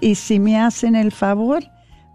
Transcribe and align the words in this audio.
Y 0.00 0.14
si 0.14 0.40
me 0.40 0.58
hacen 0.58 0.96
el 0.96 1.12
favor, 1.12 1.62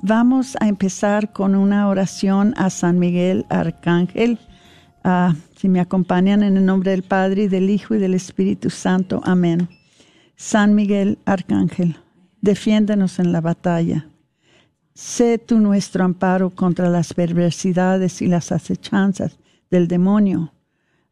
vamos 0.01 0.57
a 0.59 0.67
empezar 0.67 1.31
con 1.33 1.53
una 1.53 1.87
oración 1.87 2.55
a 2.57 2.71
San 2.71 2.97
Miguel 2.97 3.45
Arcángel. 3.49 4.39
Ah, 5.03 5.35
si 5.55 5.69
me 5.69 5.79
acompañan 5.79 6.41
en 6.41 6.57
el 6.57 6.65
nombre 6.65 6.91
del 6.91 7.03
Padre 7.03 7.43
y 7.43 7.47
del 7.47 7.69
Hijo 7.69 7.93
y 7.93 7.99
del 7.99 8.15
Espíritu 8.15 8.71
Santo. 8.71 9.21
Amén. 9.23 9.69
San 10.35 10.73
Miguel 10.73 11.19
Arcángel, 11.25 11.95
defiéndenos 12.41 13.19
en 13.19 13.31
la 13.31 13.41
batalla. 13.41 14.07
Sé 14.95 15.37
tú 15.37 15.59
nuestro 15.59 16.03
amparo 16.03 16.49
contra 16.49 16.89
las 16.89 17.13
perversidades 17.13 18.23
y 18.23 18.27
las 18.27 18.51
acechanzas 18.51 19.37
del 19.69 19.87
demonio, 19.87 20.53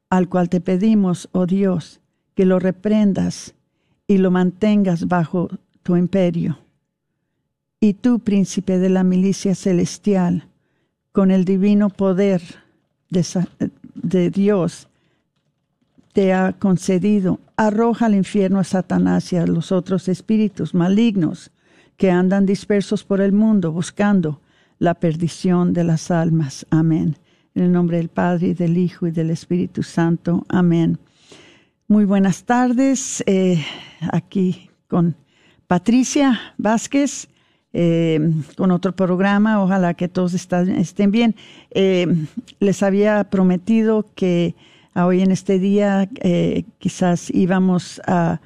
al 0.10 0.28
cual 0.28 0.50
te 0.50 0.60
pedimos, 0.60 1.30
oh 1.34 1.46
Dios, 1.46 2.02
que 2.36 2.46
lo 2.46 2.58
reprendas 2.58 3.54
y 4.08 4.18
lo 4.18 4.32
mantengas 4.32 5.08
bajo 5.08 5.50
tu 5.84 5.96
imperio. 5.96 6.60
Y 7.80 7.94
tú, 7.94 8.20
príncipe 8.20 8.78
de 8.78 8.90
la 8.90 9.04
milicia 9.04 9.56
celestial, 9.56 10.48
con 11.12 11.32
el 11.32 11.46
divino 11.46 11.90
poder 11.90 12.42
de, 13.10 13.26
de 13.96 14.30
Dios, 14.30 14.88
te 16.14 16.34
ha 16.34 16.54
concedido, 16.54 17.40
arroja 17.56 18.06
al 18.06 18.16
infierno 18.16 18.60
a 18.60 18.64
Satanás 18.64 19.32
y 19.34 19.38
a 19.38 19.48
los 19.48 19.72
otros 19.72 20.08
espíritus 20.08 20.74
malignos 20.74 21.52
que 21.98 22.12
andan 22.12 22.46
dispersos 22.46 23.04
por 23.04 23.22
el 23.22 23.32
mundo 23.32 23.72
buscando 23.72 24.42
la 24.80 24.94
perdición 24.96 25.74
de 25.74 25.84
las 25.84 26.12
almas. 26.12 26.66
Amén. 26.70 27.16
En 27.54 27.64
el 27.64 27.72
nombre 27.72 27.98
del 27.98 28.10
Padre 28.10 28.48
y 28.48 28.54
del 28.54 28.78
Hijo 28.78 29.08
y 29.08 29.12
del 29.12 29.30
Espíritu 29.30 29.84
Santo. 29.84 30.46
Amén. 30.50 30.98
Muy 31.88 32.06
buenas 32.06 32.44
tardes. 32.44 33.24
eh, 33.28 33.64
aquí 34.12 34.70
con 34.88 35.16
Patricia 35.72 36.54
Vázquez, 36.58 37.30
eh, 37.72 38.20
con 38.58 38.72
otro 38.72 38.94
programa. 38.94 39.64
Ojalá 39.64 39.94
que 39.94 40.10
todos 40.10 40.34
estén 40.34 41.12
bien. 41.12 41.34
Eh, 41.70 42.08
les 42.60 42.84
había 42.84 43.24
prometido 43.24 44.06
que 44.14 44.54
hoy 44.96 45.22
en 45.22 45.32
este 45.32 45.60
día 45.60 46.10
eh, 46.20 46.66
quizás 46.78 47.30
íbamos 47.34 48.02
a 48.06 48.42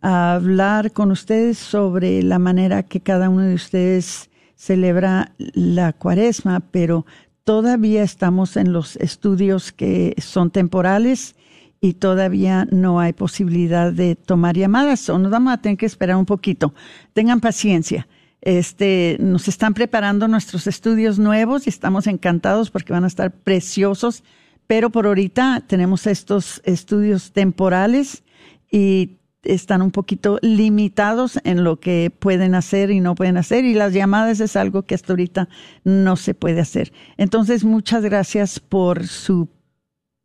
hablar 0.00 0.92
con 0.92 1.10
ustedes 1.10 1.58
sobre 1.58 2.22
la 2.22 2.38
manera 2.38 2.82
que 2.82 3.00
cada 3.00 3.28
uno 3.28 3.42
de 3.42 3.56
ustedes 3.56 4.30
celebra 4.56 5.32
la 5.36 5.92
cuaresma, 5.92 6.60
pero 6.60 7.04
todavía 7.44 8.02
estamos 8.02 8.56
en 8.56 8.72
los 8.72 8.96
estudios 8.96 9.70
que 9.70 10.14
son 10.16 10.50
temporales 10.50 11.34
y 11.80 11.94
todavía 11.94 12.66
no 12.70 13.00
hay 13.00 13.12
posibilidad 13.12 13.92
de 13.92 14.14
tomar 14.14 14.56
llamadas 14.56 15.08
o 15.08 15.18
nos 15.18 15.30
vamos 15.30 15.52
a 15.52 15.58
tener 15.58 15.78
que 15.78 15.86
esperar 15.86 16.16
un 16.16 16.26
poquito. 16.26 16.74
Tengan 17.14 17.40
paciencia. 17.40 18.06
Este, 18.42 19.16
nos 19.20 19.48
están 19.48 19.74
preparando 19.74 20.26
nuestros 20.28 20.66
estudios 20.66 21.18
nuevos 21.18 21.66
y 21.66 21.70
estamos 21.70 22.06
encantados 22.06 22.70
porque 22.70 22.92
van 22.92 23.04
a 23.04 23.08
estar 23.08 23.32
preciosos, 23.32 24.24
pero 24.66 24.90
por 24.90 25.06
ahorita 25.06 25.64
tenemos 25.66 26.06
estos 26.06 26.62
estudios 26.64 27.32
temporales 27.32 28.22
y 28.70 29.16
están 29.42 29.80
un 29.80 29.90
poquito 29.90 30.38
limitados 30.42 31.38
en 31.44 31.64
lo 31.64 31.80
que 31.80 32.12
pueden 32.18 32.54
hacer 32.54 32.90
y 32.90 33.00
no 33.00 33.14
pueden 33.14 33.38
hacer 33.38 33.64
y 33.64 33.74
las 33.74 33.94
llamadas 33.94 34.40
es 34.40 34.54
algo 34.56 34.82
que 34.82 34.94
hasta 34.94 35.14
ahorita 35.14 35.48
no 35.84 36.16
se 36.16 36.34
puede 36.34 36.60
hacer. 36.60 36.92
Entonces, 37.16 37.64
muchas 37.64 38.02
gracias 38.02 38.60
por 38.60 39.06
su 39.06 39.48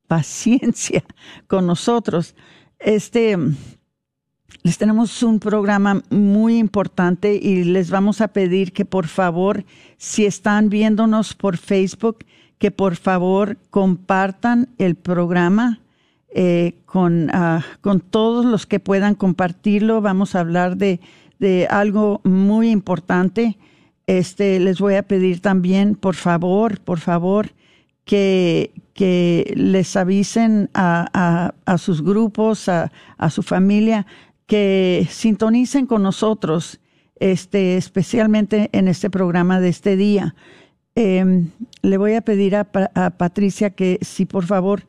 paciencia 0.07 1.03
con 1.47 1.67
nosotros. 1.67 2.35
Este, 2.79 3.37
les 4.63 4.77
tenemos 4.77 5.21
un 5.23 5.39
programa 5.39 6.01
muy 6.09 6.57
importante 6.57 7.35
y 7.35 7.63
les 7.63 7.89
vamos 7.89 8.21
a 8.21 8.29
pedir 8.29 8.73
que 8.73 8.85
por 8.85 9.07
favor, 9.07 9.63
si 9.97 10.25
están 10.25 10.69
viéndonos 10.69 11.33
por 11.33 11.57
Facebook, 11.57 12.25
que 12.57 12.71
por 12.71 12.95
favor 12.95 13.57
compartan 13.69 14.69
el 14.77 14.95
programa 14.95 15.79
eh, 16.33 16.75
con, 16.85 17.29
ah, 17.31 17.63
con 17.81 17.99
todos 17.99 18.45
los 18.45 18.65
que 18.65 18.79
puedan 18.79 19.15
compartirlo. 19.15 20.01
Vamos 20.01 20.35
a 20.35 20.39
hablar 20.39 20.77
de, 20.77 20.99
de 21.39 21.67
algo 21.69 22.21
muy 22.23 22.69
importante. 22.69 23.57
Este, 24.07 24.59
les 24.59 24.79
voy 24.79 24.95
a 24.95 25.03
pedir 25.03 25.41
también, 25.41 25.95
por 25.95 26.15
favor, 26.15 26.79
por 26.79 26.99
favor, 26.99 27.51
que, 28.05 28.71
que 28.93 29.53
les 29.57 29.95
avisen 29.95 30.69
a, 30.73 31.07
a- 31.13 31.53
a 31.65 31.77
sus 31.77 32.01
grupos, 32.01 32.69
a, 32.69 32.91
a 33.17 33.29
su 33.29 33.43
familia, 33.43 34.05
que 34.47 35.07
sintonicen 35.09 35.87
con 35.87 36.03
nosotros, 36.03 36.79
este, 37.19 37.77
especialmente 37.77 38.69
en 38.73 38.87
este 38.87 39.09
programa 39.09 39.59
de 39.59 39.69
este 39.69 39.95
día. 39.95 40.35
Eh, 40.95 41.45
le 41.81 41.97
voy 41.97 42.13
a 42.13 42.21
pedir 42.21 42.55
a, 42.55 42.67
a 42.93 43.09
Patricia 43.11 43.71
que 43.71 43.97
si 44.01 44.25
por 44.25 44.45
favor 44.45 44.83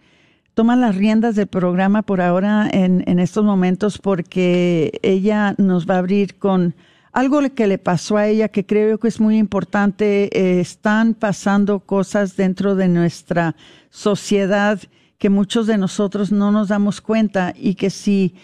toma 0.55 0.77
las 0.77 0.95
riendas 0.95 1.35
del 1.35 1.49
programa 1.49 2.03
por 2.03 2.21
ahora 2.21 2.69
en, 2.71 3.03
en 3.07 3.19
estos 3.19 3.45
momentos 3.45 3.99
porque 3.99 4.99
ella 5.03 5.55
nos 5.59 5.87
va 5.89 5.97
a 5.97 5.99
abrir 5.99 6.37
con 6.39 6.75
algo 7.17 7.41
que 7.55 7.67
le 7.67 7.79
pasó 7.79 8.19
a 8.19 8.27
ella 8.27 8.49
que 8.49 8.67
creo 8.67 9.01
que 9.01 9.09
es 9.09 9.21
muy 9.21 9.39
importante. 9.39 10.29
Eh, 10.39 10.61
están 10.61 11.15
pasando 11.15 11.81
cosas 11.81 12.37
dentro 12.37 12.75
de 12.75 12.89
nuestra 12.89 13.57
sociedad 13.89 14.79
que 15.17 15.31
muchos 15.31 15.67
de 15.67 15.79
nosotros 15.79 16.31
no 16.31 16.53
nos 16.53 16.69
damos 16.69 17.01
cuenta 17.01 17.55
y 17.57 17.77
que 17.77 17.89
si 17.89 18.35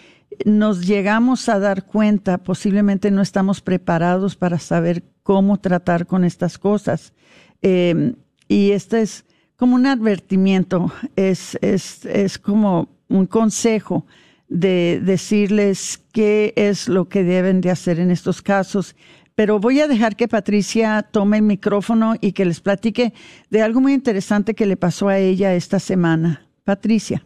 nos 0.43 0.87
llegamos 0.87 1.49
a 1.49 1.59
dar 1.59 1.85
cuenta, 1.85 2.39
posiblemente 2.39 3.11
no 3.11 3.21
estamos 3.21 3.61
preparados 3.61 4.35
para 4.35 4.57
saber 4.57 5.03
cómo 5.21 5.59
tratar 5.59 6.07
con 6.07 6.23
estas 6.23 6.57
cosas. 6.57 7.13
Eh, 7.61 8.15
y 8.47 8.71
este 8.71 9.03
es 9.03 9.23
como 9.55 9.75
un 9.75 9.85
advertimiento, 9.85 10.91
es, 11.15 11.59
es, 11.61 12.07
es 12.07 12.39
como 12.39 12.89
un 13.07 13.27
consejo 13.27 14.07
de 14.53 15.01
decirles 15.03 15.99
qué 16.11 16.53
es 16.55 16.87
lo 16.87 17.09
que 17.09 17.23
deben 17.23 17.59
de 17.59 17.71
hacer 17.71 17.99
en 17.99 18.11
estos 18.11 18.43
casos. 18.43 18.95
Pero 19.33 19.59
voy 19.59 19.79
a 19.79 19.87
dejar 19.87 20.15
que 20.15 20.27
Patricia 20.27 21.01
tome 21.01 21.37
el 21.37 21.43
micrófono 21.43 22.13
y 22.21 22.33
que 22.33 22.45
les 22.45 22.61
platique 22.61 23.13
de 23.49 23.61
algo 23.63 23.81
muy 23.81 23.93
interesante 23.93 24.53
que 24.53 24.67
le 24.67 24.77
pasó 24.77 25.07
a 25.07 25.17
ella 25.17 25.55
esta 25.55 25.79
semana. 25.79 26.47
Patricia. 26.63 27.25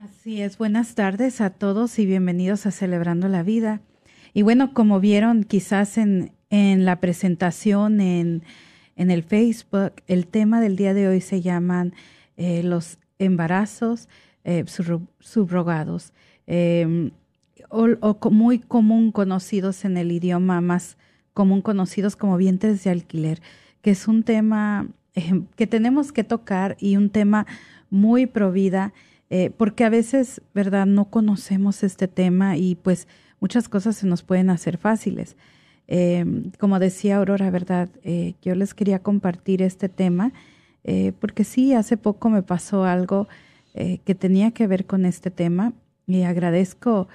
Así 0.00 0.42
es, 0.42 0.58
buenas 0.58 0.96
tardes 0.96 1.40
a 1.40 1.50
todos 1.50 2.00
y 2.00 2.06
bienvenidos 2.06 2.66
a 2.66 2.72
Celebrando 2.72 3.28
la 3.28 3.44
Vida. 3.44 3.80
Y 4.34 4.42
bueno, 4.42 4.74
como 4.74 4.98
vieron 4.98 5.44
quizás 5.44 5.98
en, 5.98 6.32
en 6.50 6.84
la 6.84 6.98
presentación 6.98 8.00
en, 8.00 8.42
en, 8.96 9.12
el 9.12 9.22
Facebook, 9.22 9.92
el 10.08 10.26
tema 10.26 10.60
del 10.60 10.74
día 10.74 10.94
de 10.94 11.06
hoy 11.06 11.20
se 11.20 11.42
llaman 11.42 11.94
eh, 12.36 12.64
los 12.64 12.98
embarazos 13.20 14.08
eh, 14.44 14.64
subrogados, 15.20 16.12
em, 16.48 17.12
o, 17.68 18.16
muy 18.30 18.58
común 18.58 19.12
conocidos 19.12 19.84
en 19.84 19.96
el 19.96 20.10
idioma 20.10 20.60
más 20.60 20.96
común 21.32 21.62
conocidos 21.62 22.16
como 22.16 22.36
vientres 22.36 22.82
de 22.82 22.90
alquiler, 22.90 23.40
que 23.82 23.92
es 23.92 24.08
un 24.08 24.24
tema 24.24 24.88
em, 25.14 25.46
que 25.54 25.68
tenemos 25.68 26.10
que 26.10 26.24
tocar 26.24 26.76
y 26.80 26.96
un 26.96 27.08
tema 27.10 27.46
muy 27.88 28.26
provida, 28.26 28.92
eh, 29.30 29.50
porque 29.56 29.84
a 29.84 29.90
veces, 29.90 30.42
¿verdad?, 30.54 30.86
no 30.86 31.04
conocemos 31.04 31.84
este 31.84 32.08
tema 32.08 32.56
y 32.56 32.74
pues 32.74 33.06
muchas 33.38 33.68
cosas 33.68 33.94
se 33.96 34.08
nos 34.08 34.24
pueden 34.24 34.50
hacer 34.50 34.76
fáciles. 34.76 35.36
Em, 35.86 36.50
como 36.58 36.80
decía 36.80 37.18
Aurora, 37.18 37.48
¿verdad? 37.50 37.90
Eh, 38.02 38.34
yo 38.42 38.56
les 38.56 38.74
quería 38.74 38.98
compartir 38.98 39.62
este 39.62 39.88
tema, 39.88 40.32
porque 41.20 41.44
sí, 41.44 41.74
hace 41.74 41.96
poco 41.96 42.28
me 42.28 42.42
pasó 42.42 42.84
algo 42.84 43.28
eh, 43.74 43.98
que 44.04 44.14
tenía 44.14 44.50
que 44.50 44.66
ver 44.66 44.86
con 44.86 45.04
este 45.04 45.30
tema 45.30 45.72
y 46.06 46.22
agradezco 46.22 47.08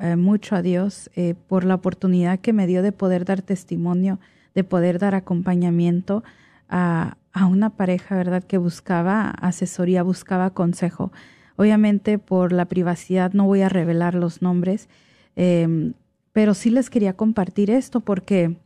eh, 0.00 0.16
mucho 0.16 0.56
a 0.56 0.62
Dios 0.62 1.10
eh, 1.14 1.34
por 1.48 1.64
la 1.64 1.76
oportunidad 1.76 2.40
que 2.40 2.52
me 2.52 2.66
dio 2.66 2.82
de 2.82 2.92
poder 2.92 3.24
dar 3.24 3.42
testimonio, 3.42 4.18
de 4.54 4.64
poder 4.64 4.98
dar 4.98 5.14
acompañamiento 5.14 6.24
a, 6.68 7.16
a 7.32 7.46
una 7.46 7.70
pareja, 7.70 8.16
¿verdad?, 8.16 8.42
que 8.42 8.58
buscaba 8.58 9.30
asesoría, 9.30 10.02
buscaba 10.02 10.50
consejo. 10.50 11.12
Obviamente 11.56 12.18
por 12.18 12.52
la 12.52 12.64
privacidad 12.64 13.32
no 13.32 13.44
voy 13.46 13.62
a 13.62 13.68
revelar 13.68 14.14
los 14.14 14.42
nombres, 14.42 14.88
em, 15.36 15.94
pero 16.32 16.54
sí 16.54 16.70
les 16.70 16.90
quería 16.90 17.14
compartir 17.14 17.70
esto 17.70 18.00
porque 18.00 18.56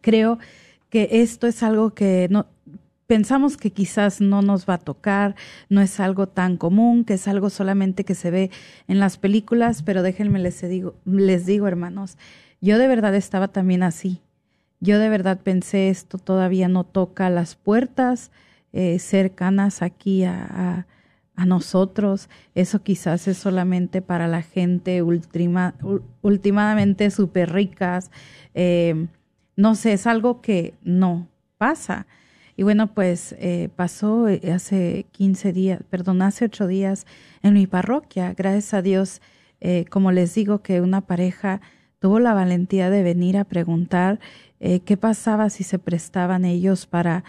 creo 0.00 0.38
que 0.90 1.08
esto 1.12 1.46
es 1.46 1.62
algo 1.62 1.90
que 1.90 2.28
no, 2.30 2.46
pensamos 3.08 3.56
que 3.56 3.72
quizás 3.72 4.20
no 4.20 4.42
nos 4.42 4.68
va 4.68 4.74
a 4.74 4.78
tocar, 4.78 5.34
no 5.70 5.80
es 5.80 5.98
algo 5.98 6.28
tan 6.28 6.58
común, 6.58 7.04
que 7.04 7.14
es 7.14 7.26
algo 7.26 7.48
solamente 7.48 8.04
que 8.04 8.14
se 8.14 8.30
ve 8.30 8.50
en 8.86 9.00
las 9.00 9.16
películas, 9.16 9.82
pero 9.82 10.02
déjenme 10.02 10.38
les 10.38 10.60
digo, 10.60 10.94
les 11.06 11.46
digo 11.46 11.66
hermanos, 11.66 12.18
yo 12.60 12.78
de 12.78 12.86
verdad 12.86 13.14
estaba 13.14 13.48
también 13.48 13.82
así. 13.82 14.20
Yo 14.80 14.98
de 14.98 15.08
verdad 15.08 15.40
pensé 15.42 15.88
esto 15.88 16.18
todavía 16.18 16.68
no 16.68 16.84
toca 16.84 17.30
las 17.30 17.56
puertas 17.56 18.30
eh, 18.72 18.98
cercanas 18.98 19.80
aquí 19.80 20.24
a, 20.24 20.86
a, 21.34 21.46
nosotros. 21.46 22.28
Eso 22.54 22.82
quizás 22.82 23.26
es 23.26 23.38
solamente 23.38 24.02
para 24.02 24.28
la 24.28 24.42
gente 24.42 25.02
ultima, 25.02 25.74
últimamente 26.20 27.10
súper 27.10 27.52
ricas. 27.52 28.10
Eh, 28.54 29.06
no 29.56 29.76
sé, 29.76 29.94
es 29.94 30.06
algo 30.06 30.40
que 30.42 30.74
no 30.82 31.28
pasa. 31.56 32.06
Y 32.58 32.64
bueno, 32.64 32.88
pues 32.88 33.36
eh, 33.38 33.68
pasó 33.76 34.26
eh, 34.26 34.40
hace 34.52 35.06
15 35.12 35.52
días, 35.52 35.80
perdón, 35.88 36.22
hace 36.22 36.46
8 36.46 36.66
días 36.66 37.06
en 37.44 37.54
mi 37.54 37.68
parroquia. 37.68 38.34
Gracias 38.36 38.74
a 38.74 38.82
Dios, 38.82 39.22
eh, 39.60 39.84
como 39.88 40.10
les 40.10 40.34
digo, 40.34 40.58
que 40.58 40.80
una 40.80 41.02
pareja 41.02 41.60
tuvo 42.00 42.18
la 42.18 42.34
valentía 42.34 42.90
de 42.90 43.04
venir 43.04 43.36
a 43.36 43.44
preguntar 43.44 44.18
qué 44.58 44.96
pasaba 44.96 45.50
si 45.50 45.62
se 45.62 45.78
prestaban 45.78 46.44
ellos 46.44 46.86
para 46.86 47.22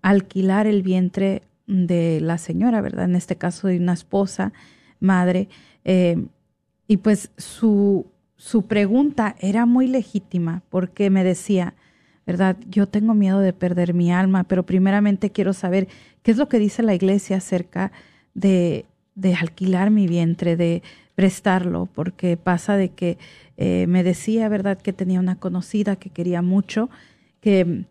alquilar 0.00 0.66
el 0.66 0.82
vientre 0.82 1.42
de 1.66 2.20
la 2.22 2.38
señora, 2.38 2.80
¿verdad? 2.80 3.04
En 3.04 3.16
este 3.16 3.36
caso 3.36 3.68
de 3.68 3.76
una 3.76 3.92
esposa, 3.92 4.54
madre. 4.98 5.48
y 5.84 6.96
pues 6.96 7.30
su, 7.36 8.06
su 8.36 8.66
pregunta 8.66 9.36
era 9.40 9.66
muy 9.66 9.88
legítima 9.88 10.62
porque 10.70 11.10
me 11.10 11.22
decía, 11.22 11.74
¿verdad? 12.26 12.56
Yo 12.68 12.86
tengo 12.86 13.14
miedo 13.14 13.40
de 13.40 13.52
perder 13.52 13.94
mi 13.94 14.12
alma, 14.12 14.44
pero 14.44 14.64
primeramente 14.64 15.30
quiero 15.30 15.52
saber 15.52 15.88
qué 16.22 16.30
es 16.30 16.36
lo 16.36 16.48
que 16.48 16.58
dice 16.58 16.82
la 16.82 16.94
iglesia 16.94 17.38
acerca 17.38 17.92
de, 18.34 18.86
de 19.14 19.34
alquilar 19.34 19.90
mi 19.90 20.06
vientre, 20.06 20.56
de 20.56 20.82
prestarlo, 21.14 21.88
porque 21.94 22.36
pasa 22.36 22.76
de 22.76 22.90
que 22.90 23.18
eh, 23.56 23.86
me 23.86 24.02
decía, 24.02 24.48
¿verdad?, 24.48 24.78
que 24.80 24.92
tenía 24.92 25.20
una 25.20 25.36
conocida 25.36 25.96
que 25.96 26.10
quería 26.10 26.42
mucho, 26.42 26.88
que 27.40 27.84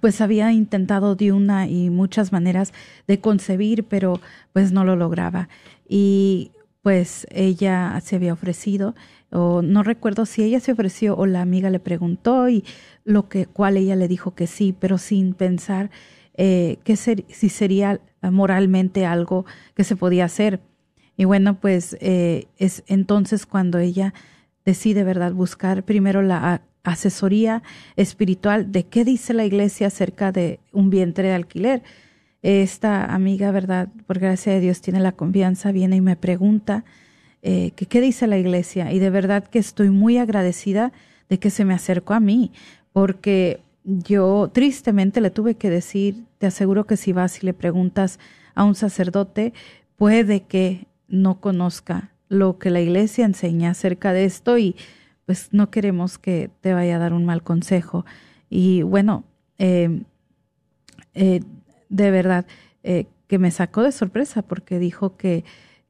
pues 0.00 0.20
había 0.20 0.52
intentado 0.52 1.16
de 1.16 1.32
una 1.32 1.66
y 1.66 1.90
muchas 1.90 2.32
maneras 2.32 2.72
de 3.08 3.18
concebir, 3.18 3.84
pero 3.84 4.20
pues 4.52 4.72
no 4.72 4.84
lo 4.84 4.94
lograba. 4.94 5.48
Y 5.88 6.52
pues 6.82 7.26
ella 7.30 8.00
se 8.02 8.16
había 8.16 8.32
ofrecido, 8.32 8.94
o 9.32 9.62
no 9.62 9.82
recuerdo 9.82 10.26
si 10.26 10.42
ella 10.42 10.60
se 10.60 10.72
ofreció 10.72 11.16
o 11.16 11.26
la 11.26 11.40
amiga 11.40 11.70
le 11.70 11.80
preguntó 11.80 12.48
y 12.48 12.64
lo 13.04 13.28
que 13.28 13.46
cual 13.46 13.76
ella 13.76 13.96
le 13.96 14.08
dijo 14.08 14.34
que 14.34 14.46
sí, 14.46 14.74
pero 14.78 14.98
sin 14.98 15.34
pensar 15.34 15.90
eh, 16.34 16.78
que 16.84 16.96
si 16.96 17.48
sería 17.48 18.00
moralmente 18.22 19.06
algo 19.06 19.44
que 19.74 19.84
se 19.84 19.96
podía 19.96 20.24
hacer. 20.24 20.60
Y 21.16 21.24
bueno, 21.24 21.60
pues 21.60 21.96
eh, 22.00 22.46
es 22.56 22.82
entonces 22.86 23.46
cuando 23.46 23.78
ella 23.78 24.14
decide, 24.64 25.04
¿verdad?, 25.04 25.32
buscar 25.32 25.84
primero 25.84 26.22
la 26.22 26.62
asesoría 26.82 27.62
espiritual 27.96 28.72
de 28.72 28.84
qué 28.84 29.04
dice 29.04 29.34
la 29.34 29.44
iglesia 29.44 29.88
acerca 29.88 30.32
de 30.32 30.60
un 30.72 30.88
vientre 30.90 31.28
de 31.28 31.34
alquiler. 31.34 31.82
Esta 32.42 33.04
amiga, 33.04 33.50
¿verdad?, 33.50 33.88
por 34.06 34.18
gracia 34.18 34.52
de 34.52 34.60
Dios 34.60 34.80
tiene 34.80 35.00
la 35.00 35.12
confianza, 35.12 35.72
viene 35.72 35.96
y 35.96 36.00
me 36.00 36.16
pregunta 36.16 36.84
eh, 37.42 37.72
que 37.72 37.86
qué 37.86 38.00
dice 38.00 38.26
la 38.26 38.38
iglesia 38.38 38.92
y 38.92 38.98
de 38.98 39.10
verdad 39.10 39.44
que 39.44 39.58
estoy 39.58 39.90
muy 39.90 40.18
agradecida 40.18 40.92
de 41.28 41.38
que 41.38 41.50
se 41.50 41.64
me 41.64 41.74
acercó 41.74 42.14
a 42.14 42.20
mí, 42.20 42.52
porque 42.92 43.60
yo 43.84 44.50
tristemente 44.52 45.20
le 45.20 45.30
tuve 45.30 45.54
que 45.54 45.70
decir, 45.70 46.24
te 46.38 46.46
aseguro 46.46 46.84
que 46.84 46.96
si 46.96 47.12
vas 47.12 47.42
y 47.42 47.46
le 47.46 47.54
preguntas 47.54 48.18
a 48.54 48.64
un 48.64 48.74
sacerdote, 48.74 49.52
puede 49.96 50.40
que 50.40 50.86
no 51.08 51.40
conozca 51.40 52.12
lo 52.28 52.58
que 52.58 52.70
la 52.70 52.80
iglesia 52.80 53.24
enseña 53.24 53.70
acerca 53.70 54.12
de 54.12 54.24
esto 54.24 54.58
y 54.58 54.76
pues 55.26 55.48
no 55.52 55.70
queremos 55.70 56.18
que 56.18 56.50
te 56.60 56.74
vaya 56.74 56.96
a 56.96 56.98
dar 56.98 57.12
un 57.12 57.24
mal 57.24 57.42
consejo. 57.42 58.04
Y 58.48 58.82
bueno, 58.82 59.24
eh, 59.58 60.02
eh, 61.14 61.40
de 61.88 62.10
verdad, 62.10 62.46
eh, 62.82 63.06
que 63.26 63.38
me 63.38 63.50
sacó 63.50 63.82
de 63.82 63.92
sorpresa 63.92 64.42
porque 64.42 64.78
dijo 64.78 65.16
que, 65.16 65.44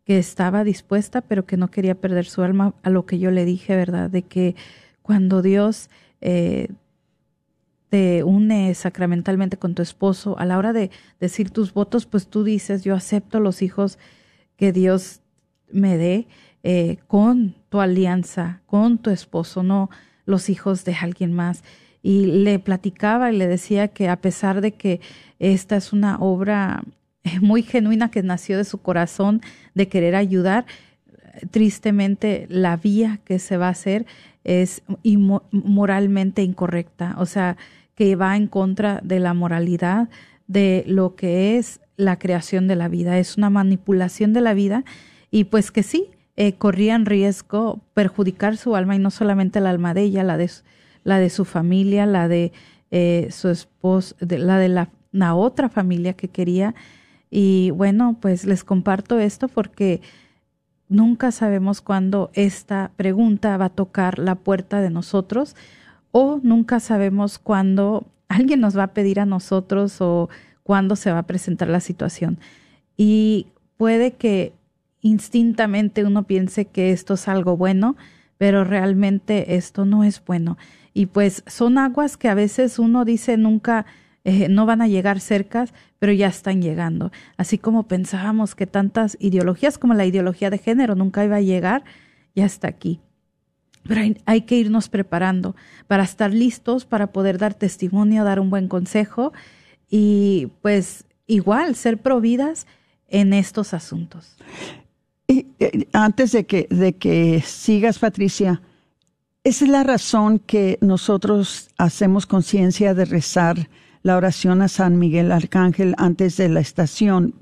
que 0.04 0.18
estaba 0.18 0.64
dispuesta, 0.64 1.20
pero 1.20 1.46
que 1.46 1.56
no 1.56 1.70
quería 1.70 1.94
perder 1.94 2.26
su 2.26 2.42
alma 2.42 2.74
a 2.82 2.90
lo 2.90 3.06
que 3.06 3.18
yo 3.18 3.30
le 3.30 3.44
dije, 3.44 3.76
¿verdad? 3.76 4.10
De 4.10 4.22
que 4.22 4.56
cuando 5.02 5.42
Dios 5.42 5.88
te 7.90 8.22
une 8.24 8.72
sacramentalmente 8.74 9.56
con 9.56 9.74
tu 9.74 9.82
esposo, 9.82 10.38
a 10.38 10.46
la 10.46 10.58
hora 10.58 10.72
de 10.72 10.90
decir 11.18 11.50
tus 11.50 11.74
votos, 11.74 12.06
pues 12.06 12.28
tú 12.28 12.44
dices, 12.44 12.84
yo 12.84 12.94
acepto 12.94 13.40
los 13.40 13.62
hijos 13.62 13.98
que 14.56 14.72
Dios 14.72 15.20
me 15.70 15.98
dé 15.98 16.28
eh, 16.62 16.98
con 17.08 17.56
tu 17.68 17.80
alianza, 17.80 18.60
con 18.66 18.98
tu 18.98 19.10
esposo, 19.10 19.62
no 19.62 19.90
los 20.24 20.48
hijos 20.48 20.84
de 20.84 20.94
alguien 20.94 21.32
más. 21.32 21.64
Y 22.02 22.26
le 22.26 22.58
platicaba 22.58 23.32
y 23.32 23.36
le 23.36 23.46
decía 23.46 23.88
que 23.88 24.08
a 24.08 24.20
pesar 24.20 24.60
de 24.60 24.72
que 24.72 25.00
esta 25.38 25.76
es 25.76 25.92
una 25.92 26.18
obra 26.18 26.82
muy 27.40 27.62
genuina 27.62 28.10
que 28.10 28.22
nació 28.22 28.56
de 28.56 28.64
su 28.64 28.78
corazón 28.78 29.40
de 29.74 29.88
querer 29.88 30.14
ayudar, 30.14 30.66
tristemente 31.50 32.46
la 32.48 32.76
vía 32.76 33.20
que 33.24 33.38
se 33.38 33.56
va 33.56 33.68
a 33.68 33.70
hacer 33.70 34.06
es 34.44 34.82
moralmente 35.50 36.42
incorrecta. 36.42 37.14
O 37.18 37.26
sea, 37.26 37.56
que 37.94 38.16
va 38.16 38.36
en 38.36 38.46
contra 38.46 39.00
de 39.04 39.20
la 39.20 39.34
moralidad, 39.34 40.08
de 40.46 40.84
lo 40.86 41.14
que 41.14 41.58
es 41.58 41.80
la 41.96 42.18
creación 42.18 42.66
de 42.66 42.76
la 42.76 42.88
vida, 42.88 43.18
es 43.18 43.36
una 43.36 43.50
manipulación 43.50 44.32
de 44.32 44.40
la 44.40 44.54
vida 44.54 44.84
y 45.30 45.44
pues 45.44 45.70
que 45.70 45.82
sí, 45.82 46.08
eh, 46.36 46.54
corrían 46.54 47.04
riesgo 47.04 47.80
perjudicar 47.92 48.56
su 48.56 48.74
alma 48.74 48.96
y 48.96 48.98
no 48.98 49.10
solamente 49.10 49.58
el 49.58 49.66
alma 49.66 49.92
de 49.92 50.02
ella, 50.02 50.24
la 50.24 50.38
de, 50.38 50.50
la 51.04 51.18
de 51.18 51.28
su 51.28 51.44
familia, 51.44 52.06
la 52.06 52.26
de 52.28 52.52
eh, 52.90 53.28
su 53.30 53.50
esposo, 53.50 54.16
de, 54.20 54.38
la 54.38 54.58
de 54.58 54.70
la, 54.70 54.88
la 55.12 55.34
otra 55.34 55.68
familia 55.68 56.14
que 56.14 56.28
quería. 56.28 56.74
Y 57.30 57.70
bueno, 57.70 58.16
pues 58.20 58.44
les 58.44 58.64
comparto 58.64 59.18
esto 59.20 59.48
porque 59.48 60.00
nunca 60.88 61.30
sabemos 61.30 61.80
cuándo 61.80 62.30
esta 62.34 62.90
pregunta 62.96 63.56
va 63.56 63.66
a 63.66 63.70
tocar 63.70 64.18
la 64.18 64.34
puerta 64.34 64.80
de 64.80 64.90
nosotros 64.90 65.54
o 66.10 66.40
nunca 66.42 66.80
sabemos 66.80 67.38
cuándo 67.38 68.06
alguien 68.28 68.60
nos 68.60 68.76
va 68.76 68.84
a 68.84 68.94
pedir 68.94 69.20
a 69.20 69.26
nosotros 69.26 70.00
o 70.00 70.28
cuándo 70.62 70.96
se 70.96 71.12
va 71.12 71.18
a 71.18 71.26
presentar 71.26 71.68
la 71.68 71.80
situación. 71.80 72.38
Y 72.96 73.46
puede 73.76 74.12
que 74.12 74.52
instintamente 75.00 76.04
uno 76.04 76.24
piense 76.24 76.66
que 76.66 76.90
esto 76.90 77.14
es 77.14 77.28
algo 77.28 77.56
bueno, 77.56 77.96
pero 78.38 78.64
realmente 78.64 79.56
esto 79.56 79.84
no 79.84 80.04
es 80.04 80.22
bueno. 80.24 80.58
Y 80.92 81.06
pues 81.06 81.44
son 81.46 81.78
aguas 81.78 82.16
que 82.16 82.28
a 82.28 82.34
veces 82.34 82.78
uno 82.78 83.04
dice 83.04 83.36
nunca 83.36 83.86
eh, 84.24 84.48
no 84.48 84.66
van 84.66 84.82
a 84.82 84.88
llegar 84.88 85.20
cercas, 85.20 85.72
pero 85.98 86.12
ya 86.12 86.28
están 86.28 86.60
llegando. 86.60 87.10
Así 87.36 87.58
como 87.58 87.88
pensábamos 87.88 88.54
que 88.54 88.66
tantas 88.66 89.16
ideologías 89.20 89.78
como 89.78 89.94
la 89.94 90.04
ideología 90.04 90.50
de 90.50 90.58
género 90.58 90.94
nunca 90.94 91.24
iba 91.24 91.36
a 91.36 91.40
llegar, 91.40 91.84
ya 92.34 92.44
está 92.44 92.68
aquí. 92.68 93.00
Pero 93.84 94.02
hay, 94.26 94.42
que 94.42 94.56
irnos 94.56 94.90
preparando 94.90 95.56
para 95.86 96.02
estar 96.02 96.34
listos, 96.34 96.84
para 96.84 97.12
poder 97.12 97.38
dar 97.38 97.54
testimonio, 97.54 98.24
dar 98.24 98.38
un 98.38 98.50
buen 98.50 98.68
consejo 98.68 99.32
y 99.88 100.48
pues 100.60 101.04
igual 101.26 101.74
ser 101.74 101.96
providas 101.96 102.66
en 103.08 103.32
estos 103.32 103.72
asuntos. 103.72 104.36
Y, 105.26 105.46
eh, 105.58 105.88
antes 105.94 106.32
de 106.32 106.44
que, 106.44 106.66
de 106.68 106.92
que 106.92 107.40
sigas, 107.40 107.98
Patricia, 107.98 108.60
esa 109.44 109.64
es 109.64 109.70
la 109.70 109.82
razón 109.82 110.40
que 110.40 110.76
nosotros 110.82 111.70
hacemos 111.78 112.26
conciencia 112.26 112.92
de 112.92 113.06
rezar 113.06 113.70
la 114.02 114.16
oración 114.16 114.62
a 114.62 114.68
San 114.68 114.98
Miguel 114.98 115.32
Arcángel 115.32 115.94
antes 115.98 116.36
de 116.36 116.48
la 116.48 116.60
estación 116.60 117.34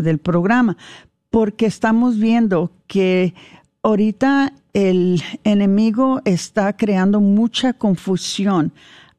del 0.00 0.18
programa, 0.18 0.76
porque 1.30 1.66
estamos 1.66 2.18
viendo 2.18 2.70
que 2.86 3.34
ahorita 3.82 4.52
el 4.72 5.22
enemigo 5.44 6.20
está 6.24 6.76
creando 6.76 7.20
mucha 7.20 7.72
confusión. 7.72 8.72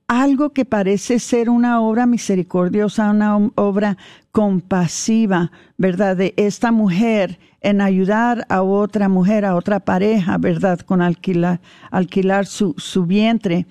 Algo 0.07 0.51
que 0.51 0.63
parece 0.63 1.19
ser 1.19 1.50
una 1.50 1.81
obra 1.81 2.05
misericordiosa, 2.05 3.10
una 3.10 3.38
obra 3.55 3.98
compasiva, 4.31 5.51
¿verdad? 5.77 6.15
De 6.15 6.34
esta 6.38 6.72
mujer 6.72 7.39
en 7.60 7.81
ayudar 7.81 8.46
a 8.50 8.62
otra 8.62 9.10
mujer, 9.10 9.43
a 9.43 9.55
otra 9.55 9.81
pareja, 9.81 10.38
¿verdad? 10.38 10.79
Con 10.79 11.01
alquilar, 11.01 11.60
alquilar 11.91 12.46
su, 12.46 12.74
su 12.77 13.05
vientre. 13.05 13.67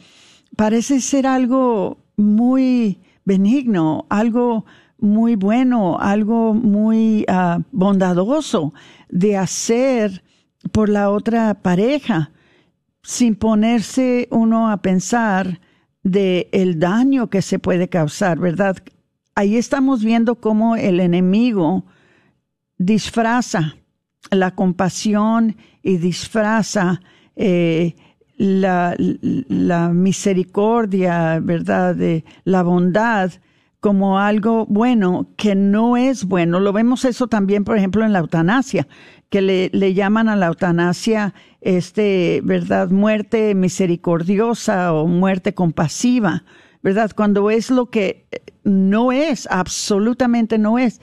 Parece 0.56 1.00
ser 1.00 1.26
algo 1.26 1.98
muy 2.16 3.00
benigno, 3.24 4.06
algo 4.08 4.64
muy 4.98 5.36
bueno, 5.36 5.98
algo 5.98 6.54
muy 6.54 7.24
ah, 7.28 7.60
bondadoso 7.72 8.72
de 9.08 9.36
hacer 9.36 10.22
por 10.72 10.88
la 10.88 11.10
otra 11.10 11.54
pareja, 11.54 12.32
sin 13.02 13.36
ponerse 13.36 14.28
uno 14.30 14.70
a 14.70 14.78
pensar 14.78 15.60
de 16.02 16.48
el 16.52 16.78
daño 16.78 17.30
que 17.30 17.42
se 17.42 17.58
puede 17.58 17.88
causar, 17.88 18.38
¿verdad? 18.38 18.76
Ahí 19.34 19.56
estamos 19.56 20.02
viendo 20.02 20.36
cómo 20.36 20.76
el 20.76 21.00
enemigo 21.00 21.84
disfraza 22.78 23.76
la 24.30 24.54
compasión 24.54 25.56
y 25.82 25.98
disfraza 25.98 27.00
eh, 27.36 27.94
la, 28.36 28.94
la, 28.98 29.88
misericordia, 29.90 31.40
¿verdad? 31.40 31.94
De 31.94 32.24
la 32.44 32.62
bondad 32.62 33.32
como 33.80 34.18
algo 34.18 34.66
bueno 34.66 35.28
que 35.36 35.54
no 35.54 35.96
es 35.96 36.24
bueno. 36.24 36.60
Lo 36.60 36.72
vemos 36.72 37.04
eso 37.04 37.28
también, 37.28 37.64
por 37.64 37.76
ejemplo, 37.76 38.04
en 38.04 38.12
la 38.12 38.18
eutanasia, 38.18 38.88
que 39.28 39.40
le, 39.40 39.70
le 39.72 39.94
llaman 39.94 40.28
a 40.28 40.36
la 40.36 40.46
eutanasia, 40.46 41.34
este, 41.60 42.40
¿verdad? 42.44 42.90
Muerte 42.90 43.54
misericordiosa 43.54 44.92
o 44.92 45.06
muerte 45.06 45.54
compasiva, 45.54 46.44
¿verdad? 46.82 47.12
Cuando 47.14 47.50
es 47.50 47.70
lo 47.70 47.90
que 47.90 48.26
no 48.64 49.12
es, 49.12 49.48
absolutamente 49.50 50.58
no 50.58 50.78
es. 50.78 51.00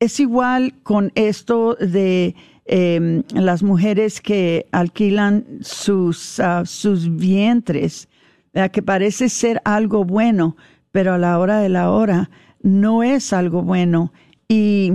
Es 0.00 0.18
igual 0.18 0.74
con 0.82 1.12
esto 1.14 1.76
de 1.76 2.34
Em, 2.64 3.24
las 3.34 3.62
mujeres 3.62 4.20
que 4.20 4.66
alquilan 4.70 5.44
sus, 5.62 6.38
ah, 6.38 6.62
sus 6.64 7.14
vientres, 7.16 8.08
que 8.70 8.82
parece 8.82 9.28
ser 9.30 9.62
algo 9.64 10.04
bueno, 10.04 10.56
pero 10.92 11.14
a 11.14 11.18
la 11.18 11.38
hora 11.38 11.58
de 11.58 11.70
la 11.70 11.90
hora 11.90 12.30
no 12.62 13.02
es 13.02 13.32
algo 13.32 13.62
bueno. 13.62 14.12
Y 14.46 14.92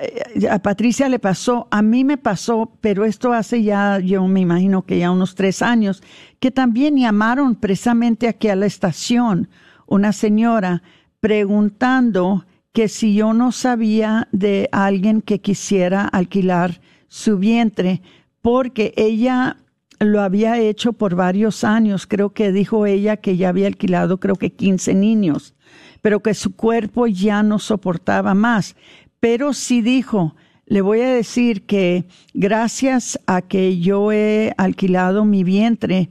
eh, 0.00 0.48
a 0.48 0.58
Patricia 0.58 1.08
le 1.08 1.18
pasó, 1.18 1.68
a 1.70 1.82
mí 1.82 2.04
me 2.04 2.16
pasó, 2.16 2.72
pero 2.80 3.04
esto 3.04 3.32
hace 3.32 3.62
ya, 3.62 3.98
yo 4.00 4.26
me 4.26 4.40
imagino 4.40 4.82
que 4.82 4.98
ya 4.98 5.10
unos 5.10 5.34
tres 5.34 5.62
años, 5.62 6.02
que 6.40 6.50
también 6.50 6.96
llamaron 6.96 7.54
precisamente 7.54 8.28
aquí 8.28 8.48
a 8.48 8.56
la 8.56 8.66
estación 8.66 9.48
una 9.86 10.12
señora 10.12 10.82
preguntando 11.20 12.44
que 12.74 12.88
si 12.88 13.14
yo 13.14 13.32
no 13.32 13.52
sabía 13.52 14.28
de 14.32 14.68
alguien 14.72 15.22
que 15.22 15.40
quisiera 15.40 16.06
alquilar 16.06 16.80
su 17.06 17.38
vientre, 17.38 18.02
porque 18.42 18.92
ella 18.96 19.58
lo 20.00 20.20
había 20.20 20.58
hecho 20.58 20.92
por 20.92 21.14
varios 21.14 21.62
años, 21.62 22.08
creo 22.08 22.30
que 22.30 22.50
dijo 22.50 22.84
ella 22.84 23.16
que 23.16 23.36
ya 23.36 23.50
había 23.50 23.68
alquilado 23.68 24.18
creo 24.18 24.34
que 24.34 24.50
15 24.50 24.92
niños, 24.94 25.54
pero 26.02 26.20
que 26.20 26.34
su 26.34 26.56
cuerpo 26.56 27.06
ya 27.06 27.44
no 27.44 27.60
soportaba 27.60 28.34
más. 28.34 28.74
Pero 29.20 29.54
sí 29.54 29.80
dijo, 29.80 30.34
le 30.66 30.80
voy 30.80 31.00
a 31.00 31.14
decir 31.14 31.66
que 31.66 32.06
gracias 32.34 33.20
a 33.26 33.40
que 33.40 33.78
yo 33.78 34.10
he 34.10 34.52
alquilado 34.58 35.24
mi 35.24 35.44
vientre, 35.44 36.10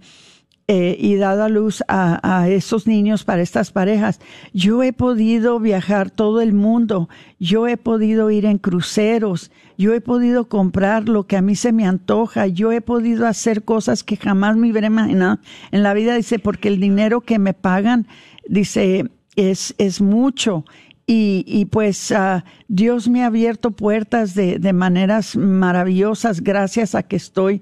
eh, 0.69 0.95
y 0.97 1.15
dado 1.17 1.43
a 1.43 1.49
luz 1.49 1.83
a, 1.89 2.47
esos 2.47 2.87
niños 2.87 3.25
para 3.25 3.41
estas 3.41 3.71
parejas. 3.71 4.21
Yo 4.53 4.81
he 4.81 4.93
podido 4.93 5.59
viajar 5.59 6.09
todo 6.09 6.39
el 6.39 6.53
mundo, 6.53 7.09
yo 7.37 7.67
he 7.67 7.75
podido 7.75 8.31
ir 8.31 8.45
en 8.45 8.59
cruceros, 8.59 9.51
yo 9.77 9.93
he 9.93 9.99
podido 9.99 10.47
comprar 10.47 11.09
lo 11.09 11.27
que 11.27 11.35
a 11.35 11.41
mí 11.41 11.55
se 11.55 11.73
me 11.73 11.85
antoja, 11.85 12.47
yo 12.47 12.71
he 12.71 12.79
podido 12.79 13.27
hacer 13.27 13.63
cosas 13.63 14.05
que 14.05 14.15
jamás 14.15 14.55
me 14.55 14.71
hubiera 14.71 14.87
imaginado 14.87 15.39
en 15.71 15.83
la 15.83 15.93
vida, 15.93 16.15
dice, 16.15 16.39
porque 16.39 16.69
el 16.69 16.79
dinero 16.79 17.19
que 17.19 17.39
me 17.39 17.53
pagan, 17.53 18.07
dice, 18.47 19.09
es, 19.35 19.75
es 19.77 19.99
mucho. 19.99 20.63
Y, 21.05 21.43
y, 21.45 21.65
pues 21.65 22.11
uh, 22.11 22.41
Dios 22.69 23.09
me 23.09 23.23
ha 23.23 23.25
abierto 23.25 23.71
puertas 23.71 24.35
de, 24.35 24.57
de, 24.57 24.71
maneras 24.71 25.35
maravillosas 25.35 26.39
gracias 26.39 26.95
a 26.95 27.03
que 27.03 27.17
estoy 27.17 27.61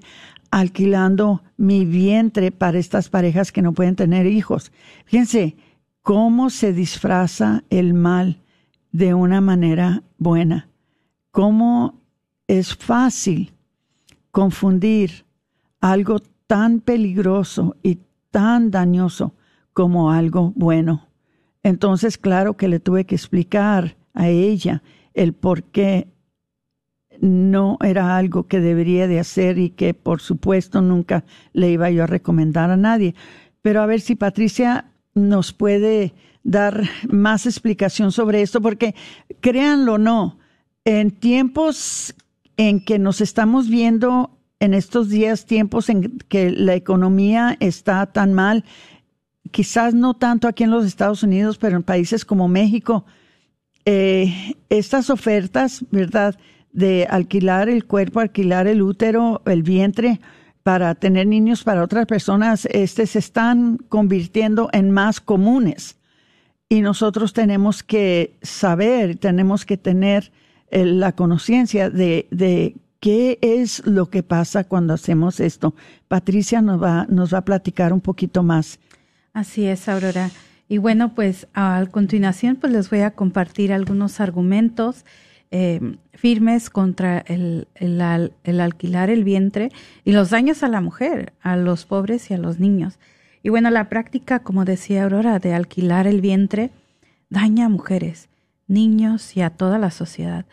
alquilando 0.52 1.42
mi 1.56 1.86
vientre 1.86 2.52
para 2.52 2.78
estas 2.78 3.08
parejas 3.08 3.50
que 3.50 3.62
no 3.62 3.72
pueden 3.72 3.96
tener 3.96 4.26
hijos. 4.26 4.70
Fíjense 5.06 5.56
cómo 6.02 6.50
se 6.50 6.74
disfraza 6.74 7.64
el 7.70 7.94
mal 7.94 8.42
de 8.92 9.14
una 9.14 9.40
manera 9.40 10.02
buena, 10.18 10.68
cómo 11.30 11.98
es 12.46 12.76
fácil 12.76 13.54
confundir 14.30 15.24
algo 15.80 16.20
tan 16.46 16.80
peligroso 16.80 17.76
y 17.82 18.00
tan 18.30 18.70
dañoso 18.70 19.32
como 19.72 20.10
algo 20.10 20.52
bueno. 20.54 21.08
Entonces, 21.62 22.18
claro 22.18 22.58
que 22.58 22.68
le 22.68 22.78
tuve 22.78 23.06
que 23.06 23.14
explicar 23.14 23.96
a 24.12 24.28
ella 24.28 24.82
el 25.14 25.32
por 25.32 25.62
qué 25.62 26.11
no 27.22 27.78
era 27.84 28.16
algo 28.16 28.48
que 28.48 28.58
debería 28.58 29.06
de 29.06 29.20
hacer 29.20 29.56
y 29.56 29.70
que 29.70 29.94
por 29.94 30.20
supuesto 30.20 30.82
nunca 30.82 31.24
le 31.52 31.70
iba 31.70 31.88
yo 31.88 32.02
a 32.02 32.08
recomendar 32.08 32.70
a 32.70 32.76
nadie. 32.76 33.14
Pero 33.62 33.80
a 33.80 33.86
ver 33.86 34.00
si 34.00 34.16
Patricia 34.16 34.86
nos 35.14 35.52
puede 35.52 36.14
dar 36.42 36.82
más 37.08 37.46
explicación 37.46 38.10
sobre 38.10 38.42
esto, 38.42 38.60
porque 38.60 38.96
créanlo 39.40 39.94
o 39.94 39.98
no, 39.98 40.40
en 40.84 41.12
tiempos 41.12 42.12
en 42.56 42.84
que 42.84 42.98
nos 42.98 43.20
estamos 43.20 43.68
viendo 43.68 44.36
en 44.58 44.74
estos 44.74 45.08
días, 45.08 45.46
tiempos 45.46 45.90
en 45.90 46.18
que 46.28 46.50
la 46.50 46.74
economía 46.74 47.56
está 47.60 48.04
tan 48.06 48.34
mal, 48.34 48.64
quizás 49.52 49.94
no 49.94 50.14
tanto 50.14 50.48
aquí 50.48 50.64
en 50.64 50.72
los 50.72 50.84
Estados 50.84 51.22
Unidos, 51.22 51.56
pero 51.56 51.76
en 51.76 51.84
países 51.84 52.24
como 52.24 52.48
México, 52.48 53.04
eh, 53.84 54.56
estas 54.70 55.08
ofertas, 55.08 55.84
¿verdad? 55.92 56.36
De 56.72 57.06
alquilar 57.08 57.68
el 57.68 57.84
cuerpo, 57.84 58.20
alquilar 58.20 58.66
el 58.66 58.82
útero, 58.82 59.42
el 59.44 59.62
vientre 59.62 60.20
para 60.62 60.94
tener 60.94 61.26
niños 61.26 61.64
para 61.64 61.82
otras 61.82 62.06
personas, 62.06 62.66
este 62.66 63.06
se 63.06 63.18
están 63.18 63.78
convirtiendo 63.88 64.68
en 64.72 64.90
más 64.90 65.20
comunes. 65.20 65.96
y 66.68 66.80
nosotros 66.80 67.34
tenemos 67.34 67.82
que 67.82 68.32
saber, 68.40 69.16
tenemos 69.16 69.66
que 69.66 69.76
tener 69.76 70.32
eh, 70.70 70.86
la 70.86 71.12
conciencia 71.12 71.90
de, 71.90 72.26
de 72.30 72.74
qué 72.98 73.38
es 73.42 73.84
lo 73.84 74.08
que 74.08 74.22
pasa 74.22 74.64
cuando 74.64 74.94
hacemos 74.94 75.38
esto. 75.40 75.74
Patricia 76.08 76.62
nos 76.62 76.82
va, 76.82 77.04
nos 77.10 77.34
va 77.34 77.38
a 77.38 77.44
platicar 77.44 77.92
un 77.92 78.00
poquito 78.00 78.42
más. 78.42 78.78
Así 79.34 79.66
es, 79.66 79.86
Aurora. 79.86 80.30
Y 80.68 80.78
bueno, 80.78 81.14
pues 81.14 81.46
a 81.52 81.84
continuación 81.90 82.56
pues 82.56 82.72
les 82.72 82.88
voy 82.88 83.00
a 83.00 83.10
compartir 83.10 83.72
algunos 83.72 84.20
argumentos 84.20 85.04
eh, 85.54 85.98
firmes 86.14 86.70
contra 86.70 87.18
el, 87.18 87.68
el, 87.74 88.00
alquilar 88.60 89.10
el 89.10 89.22
vientre 89.22 89.70
y 90.02 90.12
los 90.12 90.30
daños 90.30 90.62
a 90.62 90.68
la 90.68 90.80
mujer, 90.80 91.34
a 91.42 91.56
los 91.56 91.84
pobres 91.84 92.30
y 92.30 92.34
a 92.34 92.38
los 92.38 92.58
niños. 92.58 92.98
Y 93.42 93.50
bueno, 93.50 93.68
la 93.68 93.90
práctica, 93.90 94.38
como 94.38 94.64
decía 94.64 95.04
Aurora, 95.04 95.38
de 95.38 95.52
alquilar 95.52 96.06
el 96.06 96.22
vientre 96.22 96.70
daña 97.28 97.66
a 97.66 97.68
mujeres, 97.68 98.30
niños 98.66 99.36
y 99.36 99.42
a 99.42 99.50
toda 99.50 99.78
la 99.78 99.90
sociedad. 99.90 100.46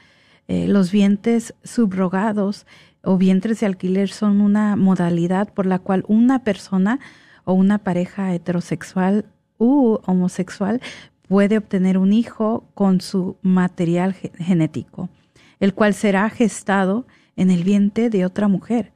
Eh, 0.50 0.68
los 0.68 0.92
vientres 0.92 1.54
subrogados 1.64 2.66
o 3.02 3.18
vientres 3.18 3.62
de 3.62 3.68
alquiler 3.68 4.10
son 4.10 4.42
una 4.42 4.76
modalidad 4.76 5.54
por 5.54 5.66
la 5.66 5.80
cual 5.80 6.04
una 6.10 6.44
persona 6.44 7.00
o 7.46 7.54
una 7.54 7.78
pareja 7.78 8.34
heterosexual 8.34 9.24
u 9.58 10.00
homosexual 10.06 10.82
puede 11.30 11.60
obtener 11.60 12.00
un 12.00 12.12
hijo 12.12 12.68
con 12.74 13.02
su 13.02 13.38
material 13.44 14.14
genético, 14.14 15.10
el 15.60 15.76
cual 15.76 15.94
será 15.94 16.28
gestado 16.32 17.06
en 17.36 17.52
el 17.52 17.64
vientre 17.64 18.10
de 18.10 18.26
otra 18.26 18.48
mujer. 18.48 18.94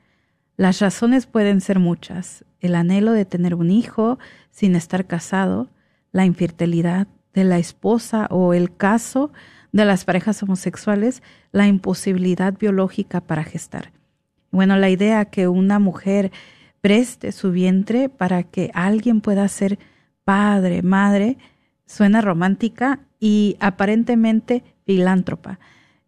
Las 0.57 0.79
razones 0.79 1.27
pueden 1.27 1.61
ser 1.61 1.77
muchas. 1.77 2.43
El 2.59 2.73
anhelo 2.73 3.11
de 3.11 3.25
tener 3.25 3.53
un 3.53 3.69
hijo 3.69 4.17
sin 4.49 4.75
estar 4.75 5.05
casado, 5.05 5.69
la 6.11 6.25
infertilidad 6.25 7.07
de 7.35 7.43
la 7.43 7.59
esposa 7.59 8.25
o 8.31 8.55
el 8.55 8.75
caso 8.75 9.31
de 9.71 9.85
las 9.85 10.03
parejas 10.03 10.41
homosexuales, 10.41 11.21
la 11.51 11.67
imposibilidad 11.67 12.57
biológica 12.57 13.21
para 13.21 13.43
gestar. 13.43 13.91
Bueno, 14.49 14.75
la 14.77 14.89
idea 14.89 15.25
que 15.25 15.47
una 15.47 15.77
mujer 15.77 16.31
preste 16.81 17.31
su 17.31 17.51
vientre 17.51 18.09
para 18.09 18.41
que 18.41 18.71
alguien 18.73 19.21
pueda 19.21 19.47
ser 19.47 19.77
padre, 20.23 20.81
madre, 20.81 21.37
Suena 21.85 22.21
romántica 22.21 23.01
y 23.19 23.57
aparentemente 23.59 24.63
filántropa. 24.85 25.59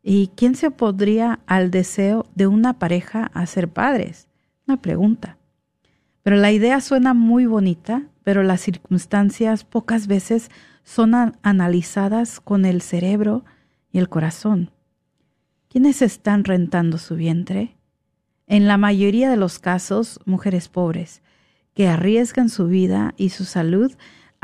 ¿Y 0.03 0.27
quién 0.35 0.55
se 0.55 0.67
opondría 0.67 1.39
al 1.47 1.71
deseo 1.71 2.27
de 2.35 2.47
una 2.47 2.77
pareja 2.79 3.31
a 3.33 3.45
ser 3.45 3.69
padres? 3.69 4.27
Una 4.67 4.81
pregunta. 4.81 5.37
Pero 6.23 6.37
la 6.37 6.51
idea 6.51 6.81
suena 6.81 7.13
muy 7.13 7.45
bonita, 7.45 8.03
pero 8.23 8.43
las 8.43 8.61
circunstancias 8.61 9.63
pocas 9.63 10.07
veces 10.07 10.49
son 10.83 11.13
analizadas 11.41 12.39
con 12.39 12.65
el 12.65 12.81
cerebro 12.81 13.45
y 13.91 13.99
el 13.99 14.09
corazón. 14.09 14.71
¿Quiénes 15.69 16.01
están 16.01 16.43
rentando 16.43 16.97
su 16.97 17.15
vientre? 17.15 17.75
En 18.47 18.67
la 18.67 18.77
mayoría 18.77 19.29
de 19.29 19.37
los 19.37 19.59
casos, 19.59 20.19
mujeres 20.25 20.69
pobres, 20.69 21.21
que 21.73 21.87
arriesgan 21.87 22.49
su 22.49 22.67
vida 22.67 23.13
y 23.17 23.29
su 23.29 23.43
salud 23.43 23.91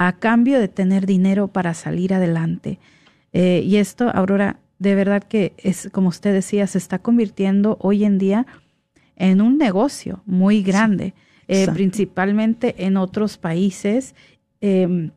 a 0.08 0.14
cambio 0.14 0.60
de 0.60 0.68
tener 0.68 1.06
dinero 1.06 1.48
para 1.48 1.76
salir 1.76 2.16
adelante. 2.16 2.80
Eh, 3.34 3.62
y 3.64 3.76
esto, 3.76 4.10
Aurora, 4.10 4.58
de 4.80 4.96
verdad 4.96 5.22
que 5.22 5.54
es, 5.58 5.90
como 5.92 6.10
usted 6.10 6.34
decía, 6.34 6.66
se 6.66 6.80
está 6.80 6.98
convirtiendo 6.98 7.78
hoy 7.80 8.04
en 8.04 8.18
día 8.18 8.48
en 9.16 9.42
un 9.42 9.60
negocio 9.60 10.24
muy 10.26 10.64
grande, 10.64 11.14
eh, 11.48 11.68
principalmente 11.72 12.84
en 12.84 12.98
otros 12.98 13.38
países. 13.38 14.16
Em, 14.60 15.12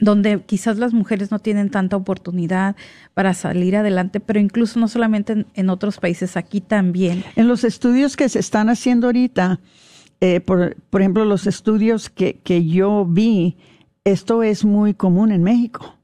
donde 0.00 0.42
quizás 0.42 0.78
las 0.78 0.92
mujeres 0.92 1.30
no 1.30 1.40
tienen 1.40 1.68
tanta 1.68 1.96
oportunidad 1.96 2.76
para 3.12 3.34
salir 3.34 3.74
adelante, 3.76 4.20
pero 4.20 4.38
incluso 4.38 4.78
no 4.78 4.88
solamente 4.88 5.46
en, 5.52 5.68
otros 5.68 5.98
países, 5.98 6.36
aquí 6.36 6.60
también. 6.60 7.24
En 7.36 7.48
los 7.48 7.64
estudios 7.64 8.16
que 8.16 8.28
se 8.28 8.38
están 8.38 8.68
haciendo 8.68 9.08
ahorita, 9.08 9.60
eh, 10.20 10.40
por, 10.40 10.76
por, 10.90 11.00
ejemplo, 11.00 11.24
los 11.24 11.46
estudios 11.46 12.08
que, 12.08 12.38
que 12.44 12.66
yo 12.66 13.04
vi, 13.04 13.56
esto 14.04 14.42
es 14.42 14.64
muy 14.64 14.94
común 14.94 15.32
en 15.32 15.42
México. 15.42 15.94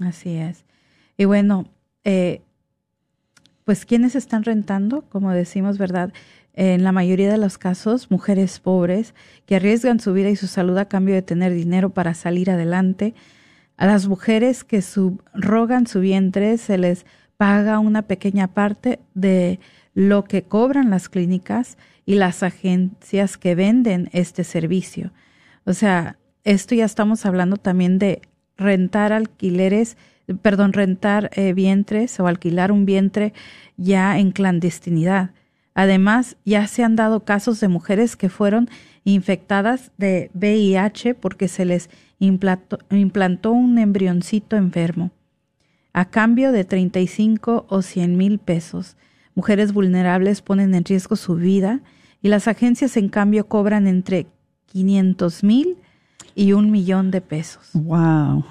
Así 0.00 0.36
es. 0.36 0.64
Y 1.16 1.24
bueno, 1.24 1.66
eh, 2.04 2.42
pues 3.64 3.84
quienes 3.84 4.14
están 4.14 4.44
rentando, 4.44 5.02
como 5.02 5.30
decimos, 5.30 5.78
¿verdad? 5.78 6.12
En 6.54 6.84
la 6.84 6.92
mayoría 6.92 7.30
de 7.30 7.38
los 7.38 7.58
casos, 7.58 8.10
mujeres 8.10 8.58
pobres 8.60 9.14
que 9.46 9.56
arriesgan 9.56 10.00
su 10.00 10.12
vida 10.12 10.30
y 10.30 10.36
su 10.36 10.46
salud 10.46 10.76
a 10.78 10.88
cambio 10.88 11.14
de 11.14 11.22
tener 11.22 11.52
dinero 11.52 11.90
para 11.90 12.14
salir 12.14 12.50
adelante. 12.50 13.14
A 13.76 13.86
las 13.86 14.06
mujeres 14.08 14.64
que 14.64 14.82
subrogan 14.82 15.86
su 15.86 16.00
vientre 16.00 16.58
se 16.58 16.76
les 16.76 17.06
paga 17.36 17.78
una 17.78 18.02
pequeña 18.02 18.48
parte 18.48 19.00
de 19.14 19.60
lo 19.94 20.24
que 20.24 20.42
cobran 20.42 20.90
las 20.90 21.08
clínicas 21.08 21.78
y 22.04 22.14
las 22.14 22.42
agencias 22.42 23.38
que 23.38 23.54
venden 23.54 24.10
este 24.12 24.44
servicio. 24.44 25.12
O 25.64 25.72
sea, 25.72 26.18
esto 26.44 26.74
ya 26.74 26.84
estamos 26.84 27.24
hablando 27.26 27.56
también 27.56 27.98
de 27.98 28.22
rentar 28.56 29.12
alquileres, 29.12 29.96
perdón, 30.42 30.72
rentar 30.72 31.30
eh, 31.34 31.52
vientres 31.52 32.18
o 32.20 32.26
alquilar 32.26 32.72
un 32.72 32.84
vientre 32.84 33.32
ya 33.76 34.18
en 34.18 34.32
clandestinidad. 34.32 35.30
Además, 35.74 36.36
ya 36.44 36.66
se 36.66 36.84
han 36.84 36.96
dado 36.96 37.24
casos 37.24 37.60
de 37.60 37.68
mujeres 37.68 38.16
que 38.16 38.28
fueron 38.28 38.68
infectadas 39.04 39.90
de 39.96 40.30
VIH 40.34 41.14
porque 41.14 41.48
se 41.48 41.64
les 41.64 41.90
implantó, 42.18 43.52
un 43.52 43.78
embrioncito 43.78 44.56
enfermo 44.56 45.10
a 45.92 46.06
cambio 46.06 46.52
de 46.52 46.64
35 46.64 47.66
o 47.68 47.82
100 47.82 48.16
mil 48.16 48.38
pesos. 48.38 48.96
Mujeres 49.34 49.72
vulnerables 49.72 50.40
ponen 50.40 50.74
en 50.74 50.84
riesgo 50.84 51.16
su 51.16 51.34
vida 51.34 51.80
y 52.22 52.28
las 52.28 52.48
agencias 52.48 52.96
en 52.96 53.08
cambio 53.08 53.46
cobran 53.46 53.86
entre 53.86 54.26
500 54.66 55.44
mil 55.44 55.68
y 55.68 55.91
un 56.36 56.70
millón 56.70 57.10
de 57.10 57.20
pesos. 57.20 57.70
¡Wow! 57.74 58.44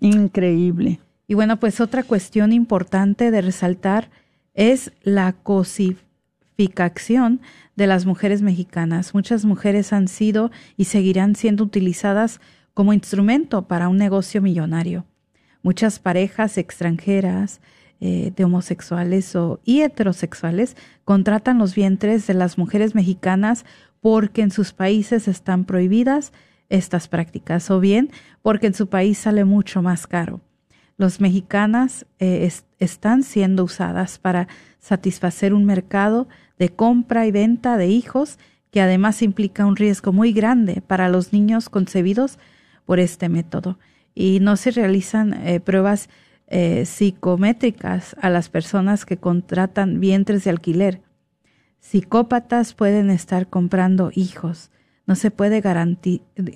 Increíble. 0.00 1.00
Y 1.26 1.34
bueno, 1.34 1.58
pues 1.58 1.80
otra 1.80 2.02
cuestión 2.02 2.52
importante 2.52 3.30
de 3.30 3.40
resaltar 3.40 4.10
es 4.54 4.92
la 5.02 5.32
cosificación 5.32 7.40
de 7.76 7.86
las 7.86 8.04
mujeres 8.04 8.42
mexicanas. 8.42 9.14
Muchas 9.14 9.44
mujeres 9.44 9.92
han 9.92 10.08
sido 10.08 10.50
y 10.76 10.86
seguirán 10.86 11.36
siendo 11.36 11.64
utilizadas 11.64 12.40
como 12.74 12.92
instrumento 12.92 13.68
para 13.68 13.88
un 13.88 13.96
negocio 13.96 14.42
millonario. 14.42 15.06
Muchas 15.62 15.98
parejas 15.98 16.58
extranjeras 16.58 17.60
eh, 18.00 18.32
de 18.34 18.44
homosexuales 18.44 19.36
o, 19.36 19.60
y 19.64 19.82
heterosexuales 19.82 20.76
contratan 21.04 21.58
los 21.58 21.74
vientres 21.74 22.26
de 22.26 22.34
las 22.34 22.58
mujeres 22.58 22.94
mexicanas 22.94 23.64
porque 24.00 24.42
en 24.42 24.50
sus 24.50 24.72
países 24.72 25.28
están 25.28 25.64
prohibidas 25.64 26.32
estas 26.70 27.08
prácticas 27.08 27.70
o 27.70 27.80
bien 27.80 28.10
porque 28.40 28.68
en 28.68 28.74
su 28.74 28.88
país 28.88 29.18
sale 29.18 29.44
mucho 29.44 29.82
más 29.82 30.06
caro. 30.06 30.40
Los 30.96 31.20
mexicanas 31.20 32.06
eh, 32.18 32.50
están 32.78 33.22
siendo 33.22 33.64
usadas 33.64 34.18
para 34.18 34.48
satisfacer 34.78 35.52
un 35.52 35.64
mercado 35.64 36.28
de 36.58 36.70
compra 36.70 37.26
y 37.26 37.30
venta 37.30 37.76
de 37.76 37.88
hijos 37.88 38.38
que 38.70 38.80
además 38.80 39.22
implica 39.22 39.66
un 39.66 39.76
riesgo 39.76 40.12
muy 40.12 40.32
grande 40.32 40.82
para 40.86 41.08
los 41.08 41.32
niños 41.32 41.68
concebidos 41.68 42.38
por 42.86 43.00
este 43.00 43.28
método. 43.28 43.78
Y 44.14 44.40
no 44.40 44.56
se 44.56 44.70
realizan 44.70 45.34
eh, 45.34 45.60
pruebas 45.60 46.08
eh, 46.46 46.84
psicométricas 46.84 48.14
a 48.20 48.28
las 48.28 48.48
personas 48.48 49.06
que 49.06 49.16
contratan 49.16 50.00
vientres 50.00 50.44
de 50.44 50.50
alquiler. 50.50 51.00
Psicópatas 51.80 52.74
pueden 52.74 53.08
estar 53.10 53.46
comprando 53.48 54.10
hijos 54.14 54.70
no 55.10 55.16
se 55.16 55.32
puede 55.32 55.60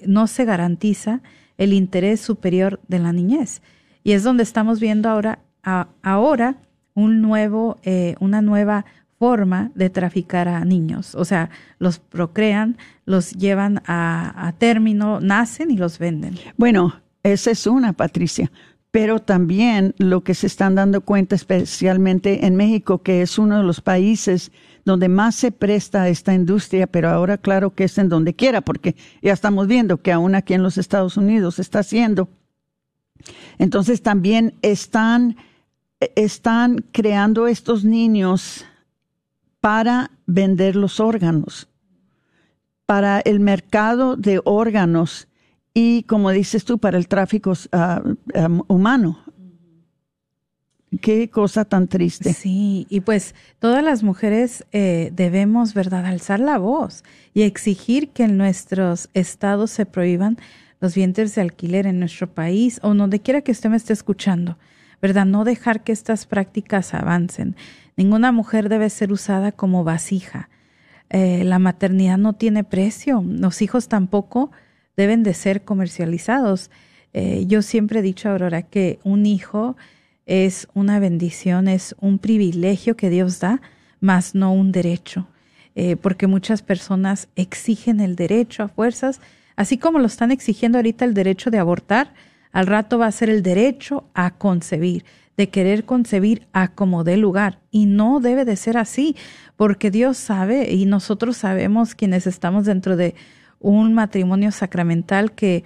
no 0.06 0.28
se 0.28 0.44
garantiza 0.44 1.22
el 1.58 1.72
interés 1.72 2.20
superior 2.20 2.78
de 2.86 3.00
la 3.00 3.12
niñez. 3.12 3.62
Y 4.04 4.12
es 4.12 4.22
donde 4.22 4.44
estamos 4.44 4.78
viendo 4.78 5.08
ahora, 5.08 5.40
ahora 6.02 6.58
un 6.94 7.20
nuevo, 7.20 7.78
eh, 7.82 8.14
una 8.20 8.42
nueva 8.42 8.84
forma 9.18 9.72
de 9.74 9.90
traficar 9.90 10.46
a 10.46 10.64
niños. 10.64 11.16
O 11.16 11.24
sea, 11.24 11.50
los 11.80 11.98
procrean, 11.98 12.76
los 13.06 13.32
llevan 13.32 13.82
a, 13.86 14.46
a 14.46 14.52
término, 14.52 15.18
nacen 15.18 15.72
y 15.72 15.76
los 15.76 15.98
venden. 15.98 16.36
Bueno, 16.56 17.02
esa 17.24 17.50
es 17.50 17.66
una, 17.66 17.92
Patricia 17.92 18.52
pero 18.92 19.18
también 19.18 19.92
lo 19.98 20.22
que 20.22 20.34
se 20.34 20.46
están 20.46 20.76
dando 20.76 21.00
cuenta, 21.00 21.34
especialmente 21.34 22.46
en 22.46 22.54
México, 22.54 23.02
que 23.02 23.22
es 23.22 23.40
uno 23.40 23.56
de 23.56 23.64
los 23.64 23.80
países 23.80 24.52
donde 24.84 25.08
más 25.08 25.34
se 25.34 25.50
presta 25.50 26.08
esta 26.08 26.34
industria, 26.34 26.86
pero 26.86 27.08
ahora 27.08 27.38
claro 27.38 27.74
que 27.74 27.84
es 27.84 27.96
en 27.98 28.08
donde 28.08 28.34
quiera, 28.34 28.60
porque 28.60 28.96
ya 29.22 29.32
estamos 29.32 29.66
viendo 29.66 29.98
que 29.98 30.12
aún 30.12 30.34
aquí 30.34 30.54
en 30.54 30.62
los 30.62 30.78
Estados 30.78 31.16
Unidos 31.16 31.58
está 31.58 31.80
haciendo. 31.80 32.28
Entonces 33.58 34.02
también 34.02 34.54
están, 34.62 35.36
están 36.14 36.84
creando 36.92 37.46
estos 37.46 37.84
niños 37.84 38.64
para 39.60 40.10
vender 40.26 40.76
los 40.76 41.00
órganos, 41.00 41.68
para 42.84 43.20
el 43.20 43.40
mercado 43.40 44.16
de 44.16 44.40
órganos 44.44 45.28
y, 45.72 46.02
como 46.04 46.30
dices 46.30 46.64
tú, 46.64 46.78
para 46.78 46.98
el 46.98 47.08
tráfico 47.08 47.54
ah, 47.72 48.02
ah, 48.34 48.48
humano. 48.68 49.23
Qué 51.00 51.30
cosa 51.30 51.64
tan 51.64 51.88
triste. 51.88 52.32
Sí, 52.32 52.86
y 52.90 53.00
pues 53.00 53.34
todas 53.58 53.82
las 53.82 54.02
mujeres 54.02 54.64
eh, 54.72 55.10
debemos, 55.14 55.74
¿verdad?, 55.74 56.04
alzar 56.06 56.40
la 56.40 56.58
voz 56.58 57.04
y 57.32 57.42
exigir 57.42 58.10
que 58.10 58.24
en 58.24 58.36
nuestros 58.36 59.08
estados 59.14 59.70
se 59.70 59.86
prohíban 59.86 60.38
los 60.80 60.94
vientres 60.94 61.34
de 61.34 61.40
alquiler 61.40 61.86
en 61.86 61.98
nuestro 61.98 62.32
país 62.32 62.78
o 62.82 62.94
donde 62.94 63.20
quiera 63.20 63.40
que 63.40 63.52
usted 63.52 63.70
me 63.70 63.76
esté 63.76 63.92
escuchando, 63.92 64.58
¿verdad? 65.00 65.24
No 65.24 65.44
dejar 65.44 65.82
que 65.82 65.92
estas 65.92 66.26
prácticas 66.26 66.92
avancen. 66.92 67.56
Ninguna 67.96 68.32
mujer 68.32 68.68
debe 68.68 68.90
ser 68.90 69.12
usada 69.12 69.52
como 69.52 69.84
vasija. 69.84 70.50
Eh, 71.10 71.44
la 71.44 71.58
maternidad 71.58 72.18
no 72.18 72.34
tiene 72.34 72.64
precio, 72.64 73.24
los 73.26 73.62
hijos 73.62 73.88
tampoco 73.88 74.50
deben 74.96 75.22
de 75.22 75.34
ser 75.34 75.62
comercializados. 75.64 76.70
Eh, 77.12 77.44
yo 77.46 77.62
siempre 77.62 78.00
he 78.00 78.02
dicho, 78.02 78.28
Aurora, 78.28 78.62
que 78.62 78.98
un 79.04 79.24
hijo 79.26 79.76
es 80.26 80.68
una 80.74 80.98
bendición, 80.98 81.68
es 81.68 81.94
un 82.00 82.18
privilegio 82.18 82.96
que 82.96 83.10
Dios 83.10 83.40
da, 83.40 83.60
más 84.00 84.34
no 84.34 84.52
un 84.52 84.72
derecho, 84.72 85.26
eh, 85.74 85.96
porque 85.96 86.26
muchas 86.26 86.62
personas 86.62 87.28
exigen 87.36 88.00
el 88.00 88.16
derecho 88.16 88.62
a 88.62 88.68
fuerzas, 88.68 89.20
así 89.56 89.78
como 89.78 89.98
lo 89.98 90.06
están 90.06 90.30
exigiendo 90.30 90.78
ahorita 90.78 91.04
el 91.04 91.14
derecho 91.14 91.50
de 91.50 91.58
abortar, 91.58 92.12
al 92.52 92.66
rato 92.66 92.98
va 92.98 93.06
a 93.06 93.12
ser 93.12 93.30
el 93.30 93.42
derecho 93.42 94.04
a 94.14 94.36
concebir, 94.36 95.04
de 95.36 95.48
querer 95.48 95.84
concebir 95.84 96.46
a 96.52 96.68
como 96.68 97.02
dé 97.02 97.16
lugar. 97.16 97.58
Y 97.72 97.86
no 97.86 98.20
debe 98.20 98.44
de 98.44 98.54
ser 98.54 98.78
así, 98.78 99.16
porque 99.56 99.90
Dios 99.90 100.16
sabe 100.16 100.72
y 100.72 100.86
nosotros 100.86 101.36
sabemos 101.36 101.96
quienes 101.96 102.28
estamos 102.28 102.64
dentro 102.64 102.96
de 102.96 103.16
un 103.58 103.94
matrimonio 103.94 104.52
sacramental 104.52 105.32
que 105.32 105.64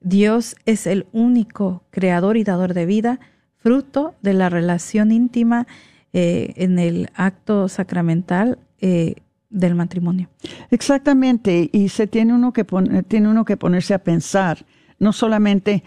Dios 0.00 0.56
es 0.66 0.88
el 0.88 1.06
único 1.12 1.84
creador 1.90 2.36
y 2.36 2.42
dador 2.42 2.74
de 2.74 2.86
vida, 2.86 3.20
fruto 3.66 4.14
de 4.22 4.32
la 4.32 4.48
relación 4.48 5.10
íntima 5.10 5.66
eh, 6.12 6.52
en 6.54 6.78
el 6.78 7.10
acto 7.16 7.68
sacramental 7.68 8.60
eh, 8.80 9.16
del 9.50 9.74
matrimonio. 9.74 10.28
Exactamente, 10.70 11.68
y 11.72 11.88
se 11.88 12.06
tiene 12.06 12.32
uno 12.32 12.52
que 12.52 12.64
tiene 13.08 13.28
uno 13.28 13.44
que 13.44 13.56
ponerse 13.56 13.92
a 13.92 13.98
pensar, 13.98 14.64
no 15.00 15.12
solamente 15.12 15.82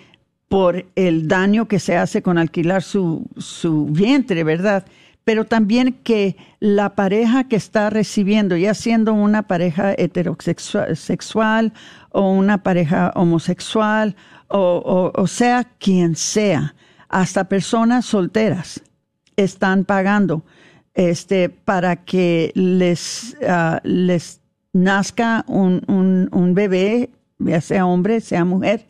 por 0.49 0.87
el 0.97 1.29
daño 1.29 1.69
que 1.69 1.79
se 1.79 1.95
hace 1.95 2.21
con 2.21 2.37
alquilar 2.37 2.83
su, 2.83 3.25
su 3.37 3.85
vientre, 3.85 4.43
¿verdad? 4.43 4.85
pero 5.23 5.45
también 5.45 5.93
que 6.03 6.35
la 6.59 6.95
pareja 6.95 7.45
que 7.45 7.55
está 7.55 7.89
recibiendo, 7.89 8.57
ya 8.57 8.73
siendo 8.73 9.13
una 9.13 9.43
pareja 9.43 9.93
heterosexual 9.97 11.71
o 12.09 12.31
una 12.31 12.63
pareja 12.63 13.13
homosexual 13.15 14.17
o, 14.47 15.27
sea 15.27 15.65
quien 15.77 16.15
sea, 16.15 16.73
hasta 17.09 17.49
personas 17.49 18.05
solteras 18.05 18.81
están 19.35 19.85
pagando 19.85 20.43
este 20.93 21.49
para 21.49 21.97
que 21.97 22.51
les, 22.55 23.37
ah, 23.47 23.79
les 23.83 24.41
nazca 24.73 25.43
un, 25.47 26.29
un, 26.31 26.53
bebé, 26.53 27.09
ya 27.39 27.61
sea 27.61 27.85
hombre, 27.85 28.21
sea 28.21 28.45
mujer, 28.45 28.87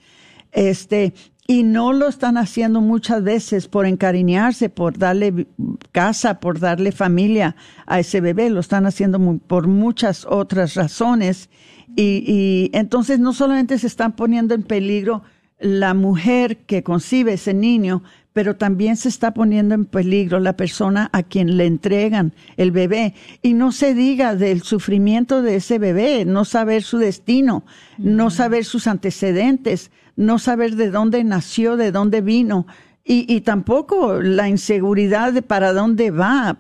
este, 0.52 1.14
y 1.48 1.64
no 1.64 1.94
lo 1.94 2.08
están 2.08 2.38
haciendo 2.38 2.82
muchas 2.82 3.24
veces 3.24 3.68
por 3.68 3.86
encariñarse, 3.86 4.70
por 4.70 4.98
darle 4.98 5.48
casa, 5.92 6.40
por 6.40 6.60
darle 6.60 6.92
familia 6.92 7.56
a 7.88 8.00
ese 8.00 8.22
bebé, 8.22 8.50
lo 8.50 8.60
están 8.60 8.86
haciendo 8.86 9.20
por 9.48 9.68
muchas 9.68 10.26
otras 10.26 10.76
razones. 10.76 11.50
Y, 11.96 12.70
entonces 12.74 13.20
no 13.20 13.34
solamente 13.34 13.80
se 13.80 13.88
están 13.88 14.16
poniendo 14.16 14.54
en 14.54 14.62
peligro 14.62 15.24
la 15.60 15.94
mujer 15.94 16.58
que 16.58 16.84
concibe 16.84 17.34
ese 17.34 17.54
niño, 17.54 18.04
pero 18.34 18.56
también 18.56 18.96
se 18.96 19.10
está 19.10 19.34
poniendo 19.34 19.76
en 19.76 19.86
peligro 19.86 20.40
la 20.40 20.56
persona 20.56 21.10
a 21.12 21.24
quien 21.24 21.58
le 21.58 21.66
entregan 21.66 22.34
el 22.58 22.72
bebé. 22.72 23.14
Y 23.42 23.54
no 23.54 23.72
se 23.72 23.94
diga 23.94 24.36
del 24.36 24.62
sufrimiento 24.62 25.42
de 25.42 25.56
ese 25.58 25.80
bebé, 25.80 26.26
no 26.26 26.46
saber 26.46 26.84
su 26.84 26.98
destino, 26.98 27.66
no 27.98 28.30
saber 28.30 28.66
sus 28.66 28.88
antecedentes, 28.88 29.92
no 30.16 30.40
saber 30.40 30.76
de 30.76 30.92
dónde 30.92 31.24
nació, 31.24 31.76
de 31.76 31.92
dónde 31.92 32.22
vino. 32.22 32.68
Y, 33.12 33.42
tampoco 33.42 34.22
la 34.22 34.50
inseguridad 34.50 35.34
de 35.34 35.42
para 35.42 35.74
dónde 35.74 36.12
va, 36.12 36.60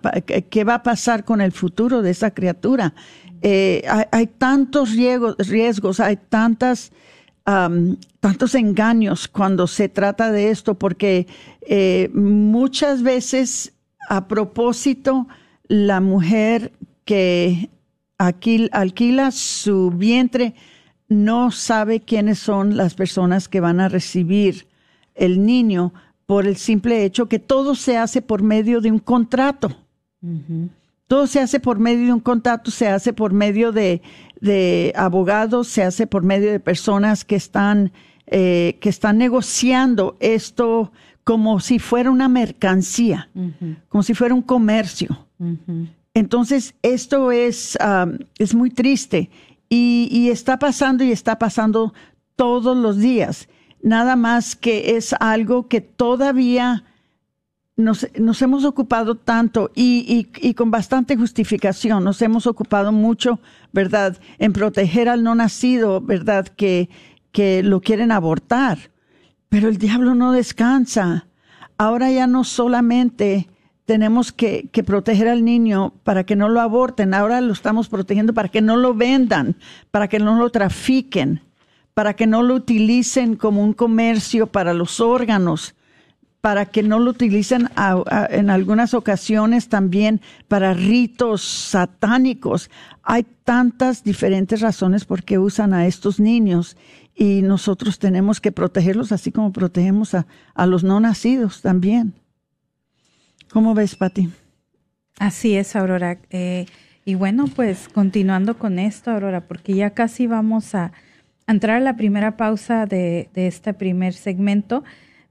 qué 0.50 0.64
va 0.64 0.76
a 0.76 0.84
pasar 0.84 1.24
con 1.24 1.42
el 1.42 1.52
futuro 1.52 2.02
de 2.02 2.10
esa 2.10 2.32
criatura. 2.32 2.96
Eh, 3.44 3.84
hay, 4.12 4.26
tantos 4.26 4.96
riesgos, 4.96 5.36
riesgos 5.38 6.00
hay 6.00 6.18
tantas, 6.18 6.92
tantos 8.20 8.56
engaños 8.56 9.28
cuando 9.28 9.68
se 9.68 9.90
trata 9.90 10.32
de 10.32 10.50
esto, 10.50 10.76
porque 10.76 11.28
eh, 11.62 12.10
muchas 12.14 13.02
veces 13.02 13.74
a 14.10 14.28
propósito 14.28 15.28
la 15.68 16.02
mujer 16.02 16.74
que 17.06 17.70
alquila 18.18 19.32
su 19.32 19.92
vientre 19.92 20.54
no 21.08 21.52
sabe 21.52 22.02
quiénes 22.02 22.40
son 22.40 22.78
las 22.78 22.94
personas 22.94 23.48
que 23.48 23.62
van 23.62 23.80
a 23.80 23.90
recibir 23.90 24.68
el 25.16 25.46
niño 25.46 25.94
por 26.26 26.46
el 26.46 26.58
simple 26.58 27.04
hecho 27.04 27.28
que 27.28 27.40
todo 27.40 27.74
se 27.74 27.98
hace 27.98 28.22
por 28.22 28.44
medio 28.44 28.82
de 28.82 28.92
un 28.92 29.00
contrato. 29.00 29.76
Todo 31.10 31.26
se 31.26 31.39
hace 31.39 31.60
por 31.60 31.80
medio 31.80 32.06
de 32.06 32.13
un 32.13 32.19
contrato, 32.19 32.69
se 32.69 32.88
hace 32.88 33.13
por 33.13 33.34
medio 33.34 33.72
de, 33.72 34.04
abogados, 34.95 35.67
se 35.67 35.82
hace 35.82 36.06
por 36.06 36.22
medio 36.22 36.52
de 36.52 36.60
personas 36.60 37.26
que 37.26 37.36
están, 37.36 37.91
eh, 38.28 38.78
que 38.80 38.89
están 38.89 39.17
negociando 39.17 40.17
esto 40.19 40.91
como 41.24 41.62
si 41.62 41.80
fuera 41.80 42.12
una 42.12 42.30
mercancía, 42.30 43.28
como 43.88 44.04
si 44.04 44.13
fuera 44.13 44.36
un 44.36 44.43
comercio. 44.43 45.26
Entonces, 46.13 46.76
esto 46.84 47.32
es, 47.32 47.76
es 48.38 48.54
muy 48.54 48.69
triste 48.69 49.32
y, 49.67 50.30
está 50.30 50.60
pasando 50.60 51.04
y 51.04 51.12
está 51.12 51.39
pasando 51.39 51.91
todos 52.36 52.78
los 52.78 52.98
días. 52.98 53.50
Nada 53.82 54.15
más 54.15 54.56
que 54.56 54.95
es 54.95 55.15
algo 55.19 55.67
que 55.67 55.82
todavía 55.82 56.84
nos, 57.80 58.42
hemos 58.42 58.65
ocupado 58.65 59.15
tanto 59.15 59.72
y, 59.74 60.26
con 60.56 60.72
bastante 60.72 61.15
justificación. 61.15 62.04
Nos 62.04 62.22
hemos 62.22 62.46
ocupado 62.48 62.92
mucho, 62.92 63.39
¿verdad?, 63.72 64.18
en 64.38 64.54
proteger 64.54 65.10
al 65.10 65.24
no 65.24 65.36
nacido, 65.36 66.02
¿verdad?, 66.02 66.48
que, 66.48 66.89
que 67.32 67.63
lo 67.63 67.82
quieren 67.82 68.12
abortar. 68.12 68.92
Pero 69.50 69.70
el 69.70 69.78
diablo 69.78 70.13
no 70.13 70.32
descansa. 70.32 71.28
Ahora 71.78 72.12
ya 72.12 72.28
no 72.28 72.44
solamente 72.44 73.48
tenemos 73.89 74.32
que, 74.32 74.70
proteger 74.86 75.28
al 75.28 75.44
niño 75.44 75.94
para 76.04 76.24
que 76.24 76.36
no 76.36 76.48
lo 76.48 76.62
aborten. 76.62 77.15
Ahora 77.15 77.42
lo 77.42 77.54
estamos 77.54 77.89
protegiendo 77.89 78.36
para 78.36 78.50
que 78.50 78.62
no 78.62 78.78
lo 78.78 78.94
vendan, 78.94 79.56
para 79.89 80.08
que 80.08 80.20
no 80.20 80.38
lo 80.38 80.52
trafiquen, 80.52 81.42
para 81.96 82.13
que 82.13 82.28
no 82.28 82.44
lo 82.44 82.54
utilicen 82.54 83.36
como 83.36 83.63
un 83.63 83.74
comercio 83.74 84.46
para 84.46 84.76
los 84.76 85.00
órganos, 85.00 85.74
para 86.41 86.65
que 86.65 86.84
no 86.84 86.99
lo 86.99 87.12
utilicen 87.12 87.69
en 88.30 88.49
algunas 88.49 88.93
ocasiones 88.93 89.67
también 89.67 90.21
para 90.47 90.73
ritos 90.73 91.41
satánicos. 91.41 92.69
Hay 93.04 93.25
tantas 93.43 94.04
diferentes 94.04 94.62
razones 94.62 95.06
por 95.06 95.23
qué 95.23 95.38
usan 95.38 95.73
a 95.73 95.86
estos 95.88 96.19
niños 96.19 96.78
y 97.15 97.41
nosotros 97.41 97.99
tenemos 97.99 98.39
que 98.39 98.52
protegerlos 98.52 99.12
así 99.12 99.32
como 99.32 99.52
protegemos 99.52 100.13
a, 100.13 100.25
a 100.54 100.65
los 100.65 100.84
no 100.84 100.99
nacidos 100.99 101.62
también. 101.62 102.13
¿Cómo 103.52 103.73
ves, 103.73 103.95
Pati? 103.95 104.30
Así 105.19 105.56
es, 105.56 105.75
Aurora. 105.75 106.19
Eh, 106.30 106.65
y 107.04 107.15
bueno, 107.15 107.45
pues 107.47 107.89
continuando 107.89 108.58
con 108.58 108.80
esto, 108.80 109.12
Aurora, 109.12 109.47
porque 109.47 109.73
ya 109.73 109.89
casi 109.89 110.28
vamos 110.28 110.75
a 110.75 110.91
entrar 111.47 111.78
a 111.78 111.80
la 111.80 111.97
primera 111.97 112.38
pausa 112.38 112.86
de, 112.86 113.30
este 113.34 113.73
primer 113.73 114.13
segmento, 114.13 114.84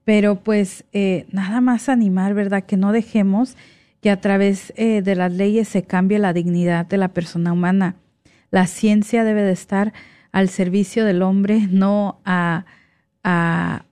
pero 0.09 0.37
pues 0.37 0.87
eh, 0.95 1.27
nada 1.33 1.61
más 1.61 1.91
animar, 1.91 2.33
¿verdad? 2.33 2.65
Que 2.65 2.79
no 2.79 2.93
dejemos 2.93 3.59
que 4.01 4.09
a 4.09 4.23
través 4.23 4.73
eh, 4.79 5.03
de 5.03 5.15
las 5.15 5.31
leyes 5.31 5.69
se 5.69 5.83
cambie 5.83 6.19
la 6.19 6.33
dignidad 6.33 6.87
de 6.87 6.97
la 6.97 7.09
persona 7.09 7.53
humana. 7.53 7.97
La 8.51 8.67
ciencia 8.67 9.23
debe 9.23 9.43
de 9.43 9.53
estar 9.53 9.93
al 10.33 10.49
servicio 10.49 11.05
del 11.05 11.21
hombre, 11.21 11.69
no 11.71 12.23
a, 12.25 12.65
a, 13.23 13.85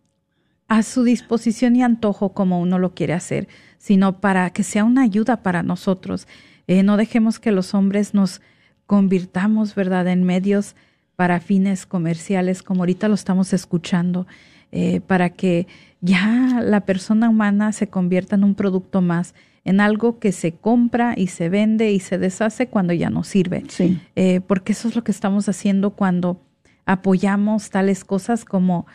a 0.68 0.82
su 0.82 1.04
disposición 1.04 1.76
y 1.76 1.82
antojo 1.82 2.32
como 2.32 2.62
uno 2.62 2.78
lo 2.78 2.94
quiere 2.94 3.12
hacer 3.12 3.46
sino 3.76 4.20
para 4.22 4.48
que 4.50 4.62
sea 4.62 4.84
una 4.84 5.02
ayuda 5.02 5.42
para 5.42 5.62
nosotros. 5.62 6.26
Eh, 6.66 6.82
no 6.82 6.96
dejemos 6.96 7.38
que 7.38 7.52
los 7.52 7.74
hombres 7.74 8.14
nos 8.14 8.40
convirtamos, 8.86 9.74
¿verdad?, 9.74 10.08
en 10.08 10.24
medios 10.24 10.76
para 11.14 11.40
fines 11.40 11.84
comerciales, 11.84 12.62
como 12.62 12.80
ahorita 12.80 13.06
lo 13.06 13.14
estamos 13.14 13.52
escuchando, 13.52 14.26
eh, 14.72 15.00
para 15.00 15.30
que 15.30 15.66
ya 16.00 16.60
la 16.62 16.80
persona 16.82 17.28
humana 17.28 17.72
se 17.72 17.88
convierta 17.88 18.36
en 18.36 18.44
un 18.44 18.54
producto 18.54 19.00
más, 19.00 19.34
en 19.64 19.80
algo 19.80 20.18
que 20.18 20.32
se 20.32 20.52
compra 20.52 21.14
y 21.16 21.28
se 21.28 21.48
vende 21.48 21.90
y 21.92 22.00
se 22.00 22.18
deshace 22.18 22.68
cuando 22.68 22.92
ya 22.92 23.10
no 23.10 23.24
sirve. 23.24 23.64
Sí. 23.68 23.98
Eh, 24.14 24.40
porque 24.46 24.72
eso 24.72 24.88
es 24.88 24.94
lo 24.94 25.02
que 25.02 25.12
estamos 25.12 25.48
haciendo 25.48 25.90
cuando 25.90 26.40
apoyamos 26.84 27.70
tales 27.70 28.04
cosas 28.04 28.44
como 28.44 28.86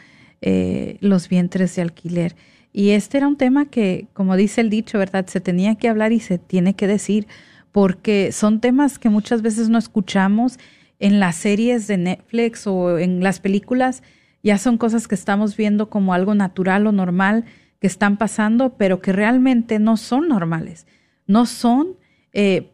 eh, 0.41 0.97
los 1.01 1.27
vientres 1.29 1.75
de 1.75 1.81
alquiler. 1.81 2.35
Y 2.73 2.91
este 2.91 3.17
era 3.17 3.27
un 3.27 3.35
tema 3.35 3.65
que, 3.65 4.07
como 4.13 4.37
dice 4.37 4.61
el 4.61 4.69
dicho, 4.69 4.97
¿verdad? 4.97 5.27
Se 5.27 5.41
tenía 5.41 5.75
que 5.75 5.89
hablar 5.89 6.13
y 6.13 6.19
se 6.19 6.37
tiene 6.37 6.73
que 6.73 6.87
decir, 6.87 7.27
porque 7.71 8.31
son 8.31 8.61
temas 8.61 8.97
que 8.97 9.09
muchas 9.09 9.41
veces 9.41 9.69
no 9.69 9.77
escuchamos 9.77 10.57
en 10.99 11.19
las 11.19 11.35
series 11.35 11.87
de 11.87 11.97
Netflix 11.97 12.65
o 12.65 12.97
en 12.97 13.21
las 13.21 13.39
películas, 13.39 14.03
ya 14.43 14.57
son 14.57 14.77
cosas 14.77 15.07
que 15.07 15.15
estamos 15.15 15.55
viendo 15.57 15.89
como 15.89 16.13
algo 16.13 16.35
natural 16.35 16.87
o 16.87 16.91
normal 16.91 17.45
que 17.79 17.87
están 17.87 18.17
pasando, 18.17 18.77
pero 18.77 19.01
que 19.01 19.11
realmente 19.11 19.79
no 19.79 19.97
son 19.97 20.27
normales, 20.27 20.85
no 21.27 21.45
son, 21.45 21.95
eh, 22.33 22.71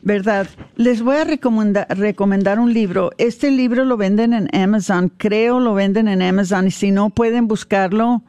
¿verdad? 0.06 0.46
Les 0.76 1.02
voy 1.02 1.16
a 1.16 1.24
recomendar, 1.24 2.60
un 2.60 2.72
libro. 2.72 3.10
Este 3.18 3.50
libro 3.50 3.84
lo 3.84 3.96
venden 3.96 4.34
en 4.34 4.48
Amazon, 4.54 5.10
creo 5.16 5.58
lo 5.58 5.74
venden 5.74 6.06
en 6.06 6.22
Amazon, 6.22 6.68
y 6.68 6.70
si 6.70 6.92
no 6.92 7.10
pueden 7.10 7.48
buscarlo 7.48 8.22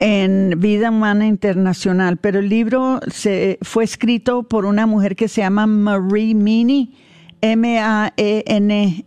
en 0.00 0.54
Vida 0.58 0.90
Humana 0.90 1.28
Internacional. 1.28 2.16
Pero 2.16 2.40
el 2.40 2.48
libro 2.48 2.98
se, 3.06 3.60
fue 3.62 3.84
escrito 3.84 4.42
por 4.42 4.66
una 4.66 4.86
mujer 4.86 5.14
que 5.14 5.28
se 5.28 5.42
llama 5.42 5.68
Marie 5.68 6.34
Mini, 6.34 6.92
M-A-E-N-E-Y 7.40 9.06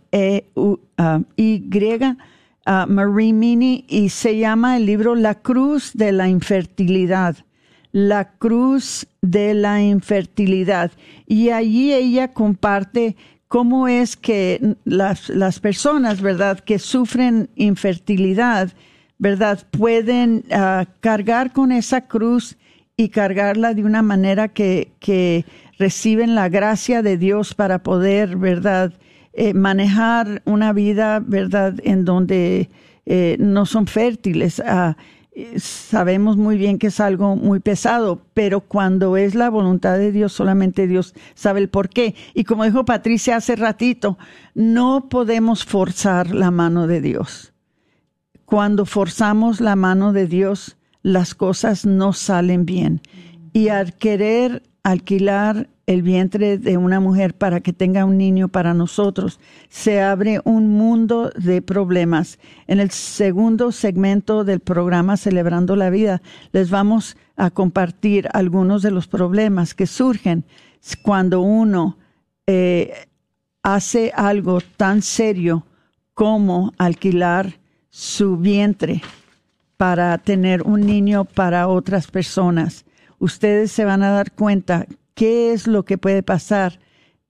Marie 2.88 3.32
Mini 3.34 3.84
y 3.88 4.08
se 4.08 4.38
llama 4.38 4.78
el 4.78 4.86
libro 4.86 5.14
La 5.14 5.34
Cruz 5.34 5.90
de 5.92 6.12
la 6.12 6.30
Infertilidad. 6.30 7.36
La 7.92 8.32
Cruz 8.32 9.06
de 9.20 9.54
la 9.54 9.82
Infertilidad. 9.82 10.92
Y 11.26 11.50
allí 11.50 11.92
ella 11.92 12.32
comparte 12.32 13.16
cómo 13.48 13.88
es 13.88 14.16
que 14.16 14.76
las, 14.84 15.28
las 15.28 15.58
personas, 15.58 16.20
¿verdad?, 16.20 16.60
que 16.60 16.78
sufren 16.78 17.50
infertilidad, 17.56 18.72
¿verdad?, 19.18 19.66
pueden 19.72 20.44
ah, 20.52 20.86
cargar 21.00 21.52
con 21.52 21.72
esa 21.72 22.06
cruz 22.06 22.56
y 22.96 23.08
cargarla 23.08 23.74
de 23.74 23.82
una 23.82 24.02
manera 24.02 24.48
que, 24.48 24.92
que 25.00 25.44
reciben 25.78 26.36
la 26.36 26.48
gracia 26.48 27.02
de 27.02 27.16
Dios 27.16 27.54
para 27.54 27.82
poder, 27.82 28.36
¿verdad?, 28.36 28.92
eh, 29.32 29.52
manejar 29.52 30.42
una 30.44 30.72
vida, 30.72 31.18
¿verdad?, 31.18 31.74
en 31.82 32.04
donde 32.04 32.70
eh, 33.06 33.36
no 33.40 33.66
son 33.66 33.88
fértiles. 33.88 34.62
Ah, 34.64 34.96
sabemos 35.56 36.36
muy 36.36 36.56
bien 36.56 36.78
que 36.78 36.88
es 36.88 37.00
algo 37.00 37.36
muy 37.36 37.60
pesado, 37.60 38.22
pero 38.34 38.60
cuando 38.60 39.16
es 39.16 39.34
la 39.34 39.48
voluntad 39.48 39.96
de 39.96 40.12
Dios, 40.12 40.32
solamente 40.32 40.86
Dios 40.86 41.14
sabe 41.34 41.60
el 41.60 41.68
por 41.68 41.88
qué. 41.88 42.14
Y 42.34 42.44
como 42.44 42.64
dijo 42.64 42.84
Patricia 42.84 43.36
hace 43.36 43.56
ratito, 43.56 44.18
no 44.54 45.08
podemos 45.08 45.64
forzar 45.64 46.34
la 46.34 46.50
mano 46.50 46.86
de 46.86 47.00
Dios. 47.00 47.52
Cuando 48.44 48.86
forzamos 48.86 49.60
la 49.60 49.76
mano 49.76 50.12
de 50.12 50.26
Dios, 50.26 50.76
las 51.02 51.34
cosas 51.34 51.86
no 51.86 52.12
salen 52.12 52.66
bien. 52.66 53.00
Y 53.52 53.68
al 53.68 53.94
querer 53.94 54.62
alquilar 54.82 55.68
el 55.90 56.02
vientre 56.02 56.56
de 56.56 56.76
una 56.76 57.00
mujer 57.00 57.34
para 57.34 57.58
que 57.58 57.72
tenga 57.72 58.04
un 58.04 58.16
niño 58.16 58.46
para 58.46 58.74
nosotros. 58.74 59.40
Se 59.68 60.00
abre 60.00 60.40
un 60.44 60.68
mundo 60.68 61.32
de 61.36 61.62
problemas. 61.62 62.38
En 62.68 62.78
el 62.78 62.92
segundo 62.92 63.72
segmento 63.72 64.44
del 64.44 64.60
programa 64.60 65.16
Celebrando 65.16 65.74
la 65.74 65.90
Vida, 65.90 66.22
les 66.52 66.70
vamos 66.70 67.16
a 67.36 67.50
compartir 67.50 68.28
algunos 68.34 68.82
de 68.82 68.92
los 68.92 69.08
problemas 69.08 69.74
que 69.74 69.88
surgen 69.88 70.44
cuando 71.02 71.40
uno 71.40 71.98
eh, 72.46 73.08
hace 73.64 74.12
algo 74.14 74.60
tan 74.76 75.02
serio 75.02 75.66
como 76.14 76.72
alquilar 76.78 77.58
su 77.88 78.36
vientre 78.36 79.02
para 79.76 80.16
tener 80.18 80.62
un 80.62 80.86
niño 80.86 81.24
para 81.24 81.66
otras 81.66 82.06
personas. 82.06 82.84
Ustedes 83.18 83.72
se 83.72 83.84
van 83.84 84.04
a 84.04 84.12
dar 84.12 84.30
cuenta 84.30 84.86
qué 85.20 85.52
es 85.52 85.66
lo 85.66 85.84
que 85.84 85.98
puede 85.98 86.22
pasar, 86.22 86.80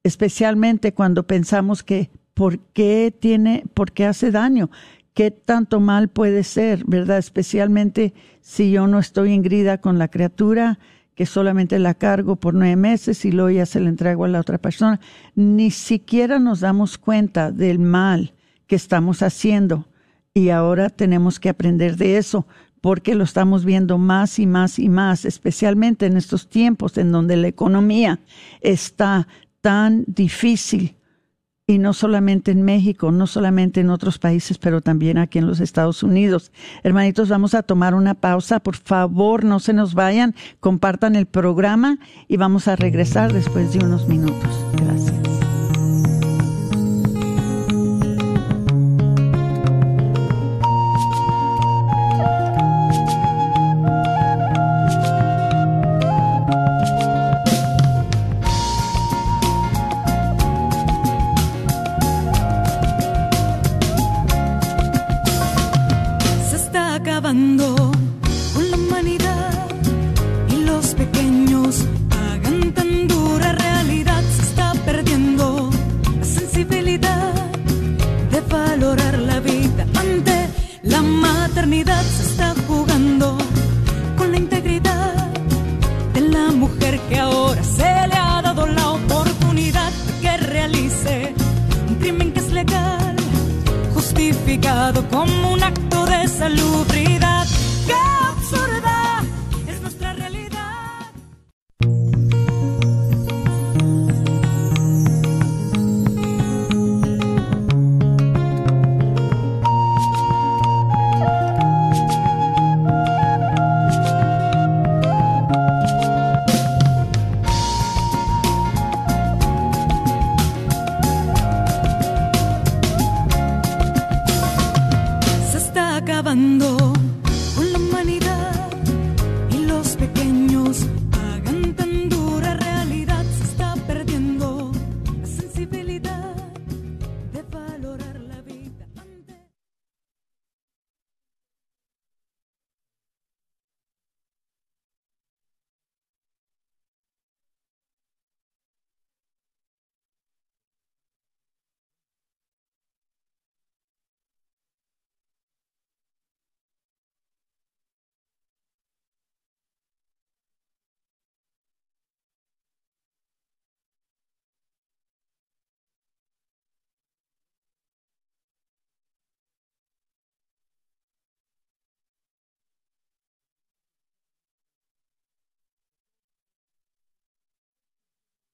especialmente 0.05 0.94
cuando 0.94 1.26
pensamos 1.26 1.83
que 1.83 2.09
por 2.35 2.61
qué 2.61 3.12
tiene, 3.18 3.64
por 3.74 3.90
qué 3.90 4.07
hace 4.07 4.31
daño, 4.31 4.70
qué 5.12 5.33
tanto 5.33 5.81
mal 5.81 6.07
puede 6.07 6.44
ser, 6.44 6.85
¿verdad? 6.87 7.18
Especialmente 7.18 8.14
si 8.42 8.70
yo 8.70 8.87
no 8.87 9.00
estoy 9.00 9.33
ingrida 9.33 9.79
con 9.79 9.98
la 9.98 10.07
criatura, 10.07 10.79
que 11.16 11.26
solamente 11.26 11.81
la 11.81 11.94
cargo 11.94 12.37
por 12.37 12.55
nueve 12.55 12.76
meses 12.76 13.24
y 13.24 13.33
luego 13.33 13.50
ya 13.50 13.66
se 13.66 13.81
la 13.81 13.88
entrego 13.88 14.24
a 14.24 14.29
la 14.29 14.38
otra 14.38 14.59
persona. 14.59 15.00
Ni 15.35 15.72
siquiera 15.72 16.38
nos 16.38 16.61
damos 16.61 16.96
cuenta 16.96 17.50
del 17.50 17.81
mal 17.81 18.35
que 18.68 18.76
estamos 18.76 19.20
haciendo 19.20 19.88
y 20.33 20.50
ahora 20.50 20.90
tenemos 20.90 21.40
que 21.40 21.48
aprender 21.48 21.96
de 21.96 22.18
eso 22.18 22.46
porque 22.81 23.14
lo 23.14 23.25
estamos 23.25 23.64
viendo 23.64 23.99
más 23.99 24.38
y 24.38 24.47
más 24.47 24.79
y 24.79 24.88
más, 24.88 25.25
especialmente 25.25 26.07
en 26.07 26.16
estos 26.16 26.49
tiempos 26.49 26.99
en 26.99 27.12
donde 27.12 27.37
la 27.37 27.49
economía 27.49 28.21
está 28.61 29.29
tan 29.61 30.05
difícil 30.07 30.97
y 31.71 31.79
no 31.79 31.93
solamente 31.93 32.51
en 32.51 32.62
México, 32.62 33.12
no 33.12 33.27
solamente 33.27 33.81
en 33.81 33.90
otros 33.90 34.19
países, 34.19 34.59
pero 34.59 34.81
también 34.81 35.19
aquí 35.19 35.38
en 35.38 35.47
los 35.47 35.61
Estados 35.61 36.03
Unidos. 36.03 36.51
Hermanitos, 36.83 37.29
vamos 37.29 37.55
a 37.55 37.62
tomar 37.62 37.95
una 37.95 38.14
pausa. 38.14 38.59
Por 38.59 38.77
favor, 38.77 39.45
no 39.45 39.61
se 39.61 39.73
nos 39.73 39.95
vayan, 39.95 40.35
compartan 40.59 41.14
el 41.14 41.27
programa 41.27 41.99
y 42.27 42.37
vamos 42.37 42.66
a 42.66 42.77
regresar 42.77 43.33
después 43.33 43.73
de 43.73 43.85
unos 43.85 44.09
minutos. 44.09 44.66
Gracias. 44.77 45.30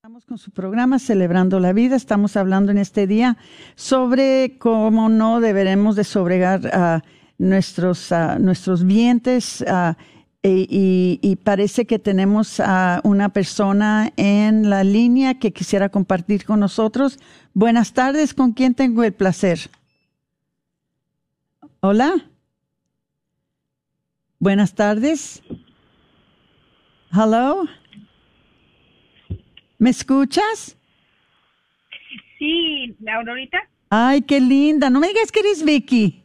Estamos 0.07 0.25
con 0.25 0.38
su 0.38 0.53
programa 0.53 1.01
Celebrando 1.01 1.59
la 1.59 1.73
Vida. 1.73 1.97
Estamos 1.97 2.37
hablando 2.37 2.71
en 2.71 2.79
este 2.79 3.09
día 3.09 3.38
sobre 3.75 4.57
cómo 4.57 5.09
no 5.09 5.40
deberemos 5.40 5.97
de 5.97 6.05
sobregar 6.05 6.64
a 6.73 7.03
nuestros, 7.38 8.12
a 8.12 8.38
nuestros 8.38 8.85
e- 10.45 10.66
y, 10.71 11.19
y 11.21 11.35
parece 11.35 11.87
que 11.87 11.99
tenemos 11.99 12.61
a 12.61 13.01
una 13.03 13.31
persona 13.31 14.12
en 14.16 14.71
la 14.71 14.85
línea 14.85 15.40
que 15.40 15.53
quisiera 15.53 15.88
compartir 15.88 16.45
con 16.45 16.61
nosotros. 16.61 17.19
Buenas 17.53 17.92
tardes, 17.92 18.33
¿con 18.33 18.53
quién 18.53 18.75
tengo 18.75 19.03
el 19.03 19.12
placer? 19.12 19.59
Hola. 21.81 22.14
Buenas 24.38 24.73
tardes. 24.73 25.42
Hello. 27.11 27.64
¿Me 29.79 29.91
escuchas? 29.91 30.77
Sí, 32.39 32.95
Aurorita, 33.12 33.59
Ay, 33.89 34.23
qué 34.23 34.41
linda. 34.41 34.91
No 34.91 35.01
me 35.01 35.09
digas 35.09 35.31
que 35.33 35.41
eres 35.41 35.65
Vicky. 35.65 36.23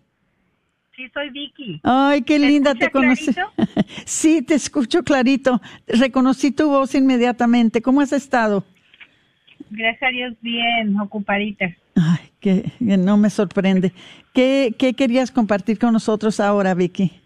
sí 0.96 1.04
soy 1.14 1.30
Vicky. 1.30 1.80
Ay, 1.84 2.22
qué 2.24 2.40
¿Me 2.40 2.48
linda 2.48 2.76
te 2.76 2.90
conocí. 2.90 3.34
clarito? 3.34 3.54
sí, 4.06 4.42
te 4.42 4.56
escucho 4.56 5.04
clarito. 5.04 5.62
Reconocí 5.88 6.52
tu 6.52 6.70
voz 6.70 6.96
inmediatamente. 6.96 7.82
¿Cómo 7.82 8.02
has 8.02 8.12
estado? 8.14 8.66
Gracias 9.70 10.04
a 10.04 10.12
Dios, 10.12 10.34
bien, 10.42 11.00
ocupadita. 11.00 11.66
Ay, 11.96 12.30
que, 12.40 12.64
que 12.80 12.98
no 12.98 13.16
me 13.18 13.30
sorprende. 13.30 13.94
¿Qué, 14.34 14.74
¿Qué 14.78 14.94
querías 14.96 15.32
compartir 15.32 15.78
con 15.80 15.94
nosotros 15.94 16.40
ahora, 16.40 16.74
Vicky? 16.74 17.21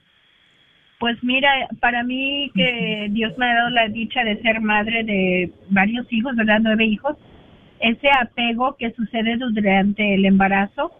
Pues 1.05 1.23
mira, 1.23 1.51
para 1.81 2.01
mí 2.01 2.49
que 2.55 3.09
Dios 3.11 3.37
me 3.37 3.45
ha 3.45 3.53
dado 3.53 3.69
la 3.69 3.89
dicha 3.89 4.23
de 4.23 4.41
ser 4.41 4.59
madre 4.59 5.03
de 5.03 5.51
varios 5.69 6.11
hijos, 6.11 6.35
¿verdad? 6.35 6.61
Nueve 6.63 6.83
hijos. 6.85 7.15
Ese 7.79 8.09
apego 8.19 8.75
que 8.75 8.89
sucede 8.89 9.37
durante 9.37 10.15
el 10.15 10.25
embarazo, 10.25 10.91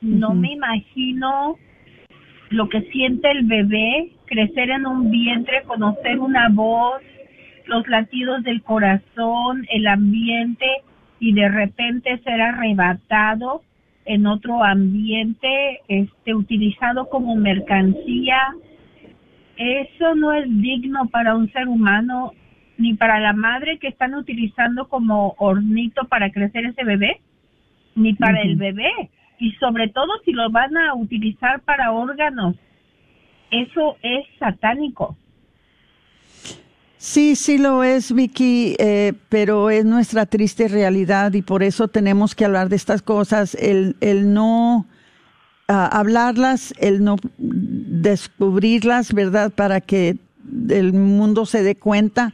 no 0.00 0.32
me 0.32 0.54
imagino 0.54 1.58
lo 2.48 2.70
que 2.70 2.80
siente 2.90 3.30
el 3.30 3.44
bebé, 3.44 4.12
crecer 4.24 4.70
en 4.70 4.86
un 4.86 5.10
vientre, 5.10 5.62
conocer 5.66 6.18
una 6.20 6.48
voz, 6.48 7.02
los 7.66 7.86
latidos 7.86 8.42
del 8.42 8.62
corazón, 8.62 9.66
el 9.68 9.86
ambiente 9.88 10.68
y 11.18 11.34
de 11.34 11.50
repente 11.50 12.18
ser 12.24 12.40
arrebatado 12.40 13.60
en 14.06 14.26
otro 14.26 14.64
ambiente, 14.64 15.82
este, 15.86 16.34
utilizado 16.34 17.10
como 17.10 17.36
mercancía. 17.36 18.38
Eso 19.60 20.14
no 20.14 20.32
es 20.32 20.46
digno 20.48 21.10
para 21.10 21.36
un 21.36 21.52
ser 21.52 21.68
humano 21.68 22.32
ni 22.78 22.94
para 22.94 23.20
la 23.20 23.34
madre 23.34 23.78
que 23.78 23.88
están 23.88 24.14
utilizando 24.14 24.88
como 24.88 25.34
hornito 25.36 26.08
para 26.08 26.32
crecer 26.32 26.64
ese 26.64 26.82
bebé, 26.82 27.20
ni 27.94 28.14
para 28.14 28.40
el 28.40 28.56
bebé. 28.56 28.90
Y 29.38 29.52
sobre 29.56 29.88
todo 29.88 30.06
si 30.24 30.32
lo 30.32 30.50
van 30.50 30.78
a 30.78 30.94
utilizar 30.94 31.60
para 31.60 31.92
órganos. 31.92 32.56
Eso 33.50 33.98
es 34.00 34.24
satánico. 34.38 35.14
Sí, 36.96 37.36
sí 37.36 37.58
lo 37.58 37.84
es, 37.84 38.14
Vicky, 38.14 38.76
eh, 38.78 39.12
pero 39.28 39.68
es 39.68 39.84
nuestra 39.84 40.24
triste 40.24 40.68
realidad 40.68 41.34
y 41.34 41.42
por 41.42 41.62
eso 41.62 41.88
tenemos 41.88 42.34
que 42.34 42.46
hablar 42.46 42.70
de 42.70 42.76
estas 42.76 43.02
cosas. 43.02 43.54
El, 43.56 43.96
el 44.00 44.32
no 44.32 44.86
hablarlas, 45.86 46.74
el 46.78 47.04
no 47.04 47.16
descubrirlas, 47.38 49.12
¿verdad? 49.12 49.52
Para 49.52 49.80
que 49.80 50.16
el 50.68 50.92
mundo 50.92 51.46
se 51.46 51.62
dé 51.62 51.76
cuenta. 51.76 52.32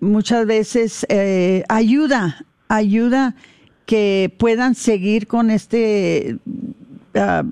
Muchas 0.00 0.46
veces 0.46 1.06
eh, 1.08 1.64
ayuda, 1.68 2.44
ayuda 2.68 3.34
que 3.86 4.32
puedan 4.38 4.74
seguir 4.74 5.26
con 5.26 5.50
este 5.50 6.38
ah, 7.14 7.44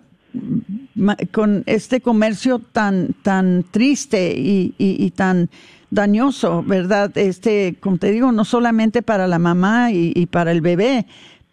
con 1.33 1.62
este 1.66 2.01
comercio 2.01 2.59
tan 2.59 3.14
tan 3.23 3.64
triste 3.71 4.35
y, 4.37 4.75
y- 4.79 5.11
tan 5.11 5.51
dañoso, 5.90 6.62
¿verdad? 6.64 7.16
Este, 7.16 7.77
como 7.81 7.99
te 7.99 8.11
digo, 8.11 8.33
no 8.33 8.45
solamente 8.45 9.03
para 9.03 9.27
la 9.29 9.38
mamá 9.38 9.92
y 9.92 10.27
para 10.27 10.51
el 10.53 10.61
bebé, 10.61 11.07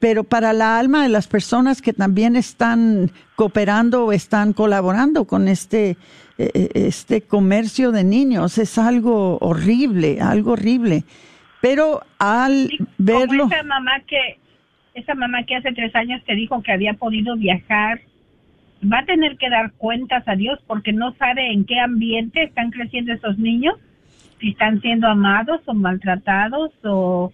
pero 0.03 0.25
para 0.25 0.51
la 0.51 0.77
alma 0.79 1.03
de 1.03 1.07
las 1.07 1.29
personas 1.29 1.81
que 1.81 1.93
también 1.93 2.35
están 2.35 3.09
cooperando 3.37 4.07
o 4.07 4.11
están 4.11 4.51
colaborando 4.51 5.23
con 5.23 5.47
este 5.47 5.91
eh, 6.37 6.51
eh, 6.53 6.69
este 6.73 7.21
comercio 7.21 7.93
de 7.93 8.03
niños 8.03 8.57
es 8.57 8.77
algo 8.77 9.37
horrible, 9.39 10.19
algo 10.19 10.51
horrible. 10.51 11.05
Pero 11.61 12.01
al 12.19 12.67
Sí, 12.67 12.79
verlo, 12.97 13.43
Como 13.43 13.53
esa 13.53 13.63
mamá 13.63 13.91
que 14.05 14.39
esa 14.93 15.15
mamá 15.15 15.45
que 15.45 15.55
hace 15.55 15.71
tres 15.71 15.95
años 15.95 16.21
te 16.25 16.35
dijo 16.35 16.61
que 16.63 16.73
había 16.73 16.95
podido 16.95 17.37
viajar, 17.37 18.01
va 18.83 18.99
a 18.99 19.05
tener 19.05 19.37
que 19.37 19.49
dar 19.49 19.71
cuentas 19.71 20.27
a 20.27 20.35
Dios 20.35 20.59
porque 20.67 20.91
no 20.91 21.13
sabe 21.13 21.53
en 21.53 21.63
qué 21.63 21.79
ambiente 21.79 22.43
están 22.43 22.71
creciendo 22.71 23.13
esos 23.13 23.37
niños, 23.37 23.75
si 24.41 24.49
están 24.49 24.81
siendo 24.81 25.07
amados 25.07 25.61
o 25.65 25.73
maltratados 25.73 26.71
o 26.83 27.31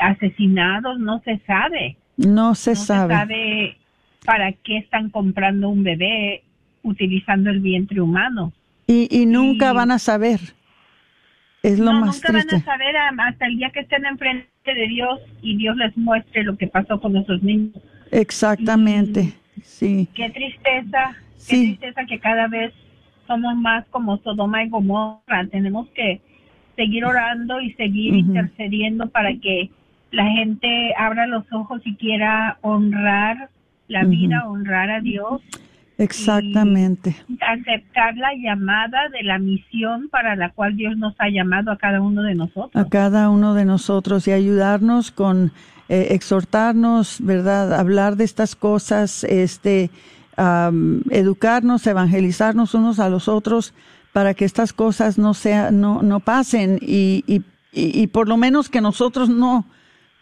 asesinados, 0.00 0.98
no 0.98 1.20
se 1.20 1.36
sabe. 1.40 1.98
No 2.16 2.54
se 2.54 2.70
no 2.70 2.76
sabe. 2.76 3.14
se 3.14 3.18
sabe 3.20 3.76
para 4.24 4.52
qué 4.52 4.78
están 4.78 5.10
comprando 5.10 5.68
un 5.68 5.82
bebé 5.82 6.42
utilizando 6.82 7.50
el 7.50 7.60
vientre 7.60 8.00
humano. 8.00 8.52
Y, 8.86 9.08
y 9.10 9.26
nunca 9.26 9.70
Y- 9.70 9.74
van 9.74 9.90
a 9.90 9.98
saber. 9.98 10.40
Es 11.62 11.78
lo 11.80 11.92
no, 11.92 12.00
más 12.00 12.16
nunca 12.16 12.28
triste. 12.32 12.54
van 12.54 12.62
a 12.62 12.64
saber 12.64 12.96
hasta 12.96 13.46
el 13.46 13.56
día 13.56 13.70
que 13.70 13.80
estén 13.80 14.06
enfrente 14.06 14.46
de 14.64 14.86
Dios 14.86 15.20
y 15.42 15.56
Dios 15.56 15.76
les 15.76 15.96
muestre 15.96 16.44
lo 16.44 16.56
que 16.56 16.68
pasó 16.68 17.00
con 17.00 17.16
esos 17.16 17.42
niños. 17.42 17.74
Exactamente. 18.12 19.32
Sí. 19.62 20.08
Qué 20.14 20.30
tristeza, 20.30 21.16
Sí. 21.38 21.50
qué 21.72 21.78
tristeza 21.78 22.06
que 22.06 22.18
cada 22.20 22.46
vez 22.46 22.72
somos 23.26 23.56
más 23.56 23.84
como 23.90 24.18
Sodoma 24.18 24.62
y 24.62 24.68
Gomorra. 24.68 25.46
Tenemos 25.50 25.88
que 25.90 26.20
seguir 26.76 27.04
orando 27.04 27.60
y 27.60 27.72
seguir 27.72 28.14
intercediendo 28.14 29.08
para 29.08 29.34
que 29.34 29.70
la 30.10 30.26
gente 30.30 30.94
abra 30.98 31.26
los 31.26 31.44
ojos 31.52 31.82
y 31.84 31.94
quiera 31.96 32.58
honrar 32.62 33.50
la 33.88 34.04
vida, 34.04 34.48
honrar 34.48 34.90
a 34.90 35.00
Dios, 35.00 35.42
Exactamente. 35.98 37.16
aceptar 37.40 38.16
la 38.16 38.34
llamada 38.34 39.08
de 39.10 39.22
la 39.22 39.38
misión 39.38 40.08
para 40.10 40.36
la 40.36 40.50
cual 40.50 40.76
Dios 40.76 40.96
nos 40.96 41.14
ha 41.18 41.28
llamado 41.28 41.70
a 41.70 41.78
cada 41.78 42.00
uno 42.00 42.22
de 42.22 42.34
nosotros. 42.34 42.70
A 42.74 42.88
cada 42.88 43.30
uno 43.30 43.54
de 43.54 43.64
nosotros 43.64 44.26
y 44.28 44.32
ayudarnos 44.32 45.10
con 45.10 45.52
eh, 45.88 46.08
exhortarnos, 46.10 47.18
¿verdad? 47.20 47.72
Hablar 47.74 48.16
de 48.16 48.24
estas 48.24 48.56
cosas, 48.56 49.24
este, 49.24 49.90
educarnos, 51.10 51.86
evangelizarnos 51.86 52.74
unos 52.74 52.98
a 52.98 53.08
los 53.08 53.28
otros 53.28 53.72
para 54.12 54.34
que 54.34 54.44
estas 54.44 54.72
cosas 54.72 55.18
no 55.18 55.32
sea, 55.34 55.70
no, 55.70 56.02
no 56.02 56.20
pasen 56.20 56.78
y, 56.82 57.24
y, 57.26 57.42
y, 57.72 58.02
y 58.02 58.06
por 58.08 58.28
lo 58.28 58.36
menos 58.36 58.68
que 58.68 58.80
nosotros 58.80 59.28
no 59.28 59.64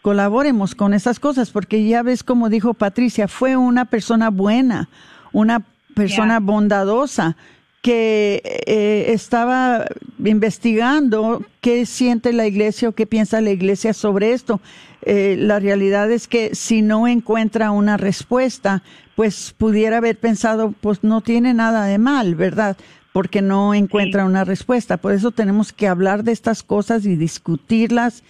colaboremos 0.05 0.75
con 0.75 0.93
estas 0.93 1.19
cosas, 1.19 1.49
porque 1.49 1.83
ya 1.83 2.03
ves 2.03 2.21
como 2.21 2.49
dijo 2.49 2.75
Patricia, 2.75 3.27
fue 3.27 3.57
una 3.57 3.85
persona 3.85 4.29
buena, 4.29 4.87
una 5.33 5.65
persona 5.95 6.39
bondadosa 6.39 7.35
que 7.81 8.39
eh, 8.67 9.05
estaba 9.07 9.87
investigando 10.23 11.43
qué 11.59 11.87
siente 11.87 12.33
la 12.33 12.45
iglesia 12.45 12.89
o 12.89 12.91
qué 12.91 13.07
piensa 13.07 13.41
la 13.41 13.49
iglesia 13.49 13.93
sobre 13.93 14.33
esto. 14.33 14.61
Eh, 15.01 15.37
la 15.39 15.59
realidad 15.59 16.11
es 16.11 16.27
que 16.27 16.53
si 16.53 16.83
no 16.83 17.07
encuentra 17.07 17.71
una 17.71 17.97
respuesta, 17.97 18.83
pues 19.15 19.55
pudiera 19.57 19.97
haber 19.97 20.19
pensado, 20.19 20.71
pues 20.81 21.03
no 21.03 21.21
tiene 21.21 21.55
nada 21.55 21.85
de 21.85 21.97
mal, 21.97 22.35
¿verdad? 22.35 22.77
Porque 23.11 23.41
no 23.41 23.73
encuentra 23.73 24.23
una 24.23 24.43
respuesta. 24.43 24.97
Por 24.97 25.13
eso 25.13 25.31
tenemos 25.31 25.73
que 25.73 25.87
hablar 25.87 26.23
de 26.23 26.31
estas 26.31 26.61
cosas 26.61 27.07
y 27.07 27.15
discutirlas 27.15 28.21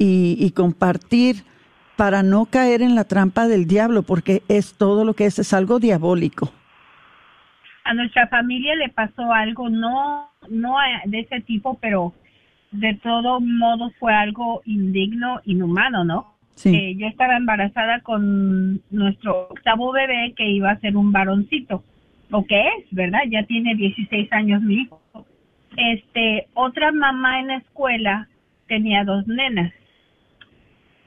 y, 0.00 0.36
y 0.40 0.50
compartir 0.50 1.44
para 1.94 2.24
no 2.24 2.46
caer 2.46 2.82
en 2.82 2.96
la 2.96 3.04
trampa 3.04 3.46
del 3.46 3.66
diablo, 3.66 4.02
porque 4.02 4.42
es 4.48 4.74
todo 4.74 5.04
lo 5.04 5.14
que 5.14 5.26
es, 5.26 5.38
es 5.38 5.52
algo 5.52 5.78
diabólico 5.78 6.52
a 7.90 7.94
nuestra 7.94 8.28
familia 8.28 8.76
le 8.76 8.88
pasó 8.88 9.32
algo, 9.32 9.68
no, 9.68 10.30
no 10.48 10.76
de 11.06 11.20
ese 11.20 11.40
tipo, 11.40 11.78
pero 11.80 12.12
de 12.70 12.94
todo 12.94 13.40
modo 13.40 13.90
fue 13.98 14.14
algo 14.14 14.62
indigno, 14.64 15.40
inhumano, 15.44 16.04
¿no? 16.04 16.34
Sí. 16.54 16.74
Eh, 16.74 16.94
yo 16.96 17.08
estaba 17.08 17.36
embarazada 17.36 18.00
con 18.00 18.80
nuestro 18.90 19.48
octavo 19.48 19.90
bebé 19.90 20.34
que 20.36 20.48
iba 20.48 20.70
a 20.70 20.78
ser 20.78 20.96
un 20.96 21.10
varoncito, 21.10 21.82
lo 22.28 22.44
que 22.44 22.60
es, 22.60 22.84
¿verdad? 22.92 23.20
Ya 23.28 23.42
tiene 23.44 23.74
16 23.74 24.32
años 24.32 24.62
mi 24.62 24.82
hijo. 24.82 25.00
Este, 25.76 26.46
otra 26.54 26.92
mamá 26.92 27.40
en 27.40 27.48
la 27.48 27.56
escuela 27.56 28.28
tenía 28.68 29.02
dos 29.02 29.26
nenas. 29.26 29.72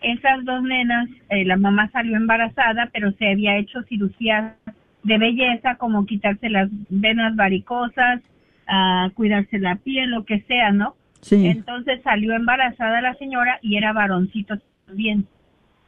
Esas 0.03 0.45
dos 0.45 0.61
nenas, 0.63 1.09
eh, 1.29 1.45
la 1.45 1.57
mamá 1.57 1.89
salió 1.91 2.17
embarazada, 2.17 2.89
pero 2.93 3.11
se 3.13 3.31
había 3.31 3.57
hecho 3.57 3.81
cirugía 3.83 4.55
de 5.03 5.17
belleza, 5.17 5.75
como 5.75 6.05
quitarse 6.05 6.49
las 6.49 6.69
venas 6.89 7.35
varicosas, 7.35 8.21
a 8.67 9.09
cuidarse 9.13 9.59
la 9.59 9.75
piel, 9.75 10.11
lo 10.11 10.25
que 10.25 10.41
sea, 10.41 10.71
¿no? 10.71 10.95
Sí. 11.21 11.47
Entonces 11.47 12.01
salió 12.03 12.35
embarazada 12.35 13.01
la 13.01 13.13
señora 13.15 13.59
y 13.61 13.77
era 13.77 13.93
varoncito 13.93 14.55
también. 14.85 15.25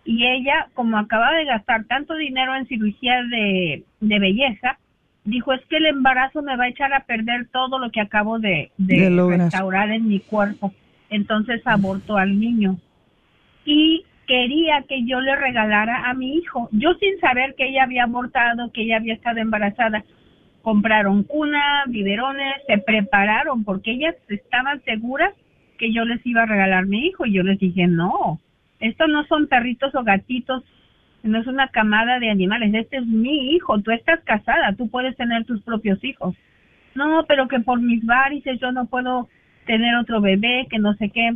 Y 0.05 0.25
ella, 0.25 0.67
como 0.73 0.97
acaba 0.97 1.31
de 1.33 1.45
gastar 1.45 1.85
tanto 1.85 2.15
dinero 2.15 2.55
en 2.55 2.67
cirugía 2.67 3.23
de, 3.23 3.83
de 3.99 4.19
belleza, 4.19 4.77
dijo, 5.25 5.51
es 5.53 5.61
que 5.65 5.77
el 5.77 5.87
embarazo 5.87 6.41
me 6.41 6.55
va 6.55 6.65
a 6.65 6.69
echar 6.69 6.93
a 6.93 7.01
perder 7.01 7.47
todo 7.51 7.79
lo 7.79 7.91
que 7.91 7.99
acabo 8.01 8.39
de, 8.39 8.71
de, 8.77 9.09
restaurar 9.09 9.91
en 9.91 10.07
mi 10.07 10.19
cuerpo. 10.19 10.73
Entonces 11.09 11.61
abortó 11.65 12.17
al 12.17 12.39
niño. 12.39 12.77
Y 13.65 14.05
quería 14.27 14.83
que 14.87 15.05
yo 15.05 15.19
le 15.21 15.35
regalara 15.35 16.09
a 16.09 16.13
mi 16.13 16.37
hijo. 16.37 16.69
Yo 16.71 16.93
sin 16.95 17.19
saber 17.19 17.55
que 17.55 17.67
ella 17.67 17.83
había 17.83 18.03
abortado, 18.03 18.71
que 18.71 18.83
ella 18.83 18.97
había 18.97 19.13
estado 19.13 19.39
embarazada, 19.39 20.03
compraron 20.61 21.23
cuna, 21.23 21.83
biberones, 21.87 22.55
se 22.67 22.77
prepararon 22.79 23.63
porque 23.63 23.91
ellas 23.91 24.15
estaban 24.29 24.81
seguras 24.83 25.33
que 25.77 25.93
yo 25.93 26.05
les 26.05 26.25
iba 26.25 26.43
a 26.43 26.47
regalar 26.47 26.85
mi 26.85 27.05
hijo 27.07 27.25
y 27.25 27.33
yo 27.33 27.43
les 27.43 27.59
dije, 27.59 27.85
no, 27.87 28.39
estos 28.79 29.07
no 29.09 29.25
son 29.25 29.47
perritos 29.47 29.93
o 29.93 30.03
gatitos, 30.03 30.63
no 31.23 31.39
es 31.39 31.47
una 31.47 31.67
camada 31.67 32.19
de 32.19 32.29
animales, 32.29 32.73
este 32.73 32.97
es 32.97 33.05
mi 33.05 33.53
hijo, 33.53 33.79
tú 33.81 33.91
estás 33.91 34.21
casada, 34.23 34.73
tú 34.75 34.89
puedes 34.89 35.15
tener 35.15 35.45
tus 35.45 35.61
propios 35.63 36.03
hijos. 36.03 36.35
No, 36.93 37.25
pero 37.27 37.47
que 37.47 37.59
por 37.59 37.81
mis 37.81 38.05
varices 38.05 38.59
yo 38.59 38.71
no 38.71 38.85
puedo 38.85 39.27
tener 39.65 39.95
otro 39.95 40.21
bebé, 40.21 40.67
que 40.69 40.79
no 40.79 40.93
sé 40.95 41.09
qué. 41.09 41.35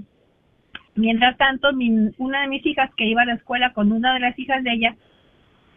Mientras 0.99 1.37
tanto, 1.37 1.73
mi, 1.73 2.11
una 2.17 2.41
de 2.41 2.47
mis 2.47 2.65
hijas 2.65 2.91
que 2.95 3.05
iba 3.05 3.21
a 3.21 3.25
la 3.25 3.35
escuela 3.35 3.73
con 3.73 3.91
una 3.91 4.13
de 4.13 4.19
las 4.19 4.37
hijas 4.37 4.63
de 4.63 4.73
ella, 4.73 4.95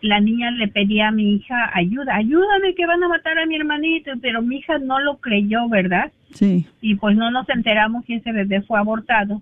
la 0.00 0.20
niña 0.20 0.50
le 0.50 0.68
pedía 0.68 1.08
a 1.08 1.12
mi 1.12 1.34
hija 1.34 1.70
ayuda, 1.72 2.16
ayúdame 2.16 2.74
que 2.74 2.86
van 2.86 3.02
a 3.04 3.08
matar 3.08 3.38
a 3.38 3.46
mi 3.46 3.54
hermanito, 3.54 4.10
pero 4.20 4.42
mi 4.42 4.56
hija 4.56 4.78
no 4.78 4.98
lo 5.00 5.18
creyó, 5.18 5.68
¿verdad? 5.68 6.10
Sí. 6.32 6.66
Y 6.80 6.96
pues 6.96 7.16
no 7.16 7.30
nos 7.30 7.48
enteramos 7.48 8.04
si 8.04 8.14
ese 8.14 8.32
bebé 8.32 8.62
fue 8.62 8.78
abortado. 8.78 9.40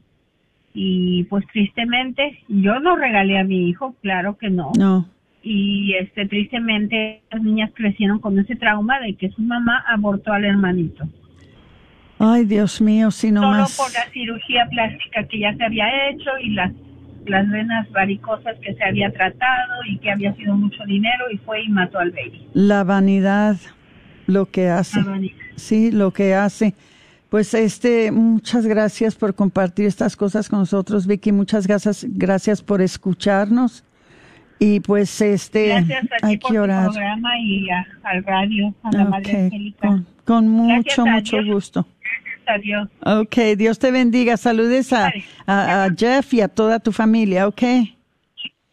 Y 0.74 1.24
pues 1.24 1.46
tristemente, 1.52 2.38
yo 2.48 2.78
no 2.78 2.94
regalé 2.94 3.38
a 3.38 3.44
mi 3.44 3.68
hijo, 3.68 3.96
claro 4.02 4.36
que 4.36 4.50
no. 4.50 4.70
No. 4.78 5.06
Y 5.42 5.94
este 5.94 6.26
tristemente 6.26 7.22
las 7.32 7.42
niñas 7.42 7.70
crecieron 7.74 8.18
con 8.18 8.38
ese 8.38 8.54
trauma 8.54 9.00
de 9.00 9.14
que 9.14 9.30
su 9.30 9.40
mamá 9.40 9.82
abortó 9.88 10.32
al 10.32 10.44
hermanito. 10.44 11.08
Ay, 12.20 12.44
Dios 12.44 12.80
mío, 12.80 13.10
si 13.10 13.32
no 13.32 13.40
Solo 13.40 13.58
más. 13.62 13.76
por 13.76 13.92
la 13.92 14.04
cirugía 14.12 14.66
plástica 14.70 15.24
que 15.26 15.38
ya 15.40 15.54
se 15.56 15.64
había 15.64 15.86
hecho 16.10 16.30
y 16.42 16.50
las 16.50 16.70
las 17.26 17.48
venas 17.50 17.88
varicosas 17.92 18.56
que 18.62 18.74
se 18.74 18.82
había 18.84 19.10
tratado 19.12 19.74
y 19.88 19.98
que 19.98 20.10
había 20.10 20.34
sido 20.36 20.54
mucho 20.56 20.82
dinero 20.86 21.24
y 21.32 21.36
fue 21.38 21.62
y 21.62 21.68
mató 21.68 21.98
al 21.98 22.10
baby. 22.12 22.46
La 22.54 22.82
vanidad, 22.82 23.56
lo 24.26 24.46
que 24.50 24.68
hace. 24.68 25.00
La 25.02 25.10
vanidad. 25.10 25.36
Sí, 25.56 25.90
lo 25.92 26.12
que 26.12 26.34
hace. 26.34 26.74
Pues 27.28 27.52
este, 27.54 28.10
muchas 28.10 28.66
gracias 28.66 29.14
por 29.16 29.34
compartir 29.34 29.84
estas 29.86 30.16
cosas 30.16 30.48
con 30.48 30.60
nosotros, 30.60 31.06
Vicky. 31.06 31.30
Muchas 31.30 31.66
gracias, 31.66 32.06
gracias 32.08 32.62
por 32.62 32.80
escucharnos. 32.82 33.84
Y 34.58 34.80
pues 34.80 35.20
este, 35.20 35.68
Gracias 35.68 36.04
a 36.22 36.26
hay 36.26 36.38
que 36.38 36.58
orar. 36.58 36.86
programa 36.90 37.38
y 37.38 37.68
a- 37.70 37.86
al 38.02 38.24
radio, 38.24 38.74
a 38.82 38.92
la 38.92 39.04
Madre 39.04 39.30
Ok, 39.32 39.38
Angélica. 39.44 39.88
con, 39.88 40.06
con 40.24 40.48
mucho, 40.48 41.06
mucho 41.06 41.44
gusto. 41.44 41.86
A 42.50 42.58
Dios. 42.58 42.88
Ok, 43.04 43.36
Dios 43.56 43.78
te 43.78 43.90
bendiga. 43.90 44.36
Saludes 44.36 44.92
a, 44.92 45.02
Vale. 45.02 45.24
a, 45.46 45.84
a 45.84 45.94
Jeff 45.96 46.34
y 46.34 46.40
a 46.40 46.48
toda 46.48 46.80
tu 46.80 46.92
familia, 46.92 47.46
ok. 47.48 47.62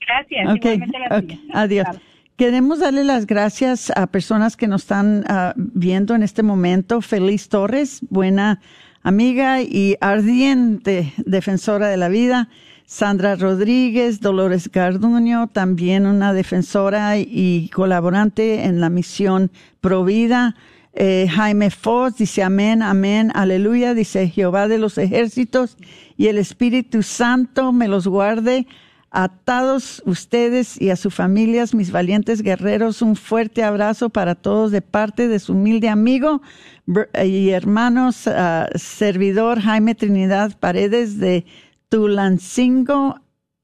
Gracias. 0.07 0.49
Ok, 0.49 0.65
igualmente 0.65 0.99
la 0.99 1.17
ok, 1.17 1.21
tuya. 1.23 1.39
adiós. 1.53 1.84
Claro. 1.86 1.99
Queremos 2.38 2.80
darle 2.80 3.03
las 3.03 3.25
gracias 3.25 3.91
a 3.95 4.05
personas 4.07 4.55
que 4.57 4.67
nos 4.67 4.84
están 4.84 5.23
ah, 5.28 5.53
viendo 5.57 6.13
en 6.13 6.21
este 6.21 6.43
momento. 6.43 7.01
Feliz 7.01 7.49
Torres, 7.49 8.01
buena 8.09 8.61
amiga 9.01 9.61
y 9.61 9.95
ardiente 10.01 11.13
defensora 11.17 11.88
de 11.88 11.97
la 11.97 12.09
vida. 12.09 12.47
Sandra 12.86 13.36
Rodríguez, 13.36 14.21
Dolores 14.21 14.71
Garduño, 14.71 15.47
también 15.47 16.05
una 16.05 16.32
defensora 16.32 17.17
y 17.17 17.69
colaborante 17.73 18.65
en 18.65 18.80
la 18.82 18.89
misión 18.89 19.51
Provida. 19.82 20.55
Eh, 21.00 21.28
Jaime 21.30 21.70
Foz 21.70 22.16
dice 22.18 22.41
amén, 22.41 22.82
amén, 22.82 23.32
aleluya, 23.36 23.93
dice 23.93 24.30
Jehová 24.30 24.68
de 24.68 24.80
los 24.80 24.98
ejércitos 24.98 25.78
y 26.18 26.26
el 26.26 26.39
Espíritu 26.39 27.04
Santo 27.04 27.72
me 27.72 27.88
los 27.88 28.08
guarde 28.08 28.66
a 29.12 29.30
todos 29.30 30.02
ustedes 30.08 30.82
y 30.82 30.89
a 30.89 30.95
sus 30.95 31.14
familias, 31.14 31.76
mis 31.76 31.91
valientes 31.91 32.41
guerreros, 32.41 33.04
un 33.04 33.16
fuerte 33.16 33.64
abrazo 33.64 34.10
para 34.10 34.34
todos 34.34 34.72
de 34.72 34.82
parte 34.82 35.28
de 35.28 35.38
su 35.38 35.54
humilde 35.54 35.88
amigo 35.88 36.41
br- 36.88 37.10
y 37.28 37.52
hermanos, 37.52 38.26
ah, 38.26 38.68
servidor 38.74 39.60
Jaime 39.62 39.93
Trinidad 39.93 40.58
Paredes 40.60 41.20
de 41.20 41.45
Tulancingo, 41.89 43.20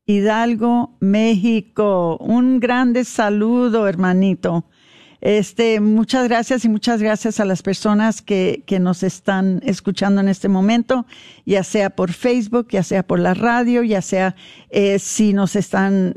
Hidalgo, 0.05 0.95
México. 0.99 2.17
Un 2.17 2.59
grande 2.59 3.05
saludo, 3.05 3.87
hermanito. 3.87 4.65
Este, 5.25 5.79
muchas 5.79 6.27
gracias 6.27 6.65
y 6.65 6.69
muchas 6.69 7.01
gracias 7.01 7.39
a 7.39 7.45
las 7.45 7.61
personas 7.61 8.21
que, 8.21 8.65
que 8.67 8.81
nos 8.81 9.03
están 9.03 9.61
escuchando 9.63 10.19
en 10.19 10.27
este 10.27 10.49
momento, 10.49 11.05
ya 11.45 11.63
sea 11.63 11.91
por 11.91 12.11
Facebook, 12.11 12.67
ya 12.71 12.83
sea 12.83 13.03
por 13.03 13.19
la 13.19 13.33
radio, 13.33 13.83
ya 13.83 14.01
sea 14.01 14.35
eh, 14.69 14.99
si 14.99 15.31
nos 15.31 15.55
están 15.55 16.13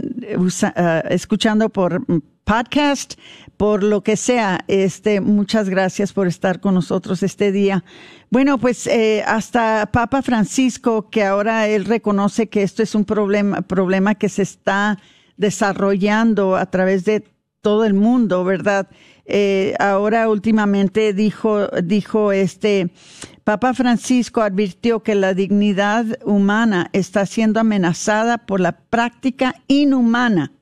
ah, 0.75 1.05
escuchando 1.09 1.69
por 1.69 2.05
podcast, 2.43 3.15
por 3.57 3.85
lo 3.85 4.03
que 4.03 4.17
sea. 4.17 4.65
Este, 4.67 5.21
muchas 5.21 5.69
gracias 5.69 6.13
por 6.13 6.27
estar 6.27 6.59
con 6.59 6.75
nosotros 6.75 7.23
este 7.23 7.53
día. 7.53 7.85
Bueno, 8.31 8.59
pues 8.59 8.89
eh, 8.89 9.23
hasta 9.25 9.89
Papa 9.93 10.21
Francisco, 10.21 11.11
que 11.11 11.23
ahora 11.23 11.69
él 11.69 11.85
reconoce 11.85 12.49
que 12.49 12.65
esto 12.65 12.83
es 12.83 12.97
un 12.97 13.05
problema, 13.05 13.63
problema 13.63 14.17
que 14.17 14.29
se 14.29 14.43
está 14.43 14.99
desarrollando 15.37 16.57
a 16.57 16.67
través 16.67 17.05
de 17.05 17.36
todo 17.67 17.85
el 17.85 17.95
mundo, 17.95 18.45
¿verdad? 18.45 18.87
Eh, 19.25 19.75
ahora 19.81 20.29
últimamente 20.29 21.13
dijo, 21.13 21.67
dijo 21.83 22.31
este, 22.31 22.91
Papa 23.43 23.75
Francisco 23.75 24.41
advirtió 24.41 25.03
que 25.03 25.17
la 25.17 25.35
dignidad 25.35 26.07
humana 26.25 26.91
está 26.93 27.27
siendo 27.27 27.59
amenazada 27.59 28.39
por 28.39 28.61
la 28.61 28.71
práctica 28.71 29.57
inhumana 29.67 30.53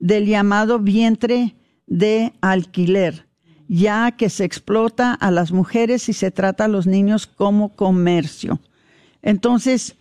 del 0.00 0.26
llamado 0.26 0.80
vientre 0.80 1.54
de 1.86 2.32
alquiler, 2.40 3.28
ya 3.68 4.10
que 4.10 4.28
se 4.28 4.42
explota 4.42 5.14
a 5.14 5.30
las 5.30 5.52
mujeres 5.52 6.08
y 6.08 6.14
se 6.14 6.32
trata 6.32 6.64
a 6.64 6.68
los 6.68 6.88
niños 6.88 7.28
como 7.28 7.76
comercio. 7.76 8.58
Entonces, 9.22 9.94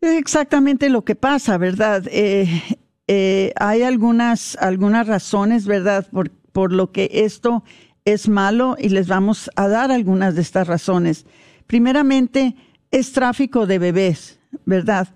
es 0.00 0.12
exactamente 0.20 0.88
lo 0.88 1.02
que 1.04 1.16
pasa, 1.16 1.58
¿verdad? 1.58 2.04
Eh, 2.12 2.62
eh, 3.08 3.52
hay 3.56 3.82
algunas, 3.82 4.56
algunas 4.60 5.06
razones, 5.06 5.66
¿verdad?, 5.66 6.06
por, 6.10 6.30
por 6.30 6.72
lo 6.72 6.92
que 6.92 7.10
esto 7.12 7.64
es 8.04 8.28
malo 8.28 8.76
y 8.78 8.90
les 8.90 9.08
vamos 9.08 9.50
a 9.56 9.66
dar 9.66 9.90
algunas 9.90 10.34
de 10.34 10.42
estas 10.42 10.68
razones. 10.68 11.26
Primeramente, 11.66 12.54
es 12.90 13.12
tráfico 13.12 13.66
de 13.66 13.78
bebés, 13.78 14.38
¿verdad? 14.64 15.08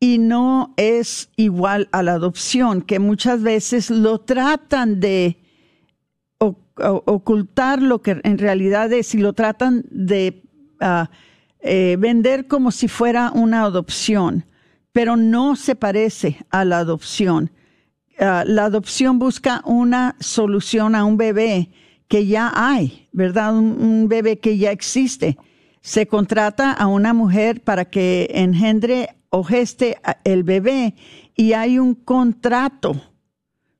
Y 0.00 0.18
no 0.18 0.74
es 0.76 1.30
igual 1.36 1.88
a 1.92 2.02
la 2.02 2.12
adopción, 2.12 2.82
que 2.82 2.98
muchas 2.98 3.42
veces 3.42 3.90
lo 3.90 4.20
tratan 4.20 5.00
de 5.00 5.36
ocultar 6.38 7.82
lo 7.82 8.00
que 8.00 8.20
en 8.22 8.38
realidad 8.38 8.92
es 8.92 9.14
y 9.14 9.18
lo 9.18 9.34
tratan 9.34 9.84
de 9.90 10.42
ah, 10.80 11.10
eh, 11.60 11.96
vender 11.98 12.46
como 12.46 12.70
si 12.70 12.88
fuera 12.88 13.30
una 13.34 13.62
adopción, 13.62 14.46
pero 14.92 15.16
no 15.16 15.56
se 15.56 15.74
parece 15.74 16.38
a 16.50 16.64
la 16.64 16.78
adopción. 16.78 17.50
Ah, 18.18 18.44
la 18.46 18.64
adopción 18.64 19.18
busca 19.18 19.62
una 19.64 20.16
solución 20.20 20.94
a 20.94 21.04
un 21.04 21.16
bebé 21.16 21.70
que 22.08 22.26
ya 22.26 22.52
hay, 22.54 23.08
¿verdad? 23.12 23.56
un 23.56 24.08
bebé 24.08 24.38
que 24.38 24.58
ya 24.58 24.72
existe 24.72 25.38
se 25.80 26.06
contrata 26.06 26.72
a 26.72 26.86
una 26.86 27.14
mujer 27.14 27.62
para 27.62 27.86
que 27.86 28.28
engendre 28.34 29.16
o 29.30 29.44
geste 29.44 29.98
el 30.24 30.42
bebé 30.42 30.94
y 31.36 31.52
hay 31.54 31.78
un 31.78 31.94
contrato 31.94 33.00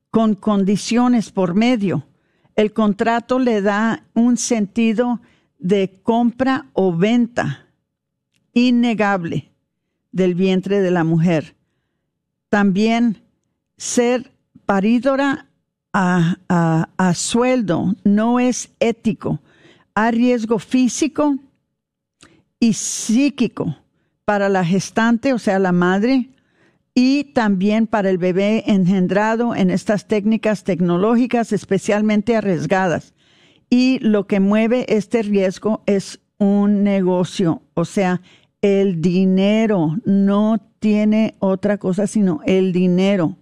con 0.09 0.35
condiciones 0.35 1.31
por 1.31 1.53
medio. 1.53 2.07
El 2.55 2.73
contrato 2.73 3.39
le 3.39 3.61
da 3.61 4.05
un 4.13 4.37
sentido 4.37 5.21
de 5.59 6.01
compra 6.03 6.67
o 6.73 6.95
venta 6.95 7.67
innegable 8.53 9.50
del 10.11 10.35
vientre 10.35 10.81
de 10.81 10.91
la 10.91 11.03
mujer. 11.03 11.55
También 12.49 13.21
ser 13.77 14.31
paridora 14.65 15.47
a, 15.93 16.37
a 16.97 17.13
sueldo 17.13 17.95
no 18.03 18.39
es 18.39 18.71
ético. 18.79 19.39
Hay 19.93 20.11
riesgo 20.11 20.59
físico, 20.59 21.37
y 22.61 22.73
psíquico 22.73 23.75
para 24.23 24.47
la 24.47 24.63
gestante, 24.63 25.33
o 25.33 25.39
sea, 25.39 25.59
la 25.59 25.73
madre, 25.73 26.29
y 26.93 27.25
también 27.33 27.87
para 27.87 28.09
el 28.09 28.17
bebé 28.17 28.63
engendrado 28.67 29.55
en 29.55 29.69
estas 29.71 30.07
técnicas 30.07 30.63
tecnológicas 30.63 31.51
especialmente 31.51 32.35
arriesgadas. 32.35 33.13
Y 33.69 33.99
lo 33.99 34.27
que 34.27 34.39
mueve 34.39 34.85
este 34.95 35.23
riesgo 35.23 35.81
es 35.85 36.19
un 36.37 36.83
negocio, 36.83 37.61
o 37.73 37.83
sea, 37.83 38.21
el 38.61 39.01
dinero 39.01 39.97
no 40.05 40.57
tiene 40.79 41.35
otra 41.39 41.77
cosa 41.77 42.07
sino 42.07 42.41
el 42.45 42.71
dinero. 42.73 43.37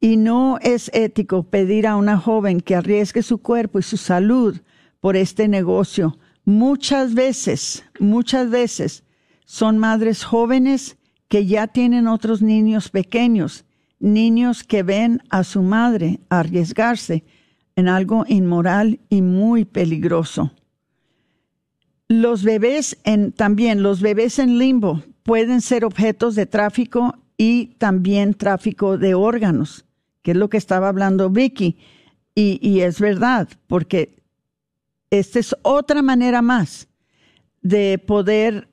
Y 0.00 0.16
no 0.16 0.58
es 0.60 0.90
ético 0.94 1.44
pedir 1.44 1.86
a 1.86 1.96
una 1.96 2.18
joven 2.18 2.60
que 2.60 2.74
arriesgue 2.74 3.22
su 3.22 3.38
cuerpo 3.38 3.78
y 3.78 3.82
su 3.82 3.96
salud 3.96 4.60
por 5.00 5.16
este 5.16 5.46
negocio 5.46 6.18
Muchas 6.44 7.14
veces, 7.14 7.84
muchas 8.00 8.50
veces 8.50 9.04
son 9.44 9.78
madres 9.78 10.24
jóvenes 10.24 10.96
que 11.28 11.46
ya 11.46 11.68
tienen 11.68 12.08
otros 12.08 12.42
niños 12.42 12.90
pequeños, 12.90 13.64
niños 14.00 14.64
que 14.64 14.82
ven 14.82 15.22
a 15.30 15.44
su 15.44 15.62
madre 15.62 16.18
arriesgarse 16.30 17.22
en 17.76 17.88
algo 17.88 18.24
inmoral 18.26 18.98
y 19.08 19.22
muy 19.22 19.64
peligroso. 19.64 20.50
Los 22.12 22.44
bebés 22.44 22.98
en, 23.04 23.32
también, 23.32 23.82
los 23.82 24.02
bebés 24.02 24.38
en 24.38 24.58
limbo 24.58 25.02
pueden 25.22 25.62
ser 25.62 25.82
objetos 25.82 26.34
de 26.34 26.44
tráfico 26.44 27.16
y 27.38 27.68
también 27.78 28.34
tráfico 28.34 28.98
de 28.98 29.14
órganos, 29.14 29.86
que 30.20 30.32
es 30.32 30.36
lo 30.36 30.50
que 30.50 30.58
estaba 30.58 30.88
hablando 30.88 31.30
Vicky. 31.30 31.78
Y, 32.34 32.58
y 32.60 32.82
es 32.82 33.00
verdad, 33.00 33.48
porque 33.66 34.22
esta 35.08 35.38
es 35.38 35.56
otra 35.62 36.02
manera 36.02 36.42
más 36.42 36.86
de 37.62 37.96
poder 37.96 38.68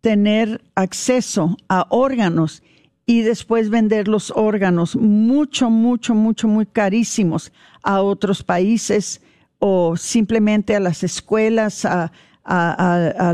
tener 0.00 0.62
acceso 0.74 1.58
a 1.68 1.86
órganos 1.90 2.62
y 3.04 3.20
después 3.20 3.68
vender 3.68 4.08
los 4.08 4.32
órganos 4.34 4.96
mucho, 4.96 5.68
mucho, 5.68 6.14
mucho, 6.14 6.48
muy 6.48 6.64
carísimos 6.64 7.52
a 7.82 8.00
otros 8.00 8.42
países 8.42 9.20
o 9.58 9.98
simplemente 9.98 10.74
a 10.74 10.80
las 10.80 11.04
escuelas, 11.04 11.84
a, 11.84 12.10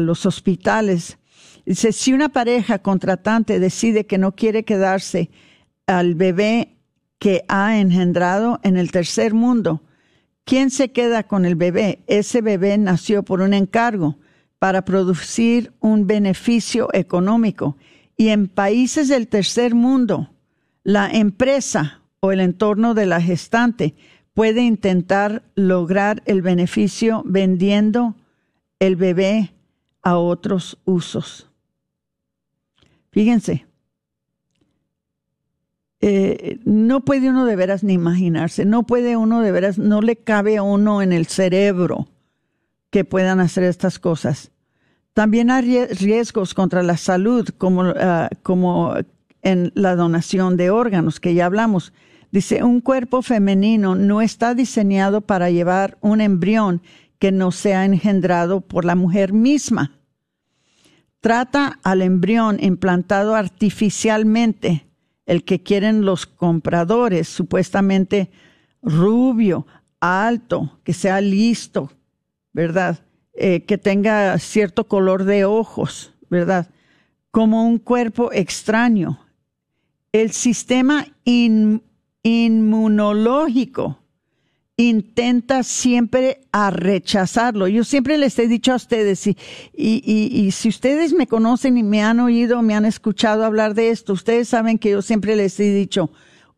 los 0.01 0.27
hospitales. 0.27 1.19
Dice, 1.65 1.93
si 1.93 2.13
una 2.13 2.29
pareja 2.29 2.79
contratante 2.79 3.59
decide 3.59 4.07
que 4.07 4.19
no 4.19 4.33
quiere 4.33 4.65
quedarse 4.65 5.31
al 5.87 6.15
bebé 6.15 6.77
que 7.19 7.45
ha 7.49 7.79
engendrado 7.79 8.61
en 8.63 8.77
el 8.77 8.91
tercer 8.91 9.35
mundo, 9.35 9.83
¿Quién 10.47 10.71
se 10.71 10.93
queda 10.93 11.25
con 11.25 11.45
el 11.45 11.57
bebé? 11.57 12.05
Ese 12.07 12.41
bebé 12.41 12.79
nació 12.79 13.25
por 13.25 13.41
un 13.41 13.53
encargo 13.53 14.17
para 14.61 14.85
producir 14.85 15.73
un 15.81 16.07
beneficio 16.07 16.89
económico. 16.93 17.77
Y 18.17 18.29
en 18.29 18.47
países 18.47 19.09
del 19.09 19.27
tercer 19.27 19.75
mundo, 19.75 20.31
la 20.85 21.11
empresa 21.11 22.01
o 22.21 22.31
el 22.31 22.39
entorno 22.39 22.95
de 22.95 23.07
la 23.07 23.21
gestante 23.21 23.97
puede 24.35 24.63
intentar 24.63 25.43
lograr 25.57 26.23
el 26.27 26.43
beneficio 26.43 27.25
vendiendo 27.27 28.15
el 28.79 28.97
bebé 28.97 29.55
a 30.03 30.19
otros 30.19 30.79
usos. 30.85 31.49
Fíjense, 33.11 33.67
eh, 36.01 36.61
no 36.65 37.05
puede 37.05 37.31
uno 37.31 37.47
de 37.47 37.57
veras 37.57 37.83
ni 37.83 37.95
imaginarse, 37.95 38.65
no 38.65 38.85
puede 38.85 39.17
uno 39.17 39.41
de 39.41 39.53
veras, 39.53 39.79
no 39.79 40.03
le 40.03 40.17
cabe 40.17 40.59
a 40.59 40.63
uno 40.63 41.03
en 41.03 41.13
el 41.13 41.27
cerebro 41.27 42.07
que 42.91 43.05
puedan 43.05 43.41
hacer 43.41 43.65
estas 43.65 43.99
cosas. 43.99 44.51
También 45.15 45.51
hay 45.51 45.87
riesgos 45.87 46.53
contra 46.53 46.83
la 46.83 46.99
salud, 46.99 47.49
como, 47.57 47.85
ah, 47.85 48.29
como 48.43 48.95
en 49.41 49.73
la 49.75 49.97
donación 49.97 50.57
de 50.59 50.71
órganos, 50.71 51.21
que 51.21 51.35
ya 51.35 51.47
hablamos. 51.47 51.95
Dice, 52.31 52.63
un 52.63 52.81
cuerpo 52.83 53.23
femenino 53.23 53.95
no 53.95 54.21
está 54.21 54.55
diseñado 54.55 55.23
para 55.23 55.49
llevar 55.51 55.97
un 56.03 56.21
embrión 56.21 56.83
que 57.19 57.33
no 57.33 57.51
sea 57.51 57.85
engendrado 57.85 58.61
por 58.61 58.85
la 58.85 58.95
mujer 58.95 59.33
misma. 59.33 59.93
Trata 61.21 61.79
al 61.83 62.03
embrión 62.03 62.63
implantado 62.63 63.35
artificialmente 63.35 64.87
el 65.25 65.45
que 65.45 65.63
quieren 65.63 66.05
los 66.05 66.27
compradores, 66.27 67.29
supuestamente 67.29 68.31
rubio, 68.81 69.67
alto, 70.01 70.79
que 70.85 70.93
sea 70.93 71.21
listo, 71.21 71.91
¿verdad? 72.53 73.01
Eh, 73.35 73.65
que 73.65 73.77
tenga 73.77 74.39
cierto 74.39 74.87
color 74.87 75.25
de 75.25 75.45
ojos, 75.45 76.15
¿verdad? 76.31 76.71
Como 77.31 77.67
un 77.67 77.79
cuerpo 77.79 78.33
extraño. 78.33 79.19
El 80.13 80.31
sistema 80.31 81.07
inmunológico 82.23 83.99
intenta 84.77 85.63
siempre 85.63 86.41
a 86.53 86.71
rechazarlo. 86.71 87.67
Yo 87.67 87.85
siempre 87.85 88.19
les 88.19 88.39
he 88.39 88.47
dicho 88.47 88.73
a 88.73 88.77
ustedes, 88.77 89.27
y, 89.27 89.37
y, 89.75 90.51
si 90.51 90.69
ustedes 90.69 91.13
me 91.13 91.27
conocen 91.27 91.79
y 91.79 91.83
me 91.83 92.03
han 92.03 92.21
oído, 92.21 92.63
me 92.63 92.75
han 92.75 92.85
escuchado 92.85 93.45
hablar 93.45 93.75
de 93.75 93.91
esto, 93.91 94.13
ustedes 94.13 94.49
saben 94.49 94.79
que 94.79 94.91
yo 94.91 95.03
siempre 95.03 95.37
les 95.37 95.59
he 95.61 95.73
dicho, 95.73 96.11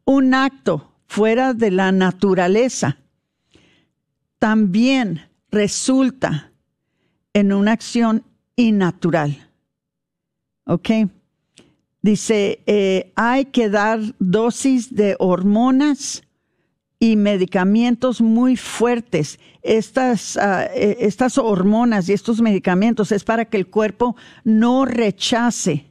un 0.04 0.34
acto 0.34 0.92
fuera 1.06 1.54
de 1.54 1.70
la 1.70 1.92
naturaleza 1.92 2.98
también 4.38 5.28
resulta 5.50 6.52
en 7.32 7.52
una 7.52 7.72
acción 7.72 8.24
innatural. 8.56 9.48
¿Ok? 10.66 10.90
Dice, 12.02 12.62
eh, 12.66 13.12
hay 13.16 13.46
que 13.46 13.68
dar 13.68 14.00
dosis 14.18 14.94
de 14.94 15.16
hormonas 15.18 16.22
y 17.00 17.16
medicamentos 17.16 18.20
muy 18.20 18.56
fuertes. 18.56 19.38
Estas, 19.62 20.36
ah, 20.36 20.66
e, 20.74 20.96
estas 21.00 21.38
hormonas 21.38 22.08
y 22.08 22.12
estos 22.12 22.40
medicamentos 22.40 23.12
es 23.12 23.24
para 23.24 23.44
que 23.44 23.56
el 23.56 23.68
cuerpo 23.68 24.16
no 24.44 24.84
rechace 24.84 25.86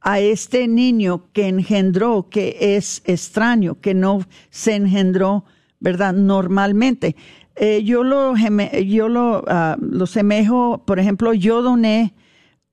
a 0.00 0.20
este 0.20 0.68
niño 0.68 1.32
que 1.32 1.48
engendró, 1.48 2.28
que 2.28 2.56
es 2.76 3.02
extraño, 3.06 3.80
que 3.80 3.92
no 3.92 4.24
se 4.50 4.76
engendró, 4.76 5.44
¿verdad? 5.80 6.14
Normalmente. 6.14 7.16
Eh, 7.56 7.82
yo 7.82 8.04
lo, 8.04 8.34
yo 8.36 9.08
lo, 9.08 9.40
uh, 9.40 9.76
lo 9.80 10.06
semejo, 10.06 10.84
por 10.86 11.00
ejemplo, 11.00 11.32
yo 11.32 11.62
doné 11.62 12.14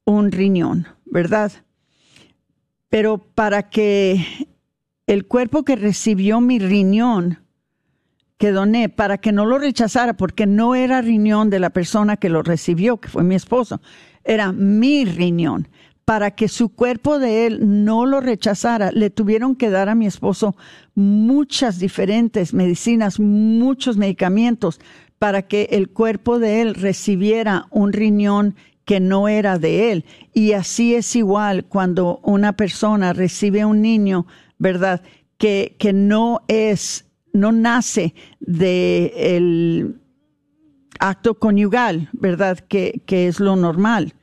un 0.06 0.32
riñón, 0.32 0.88
¿verdad? 1.06 1.52
Pero 2.90 3.18
para 3.18 3.70
que 3.70 4.26
el 5.08 5.26
cuerpo 5.26 5.64
que 5.64 5.76
recibió 5.76 6.42
mi 6.42 6.60
riñón 6.60 7.43
que 8.44 8.52
doné 8.52 8.90
para 8.90 9.20
que 9.20 9.32
no 9.32 9.46
lo 9.46 9.58
rechazara, 9.58 10.18
porque 10.18 10.46
no 10.46 10.76
era 10.76 11.02
riñón 11.02 11.50
de 11.50 11.62
la 11.62 11.70
persona 11.70 12.18
que 12.18 12.28
lo 12.28 12.44
recibió, 12.44 12.98
que 12.98 13.08
fue 13.08 13.24
mi 13.24 13.36
esposo, 13.36 13.80
era 14.26 14.52
mi 14.52 15.06
riñón. 15.06 15.70
Para 16.04 16.32
que 16.32 16.50
su 16.50 16.68
cuerpo 16.68 17.20
de 17.20 17.48
él 17.48 17.86
no 17.86 18.06
lo 18.06 18.20
rechazara, 18.20 18.92
le 18.92 19.10
tuvieron 19.10 19.56
que 19.56 19.70
dar 19.70 19.88
a 19.88 19.96
mi 19.96 20.08
esposo 20.08 20.58
muchas 20.94 21.80
diferentes 21.80 22.54
medicinas, 22.54 23.18
muchos 23.18 23.96
medicamentos, 23.96 24.82
para 25.20 25.44
que 25.44 25.70
el 25.72 25.88
cuerpo 25.88 26.38
de 26.38 26.60
él 26.60 26.76
recibiera 26.76 27.68
un 27.70 27.94
riñón 27.94 28.56
que 28.84 29.00
no 29.00 29.30
era 29.30 29.58
de 29.58 29.94
él. 29.94 30.06
Y 30.34 30.52
así 30.52 30.96
es 30.96 31.16
igual 31.16 31.64
cuando 31.64 32.20
una 32.24 32.58
persona 32.58 33.14
recibe 33.14 33.64
un 33.64 33.82
niño, 33.82 34.28
¿verdad? 34.58 35.02
Que, 35.38 35.78
que 35.80 35.94
no 35.94 36.42
es 36.50 37.06
no 37.34 37.52
nace 37.52 38.14
de 38.40 39.94
acto 41.00 41.34
conyugal, 41.34 42.10
¿verdad? 42.14 42.60
Que, 42.60 43.02
que 43.06 43.28
es 43.28 43.40
lo 43.40 43.56
normal. 43.56 44.14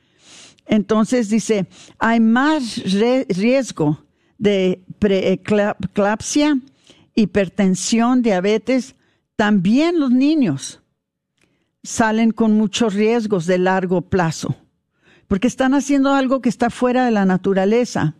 Entonces 0.65 1.29
dice, 1.29 1.67
hay 1.99 2.19
más 2.19 2.77
riesgo 3.27 4.03
de 4.37 4.81
preeclampsia, 4.99 6.57
hipertensión, 7.13 8.21
diabetes, 8.21 8.95
también 9.35 9.99
los 9.99 10.11
niños 10.11 10.81
salen 11.83 12.31
con 12.31 12.53
muchos 12.53 12.93
riesgos 12.93 13.45
de 13.45 13.57
largo 13.57 14.01
plazo, 14.01 14.55
porque 15.27 15.47
están 15.47 15.73
haciendo 15.73 16.13
algo 16.13 16.41
que 16.41 16.49
está 16.49 16.69
fuera 16.69 17.05
de 17.05 17.11
la 17.11 17.25
naturaleza. 17.25 18.15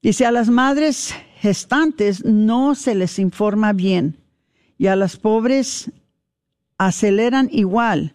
Dice, 0.00 0.26
a 0.26 0.32
las 0.32 0.48
madres 0.48 1.14
gestantes 1.42 2.24
no 2.24 2.76
se 2.76 2.94
les 2.94 3.18
informa 3.18 3.72
bien 3.72 4.16
y 4.78 4.86
a 4.86 4.94
las 4.94 5.16
pobres 5.16 5.90
aceleran 6.78 7.48
igual. 7.50 8.14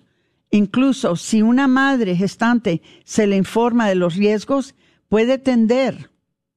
Incluso 0.50 1.18
si 1.18 1.42
una 1.42 1.68
madre 1.68 2.16
gestante 2.16 2.82
se 3.04 3.28
le 3.28 3.36
informa 3.36 3.90
de 3.90 3.96
los 3.96 4.16
riesgos, 4.16 4.76
puede 5.10 5.38
tender 5.40 6.10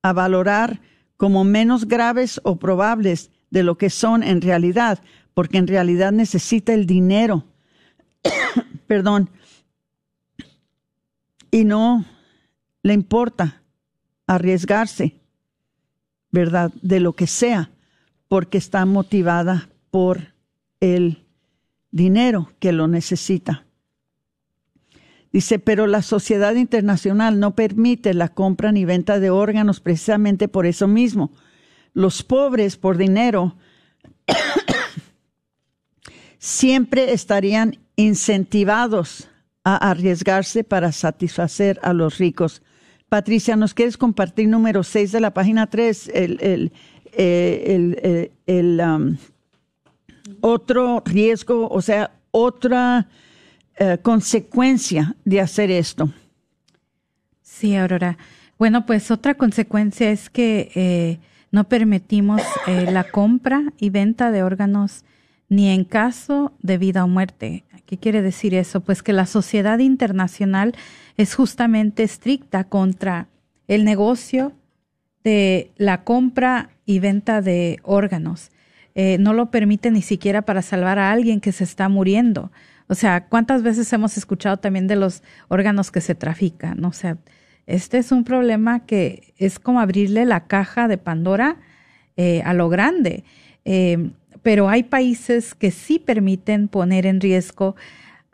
a 0.02 0.12
valorar 0.12 0.80
como 1.16 1.42
menos 1.42 1.88
graves 1.88 2.40
o 2.44 2.54
probables 2.54 3.32
de 3.50 3.64
lo 3.64 3.76
que 3.76 3.90
son 3.90 4.22
en 4.22 4.40
realidad, 4.40 5.02
porque 5.34 5.58
en 5.58 5.66
realidad 5.66 6.12
necesita 6.12 6.72
el 6.72 6.86
dinero. 6.86 7.46
Perdón. 8.86 9.28
Y 11.50 11.64
no 11.64 12.04
le 12.84 12.94
importa 12.94 13.60
arriesgarse, 14.28 15.19
¿verdad? 16.31 16.70
De 16.83 17.01
lo 17.01 17.14
que 17.14 17.26
sea, 17.26 17.70
porque 18.28 18.59
está 18.59 18.85
motivada 18.87 19.68
por 19.91 20.35
el 20.81 21.24
dinero 21.91 22.53
que 22.59 22.72
lo 22.72 22.89
necesita. 22.89 23.64
Dice, 25.33 25.61
pero 25.61 25.87
la 25.87 26.03
sociedad 26.03 26.55
internacional 26.55 27.39
no 27.39 27.55
permite 27.55 28.14
la 28.14 28.28
compra 28.28 28.72
ni 28.72 28.85
venta 28.85 29.20
de 29.20 29.31
órganos 29.31 29.81
precisamente 29.81 30.49
por 30.49 30.66
eso 30.66 30.89
mismo. 30.89 31.31
Los 31.93 32.22
pobres 32.22 32.76
por 32.76 32.97
dinero 32.97 33.57
siempre 36.39 37.12
estarían 37.12 37.78
incentivados 37.95 39.28
a 39.62 39.91
arriesgarse 39.91 40.64
para 40.64 40.91
satisfacer 40.91 41.78
a 41.83 41.93
los 41.93 42.18
ricos. 42.18 42.62
Patricia, 43.11 43.56
¿nos 43.56 43.74
quieres 43.74 43.96
compartir 43.96 44.48
número 44.48 44.84
6 44.84 45.11
de 45.11 45.20
la 45.20 45.34
página 45.34 45.66
3? 45.66 46.12
El, 46.14 46.38
el, 46.40 46.72
eh, 47.12 48.30
el, 48.46 48.80
um, 48.80 49.16
otro 50.40 51.02
riesgo, 51.04 51.68
o 51.68 51.82
sea, 51.82 52.12
otra 52.30 53.08
eh, 53.80 53.98
consecuencia 54.00 55.16
de 55.24 55.40
hacer 55.40 55.72
esto. 55.72 56.12
Sí, 57.42 57.74
Aurora. 57.74 58.16
Bueno, 58.61 58.86
pues 58.86 59.11
otra 59.11 59.34
consecuencia 59.34 60.12
es 60.12 60.30
que 60.30 60.70
eh, 60.76 61.18
no 61.50 61.64
permitimos 61.64 62.42
eh, 62.68 62.92
la 62.92 63.02
compra 63.02 63.64
y 63.78 63.90
venta 63.90 64.30
de 64.30 64.44
órganos 64.44 65.04
ni 65.48 65.68
en 65.68 65.82
caso 65.84 66.52
de 66.62 66.78
vida 66.78 67.02
o 67.02 67.08
muerte. 67.08 67.64
¿Qué 67.86 67.98
quiere 67.98 68.22
decir 68.22 68.54
eso? 68.54 68.82
Pues 68.82 69.02
que 69.02 69.12
la 69.12 69.26
sociedad 69.26 69.80
internacional 69.80 70.76
es 71.20 71.34
justamente 71.34 72.02
estricta 72.02 72.64
contra 72.64 73.28
el 73.68 73.84
negocio 73.84 74.52
de 75.22 75.70
la 75.76 76.02
compra 76.02 76.70
y 76.86 76.98
venta 76.98 77.42
de 77.42 77.78
órganos. 77.82 78.50
Eh, 78.94 79.18
no 79.18 79.34
lo 79.34 79.50
permite 79.50 79.90
ni 79.90 80.00
siquiera 80.00 80.40
para 80.42 80.62
salvar 80.62 80.98
a 80.98 81.12
alguien 81.12 81.42
que 81.42 81.52
se 81.52 81.64
está 81.64 81.90
muriendo. 81.90 82.50
O 82.88 82.94
sea, 82.94 83.26
¿cuántas 83.26 83.62
veces 83.62 83.92
hemos 83.92 84.16
escuchado 84.16 84.56
también 84.56 84.86
de 84.86 84.96
los 84.96 85.22
órganos 85.48 85.90
que 85.90 86.00
se 86.00 86.14
trafican? 86.14 86.82
O 86.86 86.92
sea, 86.92 87.18
este 87.66 87.98
es 87.98 88.12
un 88.12 88.24
problema 88.24 88.86
que 88.86 89.34
es 89.36 89.58
como 89.58 89.80
abrirle 89.80 90.24
la 90.24 90.46
caja 90.46 90.88
de 90.88 90.96
Pandora 90.96 91.58
eh, 92.16 92.40
a 92.46 92.54
lo 92.54 92.70
grande. 92.70 93.24
Eh, 93.66 94.10
pero 94.40 94.70
hay 94.70 94.84
países 94.84 95.54
que 95.54 95.70
sí 95.70 95.98
permiten 95.98 96.68
poner 96.68 97.04
en 97.04 97.20
riesgo 97.20 97.76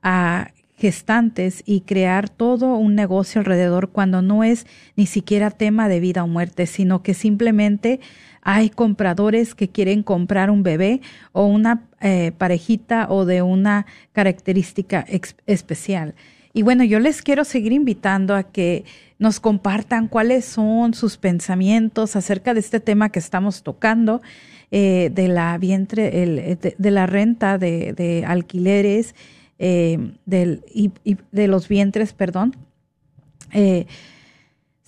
a 0.05 0.53
gestantes 0.77 1.62
y 1.64 1.81
crear 1.81 2.29
todo 2.29 2.77
un 2.77 2.95
negocio 2.95 3.41
alrededor 3.41 3.91
cuando 3.91 4.22
no 4.22 4.45
es 4.45 4.66
ni 4.95 5.07
siquiera 5.07 5.51
tema 5.51 5.89
de 5.89 6.01
vida 6.01 6.22
o 6.22 6.29
muerte, 6.29 6.66
sino 6.66 7.03
que 7.03 7.14
simplemente 7.14 8.01
hay 8.43 8.70
compradores 8.70 9.55
que 9.55 9.68
quieren 9.68 10.03
comprar 10.03 10.51
un 10.51 10.62
bebé 10.62 11.01
o 11.33 11.47
una 11.47 11.83
eh, 12.01 12.33
parejita 12.37 13.07
o 13.11 13.24
de 13.24 13.43
una 13.43 13.87
característica 14.12 15.05
especial. 15.47 16.14
Y 16.53 16.62
bueno, 16.62 16.85
yo 16.85 17.01
les 17.01 17.22
quiero 17.22 17.45
seguir 17.45 17.72
invitando 17.72 18.35
a 18.35 18.45
que 18.45 18.85
nos 19.18 19.41
compartan 19.41 20.09
cuáles 20.09 20.45
son 20.45 20.95
sus 20.95 21.16
pensamientos 21.16 22.16
acerca 22.16 22.55
de 22.55 22.61
este 22.61 22.81
tema 22.81 23.11
que 23.11 23.18
estamos 23.18 23.62
tocando, 23.62 24.22
eh, 24.70 25.11
de 25.12 25.29
la 25.29 25.59
vientre, 25.59 26.22
el, 26.22 26.59
de, 26.59 26.91
la 26.91 27.07
renta 27.07 27.59
de, 27.59 28.24
alquileres 28.27 29.14
eh, 29.59 30.13
de 30.25 31.49
los 31.49 31.69
vientres, 31.69 32.13
perdón. 32.13 32.57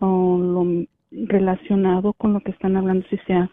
lo 0.00 0.86
relacionado 1.12 2.14
con 2.14 2.32
lo 2.32 2.40
que 2.40 2.50
están 2.50 2.76
hablando, 2.76 3.06
si 3.08 3.16
sea 3.18 3.48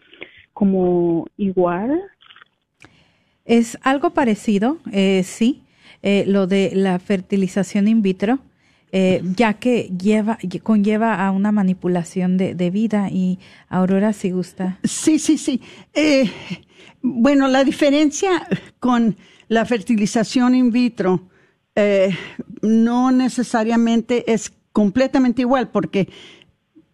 como 0.56 1.26
igual 1.36 2.02
es 3.44 3.76
algo 3.82 4.14
parecido, 4.14 4.78
eh, 4.90 5.22
sí, 5.22 5.62
eh, 6.02 6.24
lo 6.26 6.46
de 6.46 6.72
la 6.72 6.98
fertilización 6.98 7.88
in 7.88 8.00
vitro, 8.00 8.38
eh, 8.90 9.20
ya 9.36 9.52
que 9.52 9.90
lleva, 10.02 10.38
conlleva 10.62 11.26
a 11.26 11.30
una 11.30 11.52
manipulación 11.52 12.38
de, 12.38 12.70
vida 12.70 13.10
y 13.12 13.38
Aurora 13.68 14.14
si 14.14 14.30
gusta. 14.30 14.78
Sí, 14.82 15.18
sí, 15.18 15.36
sí. 15.36 15.60
bueno, 17.02 17.48
la 17.48 17.62
diferencia 17.62 18.48
con 18.80 19.14
la 19.48 19.66
fertilización 19.66 20.54
in 20.54 20.70
vitro 20.70 21.28
no 22.62 23.10
necesariamente 23.10 24.32
es 24.32 24.54
completamente 24.72 25.42
igual 25.42 25.68
porque, 25.68 26.08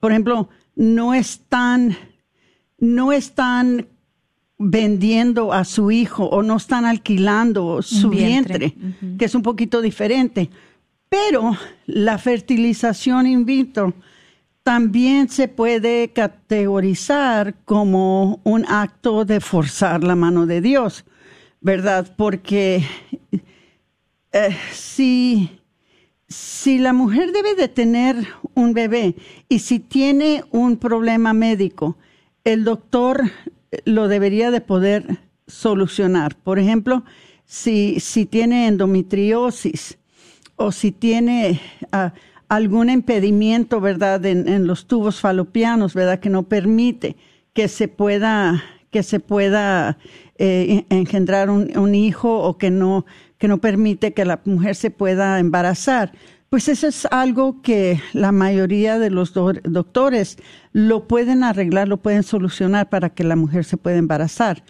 por 0.00 0.10
ejemplo, 0.10 0.48
no 0.74 1.14
es 1.14 1.42
tan, 1.48 1.96
no 2.82 3.12
es 3.12 3.32
tan 3.32 3.86
vendiendo 4.58 5.52
a 5.52 5.64
su 5.64 5.92
hijo 5.92 6.24
o 6.24 6.42
no 6.42 6.56
están 6.56 6.84
alquilando 6.84 7.80
su 7.80 8.10
vientre, 8.10 8.74
que 9.18 9.24
es 9.24 9.36
un 9.36 9.42
poquito 9.42 9.80
diferente. 9.80 10.50
Pero 11.08 11.56
la 11.86 12.18
fertilización 12.18 13.28
in 13.28 13.44
vitro 13.44 13.94
también 14.64 15.28
se 15.28 15.46
puede 15.46 16.08
categorizar 16.08 17.54
como 17.64 18.40
un 18.42 18.66
acto 18.66 19.24
de 19.24 19.38
forzar 19.38 20.02
la 20.02 20.16
mano 20.16 20.46
de 20.46 20.60
Dios, 20.60 21.04
¿verdad? 21.60 22.12
Porque 22.16 22.84
eh, 24.32 24.56
si, 24.72 25.60
si 26.26 26.78
la 26.78 26.92
mujer 26.92 27.30
debe 27.30 27.54
de 27.54 27.68
tener 27.68 28.16
un 28.54 28.72
bebé 28.72 29.14
y 29.48 29.60
si 29.60 29.78
tiene 29.78 30.42
un 30.50 30.76
problema 30.76 31.32
médico, 31.32 31.96
el 32.44 32.64
doctor 32.64 33.22
lo 33.84 34.08
debería 34.08 34.50
de 34.50 34.60
poder 34.60 35.18
solucionar. 35.46 36.34
Por 36.36 36.58
ejemplo, 36.58 37.04
si, 37.44 37.98
tiene 38.30 38.66
endometriosis 38.68 39.98
o 40.56 40.72
si 40.72 40.92
tiene 40.92 41.60
ah, 41.92 42.12
algún 42.48 42.90
impedimento, 42.90 43.80
¿verdad?, 43.80 44.24
en, 44.26 44.66
los 44.66 44.86
tubos 44.86 45.20
falopianos, 45.20 45.94
¿verdad?, 45.94 46.20
que 46.20 46.30
no 46.30 46.44
permite 46.44 47.16
que 47.52 47.68
se 47.68 47.88
pueda, 47.88 48.62
que 48.90 49.02
se 49.02 49.20
pueda 49.20 49.98
eh, 50.36 50.84
engendrar 50.88 51.50
un, 51.50 51.94
hijo 51.94 52.40
o 52.40 52.56
que 52.58 52.70
no, 52.70 53.04
que 53.38 53.48
no 53.48 53.58
permite 53.58 54.14
que 54.14 54.24
la 54.24 54.40
mujer 54.44 54.74
se 54.74 54.90
pueda 54.90 55.38
embarazar. 55.38 56.12
Pues 56.52 56.68
eso 56.68 56.86
es 56.86 57.06
algo 57.06 57.62
que 57.62 58.02
la 58.12 58.30
mayoría 58.30 58.98
de 58.98 59.08
los 59.08 59.32
doctores 59.32 60.36
lo 60.74 61.08
pueden 61.08 61.44
arreglar, 61.44 61.88
lo 61.88 61.96
pueden 62.02 62.22
solucionar 62.22 62.90
para 62.90 63.08
que 63.08 63.24
la 63.24 63.36
mujer 63.36 63.64
se 63.64 63.78
pueda 63.78 63.96
embarazar. 63.96 64.62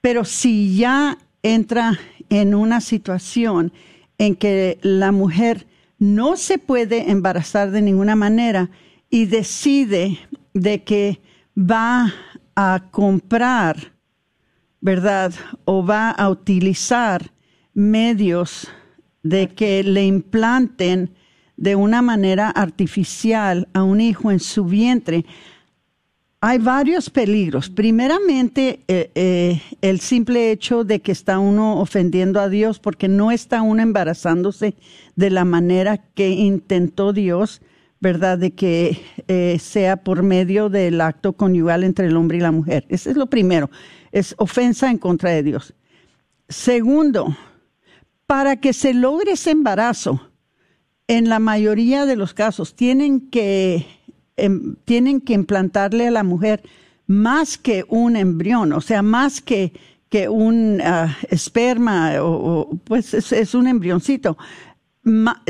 Pero 0.00 0.24
si 0.24 0.78
ya 0.78 1.18
entra 1.42 1.98
en 2.30 2.54
una 2.54 2.80
situación 2.80 3.70
en 4.16 4.34
que 4.34 4.78
la 4.80 5.12
mujer 5.12 5.66
no 5.98 6.38
se 6.38 6.56
puede 6.56 7.10
embarazar 7.10 7.70
de 7.70 7.82
ninguna 7.82 8.16
manera 8.16 8.70
y 9.10 9.26
decide 9.26 10.18
de 10.54 10.84
que 10.84 11.20
va 11.54 12.14
a 12.54 12.84
comprar, 12.90 13.92
¿verdad? 14.80 15.34
O 15.66 15.84
va 15.84 16.12
a 16.12 16.30
utilizar 16.30 17.30
medios 17.74 18.68
de 19.22 19.48
que 19.48 19.82
le 19.82 20.06
implanten 20.06 21.10
de 21.56 21.76
una 21.76 22.02
manera 22.02 22.50
artificial 22.50 23.68
a 23.72 23.82
un 23.82 24.00
hijo 24.00 24.30
en 24.30 24.40
su 24.40 24.64
vientre, 24.64 25.24
hay 26.40 26.58
varios 26.58 27.10
peligros. 27.10 27.70
Primeramente, 27.70 28.80
eh, 28.88 29.10
eh, 29.14 29.62
el 29.80 30.00
simple 30.00 30.52
hecho 30.52 30.84
de 30.84 31.00
que 31.00 31.12
está 31.12 31.38
uno 31.38 31.80
ofendiendo 31.80 32.40
a 32.40 32.48
Dios 32.48 32.78
porque 32.78 33.08
no 33.08 33.32
está 33.32 33.62
uno 33.62 33.82
embarazándose 33.82 34.74
de 35.16 35.30
la 35.30 35.44
manera 35.44 35.96
que 35.96 36.28
intentó 36.28 37.12
Dios, 37.12 37.62
¿verdad? 38.00 38.38
De 38.38 38.52
que 38.52 39.00
eh, 39.28 39.58
sea 39.58 39.96
por 39.96 40.22
medio 40.22 40.68
del 40.68 41.00
acto 41.00 41.32
conyugal 41.32 41.84
entre 41.84 42.06
el 42.06 42.16
hombre 42.16 42.36
y 42.36 42.42
la 42.42 42.52
mujer. 42.52 42.84
Ese 42.90 43.10
es 43.10 43.16
lo 43.16 43.26
primero. 43.26 43.70
Es 44.12 44.34
ofensa 44.38 44.90
en 44.90 44.98
contra 44.98 45.30
de 45.30 45.42
Dios. 45.42 45.74
Segundo, 46.48 47.34
para 48.26 48.56
que 48.56 48.72
se 48.72 48.92
logre 48.92 49.32
ese 49.32 49.50
embarazo, 49.50 50.20
en 51.08 51.28
la 51.28 51.38
mayoría 51.38 52.06
de 52.06 52.16
los 52.16 52.34
casos 52.34 52.74
tienen 52.74 53.30
que, 53.30 53.86
em, 54.36 54.76
tienen 54.84 55.20
que 55.20 55.34
implantarle 55.34 56.08
a 56.08 56.10
la 56.10 56.24
mujer 56.24 56.62
más 57.06 57.56
que 57.58 57.84
un 57.88 58.16
embrión, 58.16 58.72
o 58.72 58.80
sea, 58.80 59.02
más 59.02 59.40
que, 59.40 59.72
que 60.08 60.28
un 60.28 60.80
ah, 60.82 61.16
esperma, 61.30 62.14
o, 62.20 62.78
pues 62.84 63.14
es, 63.14 63.54
un 63.54 63.66
embrioncito. 63.66 64.36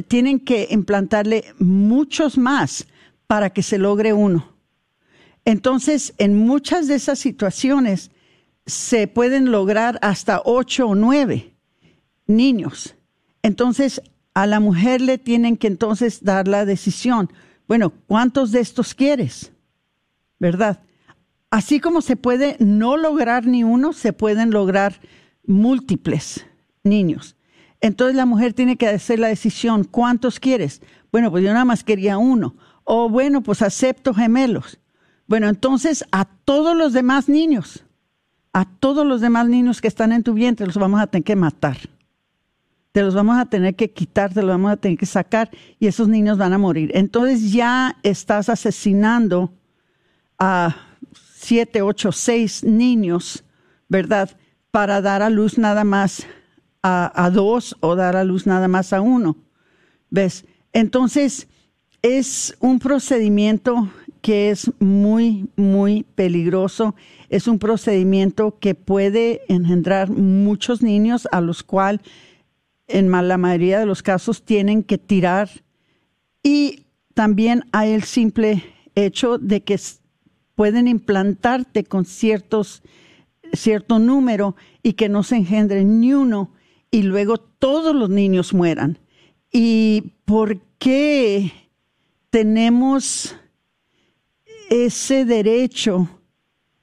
tienen 0.08 0.38
que 0.40 0.68
implantarle 0.70 1.44
muchos 1.58 2.36
más 2.36 2.86
para 3.26 3.50
que 3.50 3.62
se 3.62 3.78
logre 3.78 4.12
uno. 4.12 4.52
Entonces, 5.46 6.12
en 6.18 6.36
muchas 6.36 6.88
de 6.88 6.96
esas 6.96 7.18
situaciones 7.18 8.10
se 8.66 9.06
pueden 9.06 9.50
lograr 9.50 9.98
hasta 10.02 10.42
ocho 10.44 10.88
o 10.88 10.94
nueve 10.94 11.54
niños. 12.26 12.96
Entonces, 13.42 14.02
a 14.36 14.46
la 14.46 14.60
mujer 14.60 15.00
le 15.00 15.16
tienen 15.16 15.56
que 15.56 15.66
entonces 15.66 16.22
dar 16.22 16.46
la 16.46 16.66
decisión. 16.66 17.32
Bueno, 17.66 17.94
¿cuántos 18.06 18.52
de 18.52 18.60
estos 18.60 18.94
quieres? 18.94 19.50
¿Verdad? 20.38 20.82
Así 21.48 21.80
como 21.80 22.02
se 22.02 22.16
puede 22.16 22.58
no 22.58 22.98
lograr 22.98 23.46
ni 23.46 23.64
uno, 23.64 23.94
se 23.94 24.12
pueden 24.12 24.50
lograr 24.50 25.00
múltiples 25.46 26.44
niños. 26.82 27.34
Entonces 27.80 28.14
la 28.14 28.26
mujer 28.26 28.52
tiene 28.52 28.76
que 28.76 28.86
hacer 28.88 29.20
la 29.20 29.28
decisión, 29.28 29.84
¿cuántos 29.84 30.38
quieres? 30.38 30.82
Bueno, 31.10 31.30
pues 31.30 31.42
yo 31.42 31.50
nada 31.54 31.64
más 31.64 31.82
quería 31.82 32.18
uno. 32.18 32.56
O 32.84 33.08
bueno, 33.08 33.42
pues 33.42 33.62
acepto 33.62 34.12
gemelos. 34.12 34.78
Bueno, 35.26 35.48
entonces 35.48 36.04
a 36.12 36.26
todos 36.26 36.76
los 36.76 36.92
demás 36.92 37.30
niños, 37.30 37.86
a 38.52 38.66
todos 38.66 39.06
los 39.06 39.22
demás 39.22 39.48
niños 39.48 39.80
que 39.80 39.88
están 39.88 40.12
en 40.12 40.22
tu 40.22 40.34
vientre, 40.34 40.66
los 40.66 40.76
vamos 40.76 41.00
a 41.00 41.06
tener 41.06 41.24
que 41.24 41.36
matar 41.36 41.78
te 42.96 43.02
los 43.02 43.14
vamos 43.14 43.36
a 43.36 43.44
tener 43.44 43.76
que 43.76 43.90
quitar, 43.90 44.32
te 44.32 44.40
los 44.40 44.52
vamos 44.52 44.72
a 44.72 44.78
tener 44.78 44.96
que 44.96 45.04
sacar 45.04 45.50
y 45.78 45.86
esos 45.86 46.08
niños 46.08 46.38
van 46.38 46.54
a 46.54 46.58
morir. 46.58 46.92
Entonces 46.94 47.52
ya 47.52 47.98
estás 48.02 48.48
asesinando 48.48 49.52
a 50.38 50.74
siete, 51.12 51.82
ocho, 51.82 52.10
seis 52.10 52.64
niños, 52.64 53.44
¿verdad? 53.90 54.30
Para 54.70 55.02
dar 55.02 55.20
a 55.20 55.28
luz 55.28 55.58
nada 55.58 55.84
más 55.84 56.26
a, 56.82 57.30
dos 57.30 57.76
o 57.80 57.96
dar 57.96 58.16
a 58.16 58.24
luz 58.24 58.46
nada 58.46 58.66
más 58.66 58.94
a 58.94 59.02
uno. 59.02 59.36
¿Ves? 60.08 60.46
Entonces 60.72 61.48
es 62.00 62.56
un 62.60 62.78
procedimiento 62.78 63.90
que 64.22 64.48
es 64.48 64.72
muy, 64.80 65.50
muy 65.54 66.06
peligroso. 66.14 66.94
Es 67.28 67.46
un 67.46 67.58
procedimiento 67.58 68.58
que 68.58 68.74
puede 68.74 69.42
engendrar 69.48 70.08
muchos 70.08 70.80
niños 70.80 71.28
a 71.30 71.42
los 71.42 71.62
cuales 71.62 72.00
en 72.88 73.10
la 73.10 73.36
mayoría 73.36 73.78
de 73.80 73.86
los 73.86 74.02
casos 74.02 74.42
tienen 74.44 74.82
que 74.82 74.98
tirar 74.98 75.50
y 76.42 76.84
también 77.14 77.64
hay 77.72 77.92
el 77.92 78.04
simple 78.04 78.62
hecho 78.94 79.38
de 79.38 79.62
que 79.62 79.80
pueden 80.54 80.88
implantarte 80.88 81.84
con 81.84 82.04
cierto 82.04 82.78
número 83.98 84.56
y 84.82 84.94
que 84.94 85.08
no 85.08 85.22
se 85.22 85.36
engendre 85.36 85.84
ni 85.84 86.14
uno 86.14 86.52
y 86.90 87.02
luego 87.02 87.38
todos 87.38 87.94
los 87.94 88.10
niños 88.10 88.54
mueran. 88.54 88.98
¿Y 89.52 90.12
por 90.24 90.60
qué 90.78 91.52
tenemos 92.30 93.34
ese 94.70 95.24
derecho 95.24 96.08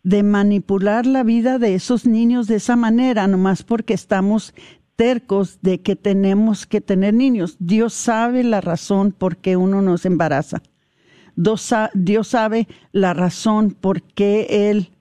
de 0.04 0.24
manipular 0.24 1.06
la 1.06 1.24
vida 1.24 1.60
de 1.60 1.76
esos 1.76 2.06
niños 2.06 2.48
de 2.48 2.56
esa 2.56 2.76
manera, 2.76 3.28
nomás 3.28 3.64
porque 3.64 3.94
estamos 3.94 4.54
de 5.62 5.82
que 5.82 5.96
tenemos 5.96 6.66
que 6.66 6.82
tener 6.82 7.14
niños. 7.14 7.58
Dios 7.60 7.94
sabe 7.94 8.44
la 8.44 8.62
razón 8.62 9.12
por 9.12 9.38
qué 9.38 9.58
uno 9.58 9.82
nos 9.82 10.06
embaraza. 10.06 10.62
Dios 11.36 12.28
sabe 12.28 12.68
la 12.92 13.14
razón 13.14 13.72
por 13.72 14.04
qué 14.04 14.70
Él 14.70 14.92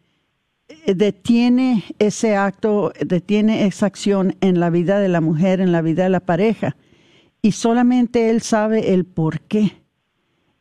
eh, 0.68 0.94
detiene 0.94 1.84
ese 1.98 2.36
acto, 2.36 2.92
detiene 3.05 3.66
esa 3.66 3.86
acción 3.86 4.36
en 4.40 4.59
la 4.59 4.70
vida 4.70 4.98
de 4.98 5.09
la 5.09 5.20
mujer, 5.20 5.61
en 5.61 5.72
la 5.72 5.82
vida 5.82 6.05
de 6.05 6.11
la 6.11 6.20
pareja. 6.20 6.76
Y 7.42 7.53
solamente 7.53 8.30
Él 8.30 8.40
sabe 8.40 8.94
el 8.94 9.05
por 9.05 9.40
qué. 9.40 9.82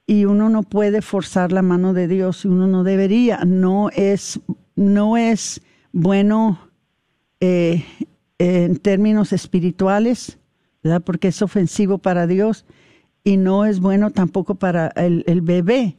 Y 0.05 0.25
uno 0.25 0.49
no 0.49 0.63
puede 0.63 1.01
forzar 1.01 1.51
la 1.51 1.61
mano 1.61 1.93
de 1.93 2.07
Dios, 2.07 2.43
uno 2.43 2.67
no 2.67 2.83
debería. 2.83 3.39
No 3.45 3.89
es, 3.91 4.41
no 4.75 5.15
es 5.15 5.61
bueno 5.93 6.59
eh, 7.39 7.83
en 8.41 8.77
términos 8.77 9.33
espirituales. 9.33 10.39
Porque 11.05 11.27
es 11.27 11.43
ofensivo 11.43 11.99
para 11.99 12.25
Dios 12.25 12.65
y 13.23 13.37
no 13.37 13.65
es 13.65 13.79
bueno 13.79 14.09
tampoco 14.09 14.55
para 14.55 14.87
el, 14.95 15.23
el 15.27 15.41
bebé, 15.41 15.97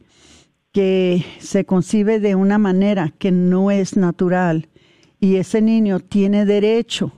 que 0.72 1.24
se 1.38 1.64
concibe 1.64 2.18
de 2.18 2.34
una 2.34 2.58
manera 2.58 3.14
que 3.18 3.30
no 3.30 3.70
es 3.70 3.96
natural. 3.96 4.68
Y 5.20 5.36
ese 5.36 5.62
niño 5.62 6.00
tiene 6.00 6.44
derecho, 6.44 7.12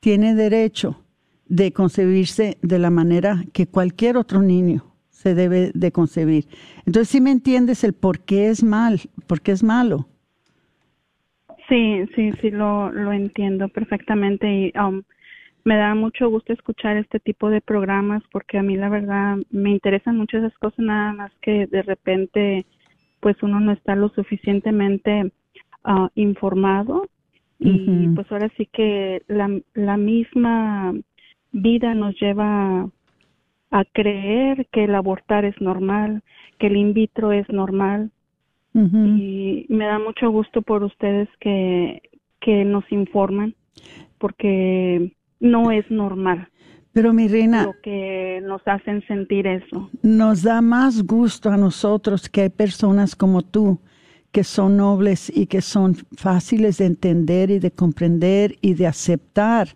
tiene 0.00 0.34
derecho 0.34 1.04
de 1.46 1.72
concebirse 1.74 2.56
de 2.62 2.78
la 2.78 2.88
manera 2.88 3.44
que 3.52 3.66
cualquier 3.66 4.16
otro 4.16 4.40
niño 4.40 4.94
se 5.10 5.34
debe 5.34 5.70
de 5.74 5.92
concebir. 5.92 6.48
Entonces, 6.86 7.10
si 7.10 7.20
me 7.20 7.30
entiendes 7.30 7.84
el 7.84 7.92
por 7.92 8.20
qué 8.20 8.48
es 8.48 8.62
mal, 8.62 9.02
por 9.26 9.42
qué 9.42 9.52
es 9.52 9.62
malo. 9.62 10.08
Sí, 11.70 12.04
sí, 12.16 12.32
sí, 12.40 12.50
lo, 12.50 12.90
lo 12.90 13.12
entiendo 13.12 13.68
perfectamente 13.68 14.52
y 14.52 14.72
um, 14.76 15.02
me 15.64 15.76
da 15.76 15.94
mucho 15.94 16.28
gusto 16.28 16.52
escuchar 16.52 16.96
este 16.96 17.20
tipo 17.20 17.48
de 17.48 17.60
programas 17.60 18.24
porque 18.32 18.58
a 18.58 18.62
mí 18.62 18.76
la 18.76 18.88
verdad 18.88 19.36
me 19.50 19.70
interesan 19.70 20.16
mucho 20.16 20.38
esas 20.38 20.56
cosas, 20.58 20.80
nada 20.80 21.12
más 21.12 21.32
que 21.40 21.68
de 21.68 21.82
repente 21.82 22.66
pues 23.20 23.40
uno 23.42 23.60
no 23.60 23.70
está 23.70 23.94
lo 23.94 24.08
suficientemente 24.08 25.30
uh, 25.84 26.08
informado 26.16 27.06
y 27.60 28.08
pues 28.14 28.26
ahora 28.32 28.50
sí 28.56 28.66
que 28.72 29.22
la, 29.28 29.48
la 29.74 29.96
misma 29.96 30.92
vida 31.52 31.94
nos 31.94 32.18
lleva 32.18 32.88
a 33.70 33.84
creer 33.92 34.66
que 34.72 34.84
el 34.84 34.94
abortar 34.94 35.44
es 35.44 35.60
normal, 35.60 36.22
que 36.58 36.66
el 36.68 36.76
in 36.76 36.94
vitro 36.94 37.32
es 37.32 37.48
normal, 37.50 38.10
y 38.74 39.66
me 39.68 39.86
da 39.86 39.98
mucho 39.98 40.30
gusto 40.30 40.62
por 40.62 40.84
ustedes 40.84 41.28
que, 41.40 42.02
que 42.40 42.64
nos 42.64 42.84
informan 42.92 43.54
porque 44.18 45.12
no 45.40 45.70
es 45.70 45.90
normal. 45.90 46.48
Pero 46.92 47.12
mi 47.12 47.28
reina, 47.28 47.64
lo 47.64 47.80
que 47.82 48.40
nos 48.44 48.62
hacen 48.66 49.04
sentir 49.06 49.46
eso. 49.46 49.90
Nos 50.02 50.42
da 50.42 50.60
más 50.60 51.04
gusto 51.04 51.50
a 51.50 51.56
nosotros 51.56 52.28
que 52.28 52.42
hay 52.42 52.48
personas 52.48 53.14
como 53.14 53.42
tú 53.42 53.80
que 54.32 54.44
son 54.44 54.76
nobles 54.76 55.32
y 55.34 55.46
que 55.46 55.60
son 55.60 55.96
fáciles 56.16 56.78
de 56.78 56.86
entender 56.86 57.50
y 57.50 57.58
de 57.58 57.72
comprender 57.72 58.56
y 58.60 58.74
de 58.74 58.86
aceptar, 58.86 59.68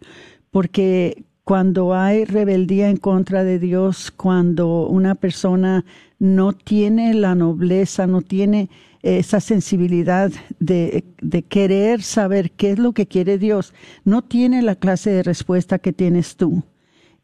porque 0.51 1.25
cuando 1.43 1.95
hay 1.95 2.25
rebeldía 2.25 2.89
en 2.89 2.97
contra 2.97 3.45
de 3.45 3.59
Dios, 3.59 4.11
cuando 4.11 4.87
una 4.87 5.15
persona 5.15 5.85
no 6.19 6.53
tiene 6.53 7.15
la 7.15 7.35
nobleza, 7.35 8.07
no 8.07 8.23
tiene 8.23 8.71
esa 9.03 9.41
sensibilidad 9.41 10.33
de, 10.61 11.05
de, 11.21 11.43
querer 11.43 12.03
saber 12.03 12.51
qué 12.53 12.71
es 12.71 12.79
lo 12.79 12.93
que 12.93 13.07
quiere 13.07 13.37
Dios, 13.37 13.75
no 14.05 14.23
tiene 14.23 14.63
la 14.63 14.77
clase 14.77 15.11
de 15.11 15.23
respuesta 15.23 15.79
que 15.79 15.93
tienes 15.93 16.37
tú. 16.37 16.65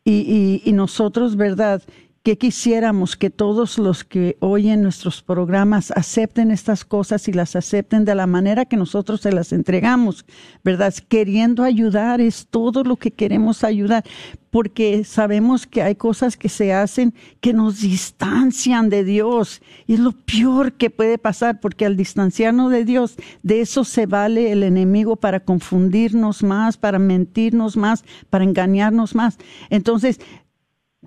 Y, 0.05 0.12
y, 0.12 0.62
y 0.68 0.72
nosotros, 0.72 1.36
¿verdad? 1.36 1.82
Que 2.23 2.37
quisiéramos 2.37 3.16
que 3.16 3.31
todos 3.31 3.79
los 3.79 4.05
que 4.05 4.37
oyen 4.41 4.83
nuestros 4.83 5.23
programas 5.23 5.91
acepten 5.91 6.51
estas 6.51 6.85
cosas 6.85 7.27
y 7.29 7.33
las 7.33 7.57
acepten 7.57 8.05
de 8.05 8.14
la 8.14 8.27
manera 8.27 8.66
que 8.66 8.77
nosotros 8.77 9.23
se 9.23 9.33
las 9.33 9.53
entregamos, 9.53 10.27
¿verdad? 10.62 10.93
Queriendo 11.09 11.62
ayudar 11.64 12.21
es 12.21 12.47
todo 12.51 12.85
lo 12.85 12.97
que 12.97 13.11
queremos 13.11 13.64
ayudar, 13.64 14.05
porque 14.51 15.05
sabemos 15.05 15.66
que 15.66 15.81
hay 15.81 15.95
cosas 15.95 16.37
que 16.37 16.51
se 16.51 16.75
hacen 16.75 17.14
que 17.41 17.55
nos 17.55 17.81
distancian 17.81 18.91
de 18.91 19.05
Dios 19.05 19.62
y 19.87 19.95
es 19.95 20.01
lo 20.01 20.12
peor 20.12 20.73
que 20.73 20.91
puede 20.91 21.16
pasar, 21.16 21.61
porque 21.61 21.87
al 21.87 21.97
distanciarnos 21.97 22.71
de 22.71 22.85
Dios, 22.85 23.16
de 23.43 23.62
eso 23.62 23.85
se 23.85 24.05
vale 24.05 24.53
el 24.53 24.62
enemigo 24.62 25.16
para 25.16 25.41
confundirnos 25.41 26.43
más, 26.43 26.77
para 26.77 26.99
mentirnos 26.99 27.79
más, 27.79 28.05
para 28.29 28.45
engañarnos 28.45 29.14
más. 29.14 29.39
Entonces, 29.71 30.21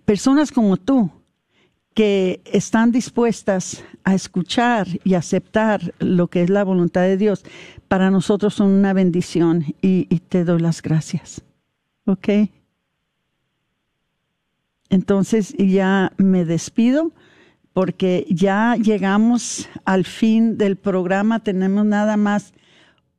personas 0.05 0.51
como 0.51 0.77
tú 0.77 1.11
que 1.93 2.41
están 2.45 2.91
dispuestas 2.91 3.83
a 4.03 4.15
escuchar 4.15 4.87
y 5.03 5.13
aceptar 5.13 5.93
lo 5.99 6.27
que 6.27 6.43
es 6.43 6.49
la 6.49 6.63
voluntad 6.63 7.01
de 7.01 7.17
Dios, 7.17 7.43
para 7.87 8.09
nosotros 8.09 8.55
son 8.55 8.71
una 8.71 8.93
bendición 8.93 9.75
y, 9.81 10.05
te 10.29 10.43
doy 10.43 10.59
las 10.59 10.81
gracias. 10.81 11.43
¿Ok? 12.05 12.49
Entonces 14.89 15.55
ya 15.57 16.11
me 16.17 16.45
despido 16.45 17.11
porque 17.71 18.25
ya 18.29 18.75
llegamos 18.75 19.69
al 19.85 20.05
fin 20.05 20.57
del 20.57 20.75
programa. 20.75 21.39
Tenemos 21.39 21.85
nada 21.85 22.17
más 22.17 22.53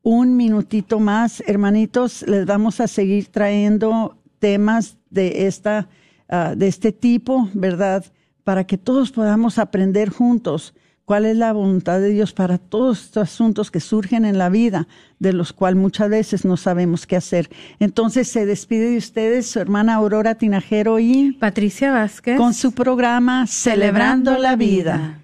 un 0.03 0.37
minutito 0.37 1.01
más. 1.01 1.43
Hermanitos, 1.47 2.23
les 2.29 2.47
vamos 2.47 2.81
a 2.81 2.89
seguir 2.89 3.27
trayendo 3.29 4.17
temas 4.39 4.99
de 5.11 5.47
esta 5.47 5.89
Ah, 6.37 6.57
de 6.57 6.67
este 6.67 6.91
tipo, 6.91 7.49
¿verdad? 7.55 8.05
Para 8.43 8.65
que 8.65 8.77
todos 8.77 9.13
podamos 9.13 9.57
aprender 9.61 10.09
juntos 10.09 10.75
cuál 11.05 11.27
es 11.27 11.37
la 11.37 11.53
voluntad 11.53 12.01
de 12.01 12.09
Dios 12.09 12.33
para 12.33 12.59
todos 12.59 13.05
estos 13.05 13.23
asuntos 13.23 13.71
que 13.71 13.79
surgen 13.79 14.25
en 14.25 14.37
la 14.37 14.49
vida, 14.49 14.89
de 15.21 15.33
los 15.33 15.53
cuales 15.53 15.79
muchas 15.79 16.09
veces 16.09 16.45
no 16.45 16.57
sabemos 16.57 17.07
qué 17.07 17.15
hacer. 17.15 17.51
Entonces 17.79 18.27
se 18.27 18.47
despide 18.47 18.91
de 18.91 18.97
ustedes 18.97 19.47
su 19.47 19.61
hermana 19.61 19.95
Aurora 19.95 20.35
Tinajero 20.35 20.99
y 20.99 21.37
Patricia 21.39 21.93
Vázquez 21.93 22.37
con 22.37 22.53
su 22.53 22.73
programa 22.73 23.47
Celebrando, 23.47 24.37
la 24.37 24.57
vida. 24.57 25.24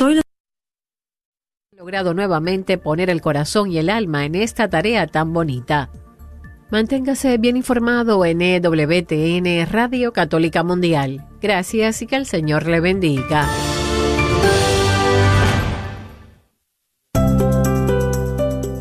Soy 0.00 0.18
logrado 1.76 2.14
nuevamente 2.14 2.78
poner 2.78 3.10
el 3.10 3.20
corazón 3.20 3.70
y 3.70 3.76
el 3.76 3.90
alma 3.90 4.24
en 4.24 4.34
esta 4.34 4.70
tarea 4.70 5.06
tan 5.06 5.34
bonita. 5.34 5.90
Manténgase 6.70 7.36
bien 7.36 7.58
informado 7.58 8.24
en 8.24 8.40
EWTN 8.40 9.70
Radio 9.70 10.14
Católica 10.14 10.62
Mundial. 10.62 11.26
Gracias 11.42 12.00
y 12.00 12.06
que 12.06 12.16
el 12.16 12.24
Señor 12.24 12.66
le 12.66 12.80
bendiga. 12.80 13.46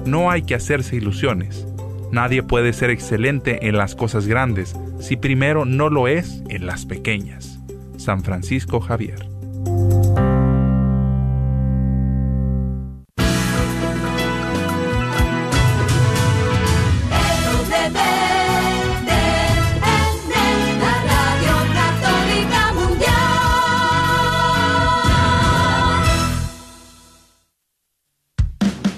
No 0.05 0.31
hay 0.31 0.43
que 0.43 0.55
hacerse 0.55 0.95
ilusiones. 0.95 1.67
Nadie 2.13 2.43
puede 2.43 2.71
ser 2.71 2.91
excelente 2.91 3.67
en 3.67 3.75
las 3.75 3.93
cosas 3.93 4.25
grandes 4.25 4.73
si 5.01 5.17
primero 5.17 5.65
no 5.65 5.89
lo 5.89 6.07
es 6.07 6.41
en 6.47 6.65
las 6.65 6.85
pequeñas. 6.85 7.59
San 7.97 8.23
Francisco 8.23 8.79
Javier. 8.79 9.28